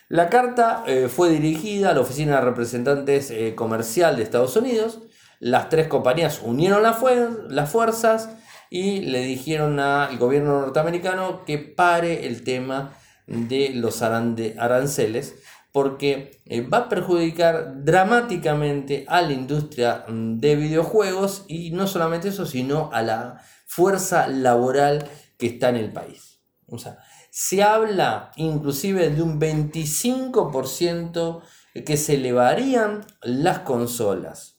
La 0.09 0.29
carta 0.29 0.85
eh, 0.87 1.09
fue 1.09 1.31
dirigida 1.31 1.90
a 1.90 1.94
la 1.94 2.01
Oficina 2.01 2.37
de 2.37 2.40
Representantes 2.42 3.31
eh, 3.31 3.55
Comercial 3.55 4.16
de 4.16 4.23
Estados 4.23 4.57
Unidos. 4.57 5.01
Las 5.38 5.68
tres 5.68 5.87
compañías 5.87 6.40
unieron 6.42 6.83
las 6.83 7.71
fuerzas 7.71 8.31
y 8.71 9.01
le 9.01 9.21
dijeron 9.21 9.79
al 9.79 10.18
gobierno 10.18 10.61
norteamericano 10.61 11.44
que 11.44 11.59
pare 11.59 12.27
el 12.27 12.42
tema 12.42 12.94
de 13.27 13.71
los 13.75 14.03
aranceles 14.03 15.37
porque 15.78 16.40
eh, 16.44 16.62
va 16.62 16.78
a 16.78 16.88
perjudicar 16.88 17.84
dramáticamente 17.84 19.04
a 19.06 19.22
la 19.22 19.32
industria 19.32 20.04
mm, 20.08 20.38
de 20.38 20.56
videojuegos 20.56 21.44
y 21.46 21.70
no 21.70 21.86
solamente 21.86 22.30
eso, 22.30 22.46
sino 22.46 22.90
a 22.92 23.00
la 23.02 23.40
fuerza 23.64 24.26
laboral 24.26 25.08
que 25.38 25.46
está 25.46 25.68
en 25.68 25.76
el 25.76 25.92
país. 25.92 26.40
O 26.66 26.78
sea, 26.78 26.98
se 27.30 27.62
habla 27.62 28.32
inclusive 28.34 29.10
de 29.10 29.22
un 29.22 29.40
25% 29.40 31.42
que 31.86 31.96
se 31.96 32.16
elevarían 32.16 33.06
las 33.22 33.60
consolas. 33.60 34.58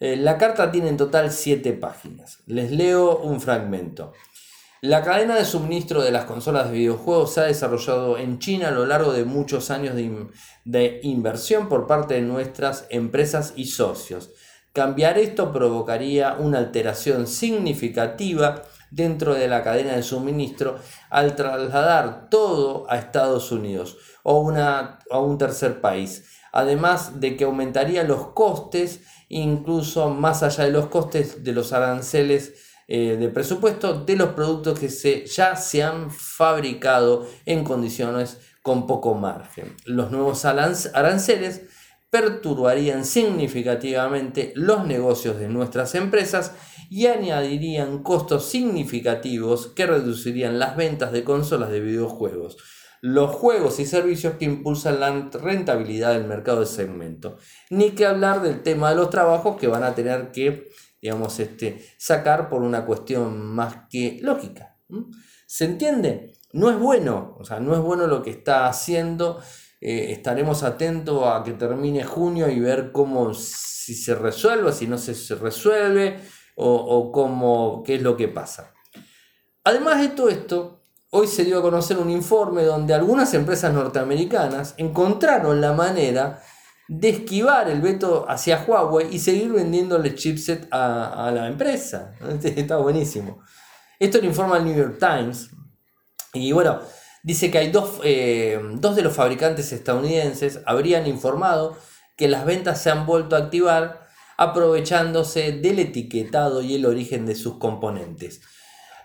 Eh, 0.00 0.16
la 0.16 0.36
carta 0.36 0.70
tiene 0.70 0.90
en 0.90 0.98
total 0.98 1.32
7 1.32 1.72
páginas. 1.72 2.42
Les 2.44 2.70
leo 2.70 3.20
un 3.20 3.40
fragmento. 3.40 4.12
La 4.82 5.02
cadena 5.02 5.36
de 5.36 5.44
suministro 5.44 6.00
de 6.00 6.10
las 6.10 6.24
consolas 6.24 6.70
de 6.70 6.78
videojuegos 6.78 7.34
se 7.34 7.40
ha 7.40 7.44
desarrollado 7.44 8.16
en 8.16 8.38
China 8.38 8.68
a 8.68 8.70
lo 8.70 8.86
largo 8.86 9.12
de 9.12 9.26
muchos 9.26 9.70
años 9.70 9.94
de, 9.94 11.00
inversión 11.02 11.68
por 11.68 11.86
parte 11.86 12.14
de 12.14 12.22
nuestras 12.22 12.86
empresas 12.88 13.52
y 13.56 13.66
socios. 13.66 14.30
Cambiar 14.72 15.18
esto 15.18 15.52
provocaría 15.52 16.32
una 16.32 16.56
alteración 16.56 17.26
significativa 17.26 18.62
dentro 18.90 19.34
de 19.34 19.48
la 19.48 19.62
cadena 19.62 19.96
de 19.96 20.02
suministro 20.02 20.78
al 21.10 21.36
trasladar 21.36 22.30
todo 22.30 22.86
a 22.88 22.96
Estados 22.96 23.52
Unidos 23.52 23.98
o 24.22 24.40
una, 24.40 25.00
a 25.10 25.18
un 25.18 25.36
tercer 25.36 25.82
país. 25.82 26.24
Además 26.52 27.20
de 27.20 27.36
que 27.36 27.44
aumentaría 27.44 28.02
los 28.04 28.28
costes, 28.28 29.02
incluso 29.28 30.08
más 30.08 30.42
allá 30.42 30.64
de 30.64 30.72
los 30.72 30.86
costes 30.86 31.44
de 31.44 31.52
los 31.52 31.74
aranceles 31.74 32.69
eh, 32.92 33.16
de 33.16 33.28
presupuesto 33.28 34.04
de 34.04 34.16
los 34.16 34.30
productos 34.30 34.76
que 34.76 34.88
se, 34.88 35.24
ya 35.24 35.54
se 35.54 35.84
han 35.84 36.10
fabricado 36.10 37.24
en 37.46 37.62
condiciones 37.62 38.38
con 38.62 38.88
poco 38.88 39.14
margen. 39.14 39.76
Los 39.84 40.10
nuevos 40.10 40.44
aranceles 40.44 41.62
perturbarían 42.10 43.04
significativamente 43.04 44.52
los 44.56 44.84
negocios 44.88 45.38
de 45.38 45.48
nuestras 45.48 45.94
empresas 45.94 46.52
y 46.90 47.06
añadirían 47.06 48.02
costos 48.02 48.46
significativos 48.46 49.68
que 49.68 49.86
reducirían 49.86 50.58
las 50.58 50.76
ventas 50.76 51.12
de 51.12 51.22
consolas 51.22 51.70
de 51.70 51.78
videojuegos, 51.78 52.56
los 53.02 53.30
juegos 53.30 53.78
y 53.78 53.86
servicios 53.86 54.34
que 54.34 54.46
impulsan 54.46 54.98
la 54.98 55.30
rentabilidad 55.32 56.14
del 56.14 56.24
mercado 56.24 56.58
de 56.58 56.66
segmento. 56.66 57.36
Ni 57.70 57.92
que 57.92 58.06
hablar 58.06 58.42
del 58.42 58.64
tema 58.64 58.90
de 58.90 58.96
los 58.96 59.10
trabajos 59.10 59.58
que 59.60 59.68
van 59.68 59.84
a 59.84 59.94
tener 59.94 60.32
que 60.32 60.68
digamos, 61.00 61.38
este, 61.40 61.84
sacar 61.96 62.48
por 62.48 62.62
una 62.62 62.84
cuestión 62.84 63.40
más 63.40 63.88
que 63.88 64.18
lógica. 64.22 64.76
¿Se 65.46 65.64
entiende? 65.64 66.34
No 66.52 66.70
es 66.70 66.78
bueno, 66.78 67.36
o 67.38 67.44
sea, 67.44 67.60
no 67.60 67.74
es 67.74 67.80
bueno 67.80 68.06
lo 68.06 68.22
que 68.22 68.30
está 68.30 68.66
haciendo. 68.66 69.40
Eh, 69.80 70.12
estaremos 70.12 70.62
atentos 70.62 71.24
a 71.24 71.42
que 71.42 71.52
termine 71.52 72.04
junio 72.04 72.48
y 72.50 72.60
ver 72.60 72.92
cómo, 72.92 73.32
si 73.34 73.94
se 73.94 74.14
resuelve, 74.14 74.72
si 74.72 74.86
no 74.86 74.98
se, 74.98 75.34
resuelve, 75.36 76.20
o, 76.56 76.74
o 76.74 77.12
cómo, 77.12 77.82
qué 77.84 77.94
es 77.94 78.02
lo 78.02 78.16
que 78.16 78.28
pasa. 78.28 78.74
Además 79.64 80.00
de 80.00 80.08
todo 80.08 80.28
esto, 80.28 80.82
hoy 81.10 81.26
se 81.26 81.44
dio 81.44 81.58
a 81.58 81.62
conocer 81.62 81.98
un 81.98 82.10
informe 82.10 82.62
donde 82.62 82.94
algunas 82.94 83.32
empresas 83.34 83.72
norteamericanas 83.72 84.74
encontraron 84.76 85.60
la 85.60 85.72
manera 85.72 86.42
de 86.90 87.08
esquivar 87.08 87.70
el 87.70 87.80
veto 87.80 88.26
hacia 88.28 88.64
Huawei 88.66 89.14
y 89.14 89.20
seguir 89.20 89.52
vendiéndole 89.52 90.16
chipset 90.16 90.66
a, 90.72 91.30
la 91.32 91.46
empresa. 91.46 92.14
Está 92.42 92.78
buenísimo. 92.78 93.44
Esto 94.00 94.18
lo 94.18 94.26
informa 94.26 94.56
el 94.56 94.64
New 94.64 94.76
York 94.76 94.98
Times. 94.98 95.50
Y 96.32 96.50
bueno, 96.50 96.80
dice 97.22 97.48
que 97.48 97.58
hay 97.58 97.70
dos, 97.70 98.00
eh, 98.02 98.60
dos 98.74 98.96
de 98.96 99.02
los 99.02 99.14
fabricantes 99.14 99.72
estadounidenses 99.72 100.62
habrían 100.66 101.06
informado 101.06 101.78
que 102.16 102.26
las 102.26 102.44
ventas 102.44 102.82
se 102.82 102.90
han 102.90 103.06
vuelto 103.06 103.36
a 103.36 103.38
activar 103.38 104.08
aprovechándose 104.36 105.52
del 105.52 105.78
etiquetado 105.78 106.60
y 106.60 106.74
el 106.74 106.86
origen 106.86 107.24
de 107.24 107.36
sus 107.36 107.58
componentes. 107.58 108.40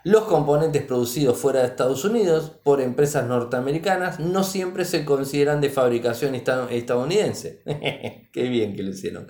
Los 0.06 0.26
componentes 0.26 0.84
producidos 0.84 1.36
fuera 1.36 1.62
de 1.62 1.66
Estados 1.66 2.04
Unidos 2.04 2.52
por 2.62 2.80
empresas 2.80 3.26
norteamericanas 3.26 4.20
no 4.20 4.44
siempre 4.44 4.84
se 4.84 5.04
consideran 5.04 5.60
de 5.60 5.68
fabricación 5.68 6.36
estadounidense. 6.36 7.60
Qué 8.32 8.42
bien 8.44 8.76
que 8.76 8.84
lo 8.84 8.90
hicieron. 8.90 9.26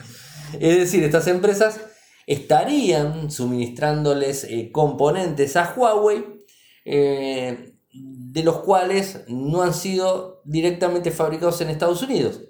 Es 0.61 0.77
decir, 0.77 1.03
estas 1.03 1.29
empresas 1.29 1.81
estarían 2.27 3.31
suministrándoles 3.31 4.45
eh, 4.45 4.71
componentes 4.71 5.57
a 5.57 5.73
Huawei 5.75 6.45
eh, 6.85 7.73
de 7.91 8.43
los 8.43 8.59
cuales 8.59 9.23
no 9.29 9.63
han 9.63 9.73
sido 9.73 10.43
directamente 10.45 11.11
fabricados 11.11 11.59
en 11.63 11.71
Estados 11.71 12.03
Unidos. 12.03 12.43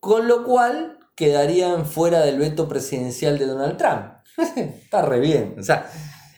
Con 0.00 0.26
lo 0.26 0.42
cual 0.42 0.98
quedarían 1.14 1.86
fuera 1.86 2.22
del 2.22 2.40
veto 2.40 2.66
presidencial 2.66 3.38
de 3.38 3.46
Donald 3.46 3.76
Trump. 3.76 4.14
Está 4.56 5.02
re 5.02 5.20
bien. 5.20 5.54
O 5.60 5.62
sea, 5.62 5.88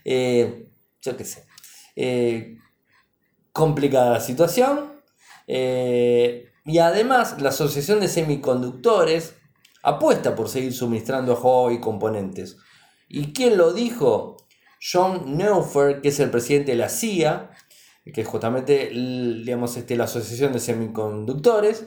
eh, 0.04 0.68
yo 1.02 1.16
qué 1.16 1.24
sé. 1.24 1.44
Eh, 1.96 2.58
complicada 3.52 4.10
la 4.10 4.20
situación. 4.20 4.92
Eh, 5.46 6.52
y 6.64 6.78
además, 6.78 7.40
la 7.40 7.50
Asociación 7.50 8.00
de 8.00 8.08
Semiconductores 8.08 9.34
apuesta 9.82 10.34
por 10.34 10.48
seguir 10.48 10.72
suministrando 10.72 11.32
a 11.32 11.40
Huawei 11.40 11.80
componentes. 11.80 12.56
¿Y 13.08 13.32
quién 13.32 13.58
lo 13.58 13.72
dijo? 13.72 14.36
John 14.80 15.36
Neufer, 15.36 16.00
que 16.00 16.08
es 16.08 16.20
el 16.20 16.30
presidente 16.30 16.72
de 16.72 16.78
la 16.78 16.88
CIA, 16.88 17.50
que 18.12 18.22
es 18.22 18.26
justamente 18.26 18.90
digamos, 18.90 19.76
este, 19.76 19.96
la 19.96 20.04
Asociación 20.04 20.52
de 20.52 20.60
Semiconductores, 20.60 21.84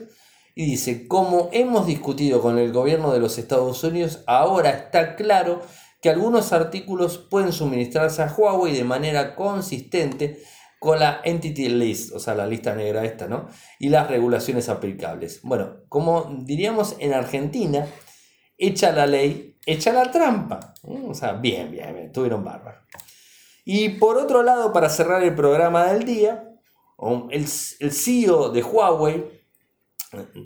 Y 0.54 0.64
dice, 0.64 1.06
como 1.06 1.50
hemos 1.52 1.86
discutido 1.86 2.40
con 2.40 2.58
el 2.58 2.72
gobierno 2.72 3.12
de 3.12 3.20
los 3.20 3.36
Estados 3.36 3.84
Unidos, 3.84 4.22
ahora 4.26 4.70
está 4.70 5.14
claro 5.14 5.60
que 6.00 6.10
algunos 6.10 6.52
artículos 6.52 7.18
pueden 7.18 7.52
suministrarse 7.52 8.22
a 8.22 8.32
Huawei 8.32 8.72
de 8.72 8.84
manera 8.84 9.34
consistente 9.34 10.42
con 10.78 11.00
la 11.00 11.20
Entity 11.24 11.68
List, 11.68 12.14
o 12.14 12.18
sea, 12.18 12.34
la 12.34 12.46
lista 12.46 12.74
negra 12.74 13.04
esta, 13.04 13.26
¿no? 13.26 13.48
Y 13.78 13.88
las 13.88 14.08
regulaciones 14.08 14.68
aplicables. 14.68 15.40
Bueno, 15.42 15.78
como 15.88 16.36
diríamos 16.42 16.96
en 16.98 17.14
Argentina, 17.14 17.86
echa 18.58 18.92
la 18.92 19.06
ley, 19.06 19.58
echa 19.64 19.92
la 19.92 20.10
trampa. 20.10 20.74
O 20.82 21.14
sea, 21.14 21.32
bien, 21.32 21.70
bien, 21.70 21.94
bien, 21.94 22.12
tuvieron 22.12 22.44
barba. 22.44 22.86
Y 23.64 23.90
por 23.90 24.18
otro 24.18 24.42
lado, 24.42 24.72
para 24.72 24.88
cerrar 24.88 25.22
el 25.22 25.34
programa 25.34 25.86
del 25.92 26.04
día, 26.04 26.52
el, 27.30 27.46
el 27.80 27.92
CEO 27.92 28.50
de 28.50 28.62
Huawei 28.62 29.24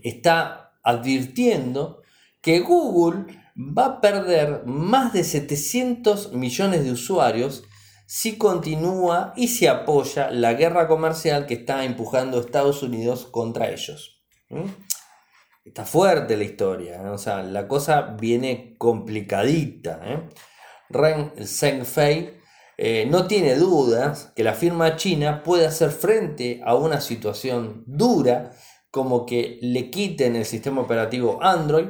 está 0.03 0.73
advirtiendo 0.83 2.03
que 2.41 2.61
Google 2.61 3.27
va 3.57 3.87
a 3.87 4.01
perder 4.01 4.65
más 4.67 5.13
de 5.13 5.25
700 5.25 6.33
millones 6.33 6.85
de 6.85 6.93
usuarios 6.93 7.65
si 8.07 8.37
continúa 8.39 9.33
y 9.37 9.49
se 9.49 9.69
apoya 9.69 10.31
la 10.31 10.55
guerra 10.55 10.89
comercial 10.89 11.47
que 11.47 11.55
está 11.55 11.85
empujando 11.85 12.41
Estados 12.41 12.83
Unidos 12.83 13.27
contra 13.31 13.71
ellos. 13.71 14.21
Está 15.65 15.85
fuerte 15.85 16.37
la 16.37 16.45
historia, 16.45 16.97
¿eh? 16.97 17.09
o 17.09 17.19
sea, 17.19 17.43
la 17.43 17.69
cosa 17.69 18.17
viene 18.19 18.75
complicadita. 18.79 20.01
¿eh? 20.03 20.29
Ren 20.89 21.33
Zhengfei 21.47 22.41
eh, 22.77 23.07
no 23.09 23.27
tiene 23.27 23.55
dudas 23.57 24.33
que 24.35 24.43
la 24.43 24.55
firma 24.55 24.97
china 24.97 25.43
puede 25.43 25.67
hacer 25.67 25.91
frente 25.91 26.63
a 26.65 26.75
una 26.75 27.01
situación 27.01 27.85
dura 27.87 28.53
como 28.91 29.27
que 29.27 29.59
le 29.61 29.91
quiten 29.91 30.35
el 30.35 30.47
sistema 30.47 30.81
operativo 30.81 31.39
Android. 31.43 31.89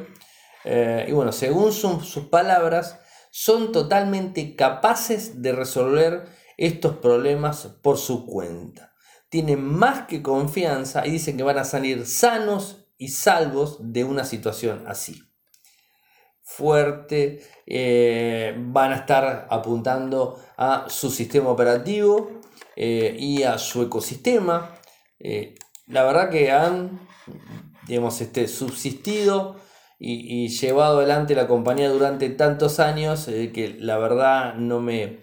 Y 0.64 1.12
bueno, 1.12 1.32
según 1.32 1.72
sus 1.72 2.24
palabras, 2.30 3.00
son 3.30 3.72
totalmente 3.72 4.56
capaces 4.56 5.40
de 5.40 5.52
resolver 5.52 6.24
estos 6.56 6.96
problemas 6.96 7.66
por 7.82 7.96
su 7.96 8.26
cuenta. 8.26 8.92
Tienen 9.28 9.64
más 9.64 10.06
que 10.06 10.22
confianza 10.22 11.06
y 11.06 11.12
dicen 11.12 11.36
que 11.36 11.42
van 11.42 11.58
a 11.58 11.64
salir 11.64 12.06
sanos 12.06 12.88
y 12.98 13.08
salvos 13.08 13.78
de 13.80 14.04
una 14.04 14.24
situación 14.24 14.84
así. 14.86 15.22
Fuerte, 16.42 17.40
eh, 17.66 18.54
van 18.58 18.92
a 18.92 18.96
estar 18.96 19.46
apuntando 19.48 20.38
a 20.56 20.86
su 20.88 21.10
sistema 21.10 21.48
operativo 21.48 22.40
eh, 22.74 23.16
y 23.18 23.44
a 23.44 23.56
su 23.56 23.82
ecosistema. 23.82 24.74
Eh, 25.20 25.54
la 25.86 26.02
verdad 26.04 26.28
que 26.28 26.50
han 26.50 27.08
digamos, 27.86 28.20
este, 28.20 28.48
subsistido 28.48 29.56
y, 30.02 30.48
llevado 30.48 30.98
adelante 30.98 31.34
la 31.34 31.46
compañía 31.46 31.90
durante 31.90 32.30
tantos 32.30 32.80
años 32.80 33.28
eh, 33.28 33.52
que 33.52 33.76
la 33.78 33.98
verdad 33.98 34.54
no 34.54 34.80
me, 34.80 35.20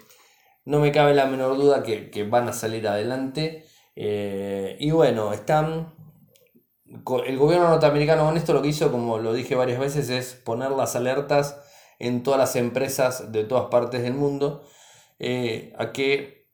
no 0.65 0.79
me 0.79 0.91
cabe 0.91 1.15
la 1.15 1.25
menor 1.25 1.57
duda 1.57 1.81
que, 1.81 2.27
van 2.29 2.47
a 2.47 2.53
salir 2.53 2.87
adelante. 2.87 3.65
Eh, 3.95 4.77
y 4.79 4.91
bueno, 4.91 5.33
están. 5.33 5.95
El 7.25 7.37
gobierno 7.37 7.67
norteamericano 7.69 8.25
con 8.25 8.37
esto 8.37 8.53
lo 8.53 8.61
que 8.61 8.69
hizo, 8.69 8.91
como 8.91 9.17
lo 9.17 9.33
dije 9.33 9.55
varias 9.55 9.79
veces, 9.79 10.09
es 10.09 10.35
poner 10.35 10.71
las 10.71 10.95
alertas 10.95 11.59
en 11.99 12.23
todas 12.23 12.39
las 12.39 12.55
empresas 12.55 13.31
de 13.31 13.43
todas 13.43 13.65
partes 13.65 14.03
del 14.03 14.13
mundo 14.13 14.63
eh, 15.19 15.73
a 15.77 15.91
que 15.91 16.47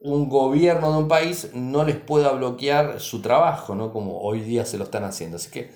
un 0.00 0.28
gobierno 0.28 0.92
de 0.92 0.98
un 0.98 1.08
país 1.08 1.50
no 1.54 1.84
les 1.84 1.96
pueda 1.96 2.32
bloquear 2.32 3.00
su 3.00 3.22
trabajo, 3.22 3.74
¿no? 3.74 3.92
como 3.92 4.20
hoy 4.20 4.40
día 4.40 4.64
se 4.66 4.76
lo 4.76 4.84
están 4.84 5.04
haciendo. 5.04 5.36
Así 5.36 5.50
que 5.50 5.70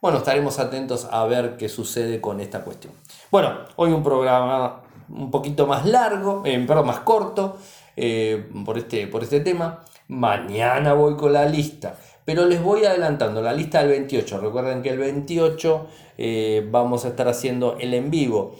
bueno, 0.00 0.18
estaremos 0.18 0.58
atentos 0.58 1.08
a 1.10 1.24
ver 1.26 1.56
qué 1.56 1.68
sucede 1.68 2.20
con 2.20 2.40
esta 2.40 2.62
cuestión. 2.62 2.92
Bueno, 3.30 3.58
hoy 3.76 3.90
un 3.90 4.02
programa 4.02 4.82
un 5.08 5.30
poquito 5.30 5.66
más 5.66 5.86
largo, 5.86 6.42
eh, 6.44 6.64
perdón, 6.66 6.86
más 6.86 7.00
corto 7.00 7.56
eh, 7.96 8.48
por, 8.64 8.78
este, 8.78 9.06
por 9.08 9.22
este 9.22 9.40
tema. 9.40 9.84
Mañana 10.06 10.94
voy 10.94 11.16
con 11.16 11.32
la 11.32 11.46
lista, 11.46 11.98
pero 12.24 12.46
les 12.46 12.62
voy 12.62 12.84
adelantando 12.84 13.42
la 13.42 13.52
lista 13.52 13.80
del 13.80 13.88
28. 13.88 14.40
Recuerden 14.40 14.82
que 14.82 14.90
el 14.90 14.98
28 14.98 15.86
eh, 16.16 16.68
vamos 16.70 17.04
a 17.04 17.08
estar 17.08 17.26
haciendo 17.28 17.76
el 17.78 17.92
en 17.92 18.10
vivo. 18.10 18.56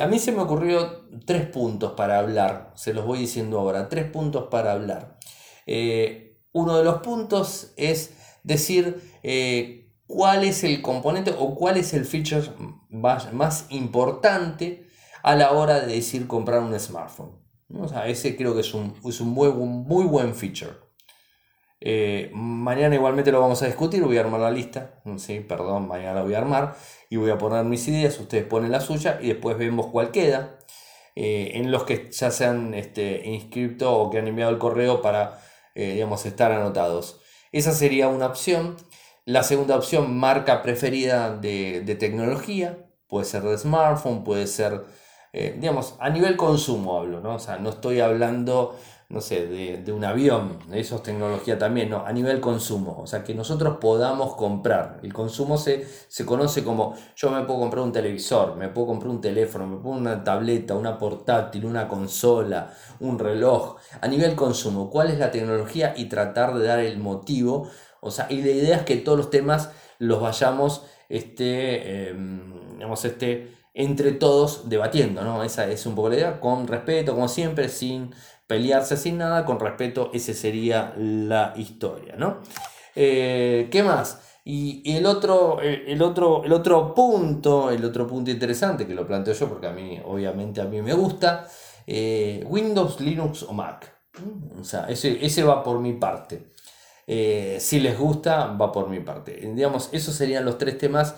a 0.00 0.06
mí 0.06 0.18
se 0.18 0.32
me 0.32 0.42
ocurrió 0.42 1.04
tres 1.24 1.46
puntos 1.46 1.92
para 1.92 2.18
hablar, 2.18 2.72
se 2.76 2.94
los 2.94 3.04
voy 3.04 3.18
diciendo 3.18 3.58
ahora, 3.58 3.88
tres 3.88 4.08
puntos 4.10 4.44
para 4.50 4.72
hablar. 4.72 5.18
uno 6.52 6.78
de 6.78 6.84
los 6.84 6.98
puntos 7.02 7.72
es 7.76 8.14
decir 8.44 9.02
cuál 10.06 10.44
es 10.44 10.64
el 10.64 10.82
componente 10.82 11.34
o 11.36 11.54
cuál 11.54 11.76
es 11.76 11.94
el 11.94 12.04
feature 12.04 12.48
más, 12.90 13.66
importante 13.70 14.86
a 15.22 15.34
la 15.34 15.52
hora 15.52 15.80
de 15.80 15.94
decir 15.94 16.26
comprar 16.26 16.60
un 16.60 16.78
smartphone. 16.78 17.32
Ese 18.06 18.36
creo 18.36 18.54
que 18.54 18.60
es 18.60 18.74
un, 18.74 18.94
muy, 19.20 19.50
muy, 19.50 20.04
buen 20.04 20.34
feature. 20.34 20.72
Eh, 21.80 22.30
mañana 22.32 22.94
igualmente 22.94 23.32
lo 23.32 23.40
vamos 23.40 23.62
a 23.62 23.66
discutir, 23.66 24.02
voy 24.02 24.16
a 24.16 24.20
armar 24.20 24.40
la 24.40 24.50
lista. 24.50 25.02
Sí, 25.18 25.40
perdón, 25.40 25.88
mañana 25.88 26.14
la 26.14 26.22
voy 26.22 26.34
a 26.34 26.38
armar 26.38 26.76
y 27.10 27.16
voy 27.16 27.30
a 27.30 27.38
poner 27.38 27.64
mis 27.64 27.86
ideas, 27.88 28.18
ustedes 28.18 28.44
ponen 28.44 28.72
la 28.72 28.80
suya 28.80 29.18
y 29.20 29.28
después 29.28 29.58
vemos 29.58 29.88
cuál 29.88 30.10
queda. 30.10 30.58
Eh, 31.18 31.52
en 31.54 31.70
los 31.70 31.84
que 31.84 32.10
ya 32.12 32.30
se 32.30 32.44
han 32.44 32.74
este, 32.74 33.26
inscrito 33.26 33.90
o 33.90 34.10
que 34.10 34.18
han 34.18 34.28
enviado 34.28 34.52
el 34.52 34.58
correo 34.58 35.00
para 35.00 35.40
eh, 35.78 35.92
digamos, 35.92 36.24
estar 36.24 36.52
anotados. 36.52 37.20
Esa 37.52 37.72
sería 37.72 38.08
una 38.08 38.26
opción. 38.26 38.76
La 39.28 39.42
segunda 39.42 39.74
opción, 39.74 40.16
marca 40.16 40.62
preferida 40.62 41.36
de, 41.36 41.96
tecnología, 41.98 42.78
puede 43.08 43.24
ser 43.24 43.42
de 43.42 43.58
smartphone, 43.58 44.22
puede 44.22 44.46
ser, 44.46 44.84
eh, 45.32 45.56
digamos, 45.58 45.96
a 45.98 46.10
nivel 46.10 46.36
consumo 46.36 46.96
hablo, 46.96 47.20
¿no? 47.20 47.34
O 47.34 47.38
sea, 47.40 47.58
no 47.58 47.70
estoy 47.70 47.98
hablando, 47.98 48.76
no 49.08 49.20
sé, 49.20 49.48
de, 49.48 49.92
un 49.92 50.04
avión, 50.04 50.60
eso 50.72 50.94
es 50.94 51.02
tecnología 51.02 51.58
también, 51.58 51.90
no, 51.90 52.06
a 52.06 52.12
nivel 52.12 52.40
consumo, 52.40 53.00
o 53.00 53.08
sea, 53.08 53.24
que 53.24 53.34
nosotros 53.34 53.78
podamos 53.80 54.36
comprar. 54.36 55.00
El 55.02 55.12
consumo 55.12 55.58
se, 55.58 55.84
se 56.06 56.24
conoce 56.24 56.62
como, 56.62 56.94
yo 57.16 57.32
me 57.32 57.42
puedo 57.42 57.58
comprar 57.58 57.82
un 57.82 57.90
televisor, 57.90 58.54
me 58.54 58.68
puedo 58.68 58.86
comprar 58.86 59.10
un 59.10 59.20
teléfono, 59.20 59.66
me 59.66 59.78
puedo 59.78 59.96
una 59.96 60.22
tableta, 60.22 60.76
una 60.76 60.98
portátil, 60.98 61.64
una 61.64 61.88
consola, 61.88 62.72
un 63.00 63.18
reloj, 63.18 63.74
a 64.00 64.06
nivel 64.06 64.36
consumo, 64.36 64.88
cuál 64.88 65.10
es 65.10 65.18
la 65.18 65.32
tecnología 65.32 65.94
y 65.96 66.04
tratar 66.04 66.54
de 66.54 66.64
dar 66.64 66.78
el 66.78 67.00
motivo 67.00 67.68
o 68.06 68.10
sea, 68.10 68.26
y 68.30 68.42
la 68.42 68.50
idea 68.50 68.76
es 68.78 68.82
que 68.82 68.96
todos 68.96 69.18
los 69.18 69.30
temas 69.30 69.70
los 69.98 70.20
vayamos 70.20 70.84
este, 71.08 72.08
em, 72.10 72.42
este, 73.04 73.54
entre 73.74 74.12
todos 74.12 74.68
debatiendo, 74.68 75.22
¿no? 75.22 75.42
Esa 75.42 75.70
es 75.70 75.84
un 75.86 75.94
poco 75.94 76.08
la 76.08 76.16
idea, 76.16 76.40
con 76.40 76.66
respeto, 76.66 77.14
como 77.14 77.28
siempre, 77.28 77.68
sin 77.68 78.14
pelearse, 78.46 78.96
sin 78.96 79.18
nada, 79.18 79.44
con 79.44 79.60
respeto, 79.60 80.10
esa 80.14 80.32
sería 80.32 80.94
la 80.96 81.52
historia, 81.56 82.16
¿no? 82.16 82.38
Eh, 82.94 83.68
¿Qué 83.70 83.82
más? 83.82 84.22
Y, 84.44 84.82
el, 84.96 85.06
otro, 85.06 85.60
el, 85.60 86.00
otro, 86.02 86.44
el 86.44 86.52
otro 86.52 86.94
punto, 86.94 87.70
el 87.70 87.84
otro 87.84 88.06
punto 88.06 88.30
interesante 88.30 88.86
que 88.86 88.94
lo 88.94 89.06
planteo 89.06 89.34
yo, 89.34 89.48
porque 89.48 89.66
a 89.66 89.72
mí, 89.72 90.00
obviamente, 90.04 90.60
a 90.60 90.64
mí 90.66 90.80
me 90.80 90.94
gusta, 90.94 91.48
eh, 91.86 92.44
Windows, 92.48 93.00
Linux 93.00 93.42
o 93.42 93.52
Mac. 93.52 93.92
O 94.58 94.64
sea, 94.64 94.86
ese, 94.88 95.24
ese 95.24 95.42
va 95.42 95.62
por 95.62 95.80
mi 95.80 95.94
parte. 95.94 96.52
Eh, 97.06 97.58
si 97.60 97.80
les 97.80 97.98
gusta, 97.98 98.46
va 98.46 98.72
por 98.72 98.88
mi 98.88 99.00
parte. 99.00 99.32
Digamos, 99.54 99.88
esos 99.92 100.14
serían 100.14 100.44
los 100.44 100.58
tres 100.58 100.78
temas 100.78 101.14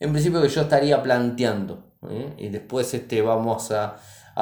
en 0.00 0.10
principio 0.12 0.42
que 0.42 0.48
yo 0.48 0.62
estaría 0.62 1.02
planteando. 1.02 1.84
¿eh? 2.08 2.34
Y 2.36 2.48
después 2.48 2.92
este, 2.92 3.22
vamos 3.22 3.70
a, 3.70 3.96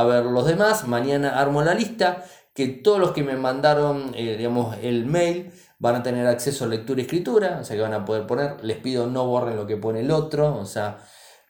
ver 0.04 0.24
los 0.24 0.46
demás. 0.46 0.88
Mañana 0.88 1.38
armo 1.38 1.62
la 1.62 1.74
lista. 1.74 2.24
Que 2.54 2.66
todos 2.66 2.98
los 2.98 3.12
que 3.12 3.22
me 3.22 3.36
mandaron 3.36 4.12
eh, 4.14 4.36
digamos, 4.36 4.76
el 4.82 5.06
mail 5.06 5.52
van 5.78 5.96
a 5.96 6.02
tener 6.02 6.26
acceso 6.26 6.64
a 6.64 6.68
lectura 6.68 7.00
y 7.00 7.04
escritura. 7.04 7.58
O 7.60 7.64
sea 7.64 7.76
que 7.76 7.82
van 7.82 7.94
a 7.94 8.04
poder 8.04 8.26
poner. 8.26 8.64
Les 8.64 8.78
pido 8.78 9.06
no 9.06 9.26
borren 9.26 9.56
lo 9.56 9.66
que 9.66 9.76
pone 9.76 10.00
el 10.00 10.10
otro. 10.10 10.56
O 10.56 10.64
sea, 10.64 10.98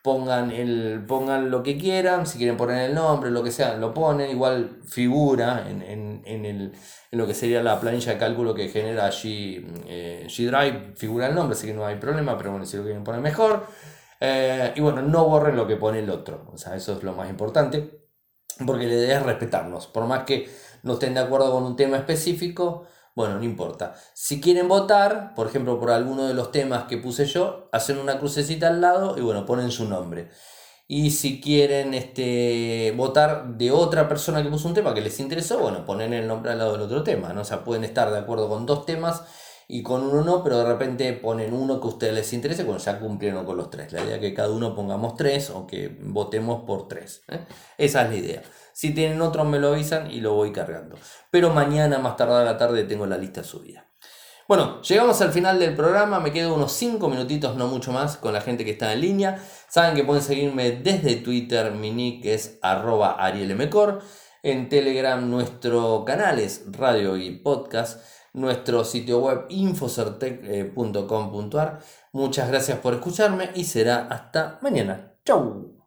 pongan, 0.03 0.51
el, 0.51 1.05
pongan 1.07 1.51
lo 1.51 1.63
que 1.63 1.77
quieran, 1.77 2.27
si 2.27 2.39
quieren 2.39 2.57
poner 2.57 2.91
el 2.91 2.95
nombre, 2.95 3.31
lo 3.31 3.43
que 3.43 3.51
sea, 3.51 3.77
lo 3.77 3.93
ponen, 3.93 4.31
igual 4.31 4.81
figura 4.87 5.69
en, 5.69 5.83
en, 5.83 6.23
en, 6.25 6.45
el, 6.47 6.73
en 7.11 7.19
lo 7.19 7.27
que 7.27 7.35
sería 7.35 7.63
la 7.63 7.79
planilla 7.81 8.13
de 8.13 8.19
cálculo 8.19 8.55
que 8.55 8.69
genera 8.69 9.11
G, 9.11 9.65
eh, 9.87 10.27
Drive, 10.29 10.95
figura 10.97 11.27
el 11.29 11.35
nombre, 11.35 11.57
así 11.57 11.67
que 11.67 11.75
no 11.75 11.85
hay 11.85 11.97
problema, 11.97 12.37
pero 12.39 12.51
bueno, 12.53 12.65
si 12.65 12.77
lo 12.77 12.85
quieren 12.85 13.05
poner 13.05 13.21
mejor. 13.21 13.67
Eh, 14.21 14.73
y 14.77 14.81
bueno, 14.81 15.03
no 15.03 15.27
borren 15.27 15.57
lo 15.57 15.67
que 15.67 15.77
pone 15.77 16.01
el 16.01 16.11
otro, 16.11 16.51
o 16.53 16.59
sea, 16.59 16.77
eso 16.77 16.95
es 16.97 17.03
lo 17.03 17.15
más 17.15 17.31
importante, 17.31 18.07
porque 18.67 18.87
la 18.87 18.95
idea 18.95 19.19
es 19.19 19.23
respetarnos, 19.25 19.87
por 19.87 20.07
más 20.07 20.25
que 20.25 20.49
no 20.83 20.95
estén 20.95 21.15
de 21.15 21.21
acuerdo 21.21 21.53
con 21.53 21.65
un 21.65 21.77
tema 21.77 21.97
específico, 21.97 22.87
bueno, 23.21 23.37
no 23.37 23.45
importa. 23.45 23.95
Si 24.15 24.41
quieren 24.41 24.67
votar, 24.67 25.35
por 25.35 25.47
ejemplo, 25.47 25.79
por 25.79 25.91
alguno 25.91 26.27
de 26.27 26.33
los 26.33 26.51
temas 26.53 26.85
que 26.85 26.97
puse 26.97 27.27
yo, 27.27 27.69
hacen 27.71 27.99
una 27.99 28.19
crucecita 28.19 28.69
al 28.69 28.81
lado 28.81 29.19
y 29.19 29.21
bueno, 29.21 29.45
ponen 29.45 29.71
su 29.71 29.87
nombre. 29.87 30.31
Y 30.89 31.11
si 31.11 31.41
quieren 31.41 31.93
este, 31.93 32.95
votar 32.97 33.59
de 33.59 33.71
otra 33.71 34.09
persona 34.09 34.43
que 34.43 34.49
puso 34.49 34.69
un 34.69 34.75
tema 34.75 34.95
que 34.95 35.03
les 35.03 35.21
interesó, 35.21 35.59
bueno, 35.59 35.85
ponen 35.85 36.15
el 36.15 36.27
nombre 36.27 36.51
al 36.51 36.59
lado 36.59 36.73
del 36.73 36.81
otro 36.81 37.03
tema, 37.03 37.33
¿no? 37.35 37.43
O 37.43 37.45
sea, 37.45 37.63
pueden 37.63 37.85
estar 37.85 38.11
de 38.11 38.19
acuerdo 38.19 38.49
con 38.49 38.65
dos 38.65 38.87
temas 38.87 39.23
y 39.69 39.83
con 39.83 40.03
uno 40.03 40.25
no, 40.25 40.43
pero 40.43 40.59
de 40.59 40.65
repente 40.65 41.13
ponen 41.13 41.53
uno 41.53 41.79
que 41.79 41.87
a 41.87 41.91
ustedes 41.91 42.15
les 42.15 42.33
interese 42.33 42.65
cuando 42.65 42.83
ya 42.83 42.99
cumplieron 42.99 43.45
con 43.45 43.59
los 43.59 43.69
tres. 43.69 43.93
La 43.93 44.03
idea 44.03 44.15
es 44.15 44.21
que 44.21 44.35
cada 44.35 44.51
uno 44.51 44.75
pongamos 44.75 45.15
tres 45.15 45.51
o 45.51 45.67
que 45.67 45.97
votemos 46.03 46.65
por 46.65 46.89
tres. 46.89 47.23
¿eh? 47.29 47.39
Esa 47.79 48.03
es 48.03 48.09
la 48.09 48.17
idea. 48.17 48.43
Si 48.81 48.95
tienen 48.95 49.21
otros 49.21 49.47
me 49.47 49.59
lo 49.59 49.75
avisan 49.75 50.11
y 50.11 50.23
lo 50.23 50.33
voy 50.33 50.53
cargando. 50.53 50.97
Pero 51.31 51.51
mañana 51.51 51.99
más 51.99 52.17
tarde 52.17 52.37
a 52.37 52.45
la 52.45 52.57
tarde 52.57 52.85
tengo 52.85 53.05
la 53.05 53.19
lista 53.19 53.45
subida. 53.45 53.85
Bueno, 54.49 54.81
llegamos 54.81 55.21
al 55.21 55.33
final 55.33 55.59
del 55.59 55.77
programa, 55.77 56.19
me 56.19 56.33
quedo 56.33 56.55
unos 56.55 56.73
5 56.73 57.07
minutitos, 57.11 57.57
no 57.57 57.67
mucho 57.67 57.93
más, 57.93 58.17
con 58.17 58.33
la 58.33 58.41
gente 58.41 58.65
que 58.65 58.71
está 58.71 58.95
en 58.95 59.03
línea. 59.03 59.39
Saben 59.69 59.95
que 59.95 60.03
pueden 60.03 60.23
seguirme 60.23 60.71
desde 60.71 61.17
Twitter, 61.17 61.73
mi 61.73 61.91
nick 61.91 62.25
es 62.25 62.59
arroba 62.63 63.23
arielmcor. 63.23 64.01
En 64.43 64.71
Telegram 64.71 65.31
nuestro 65.31 66.03
canal 66.07 66.39
es 66.39 66.65
Radio 66.69 67.19
y 67.19 67.33
Podcast. 67.33 68.03
Nuestro 68.33 68.87
sitio 68.87 69.19
web 69.19 69.45
infocertec.com.ar. 69.51 71.81
Muchas 72.15 72.49
gracias 72.49 72.79
por 72.79 72.95
escucharme 72.95 73.51
y 73.55 73.65
será 73.65 74.07
hasta 74.09 74.59
mañana. 74.63 75.13
Chau. 75.27 75.80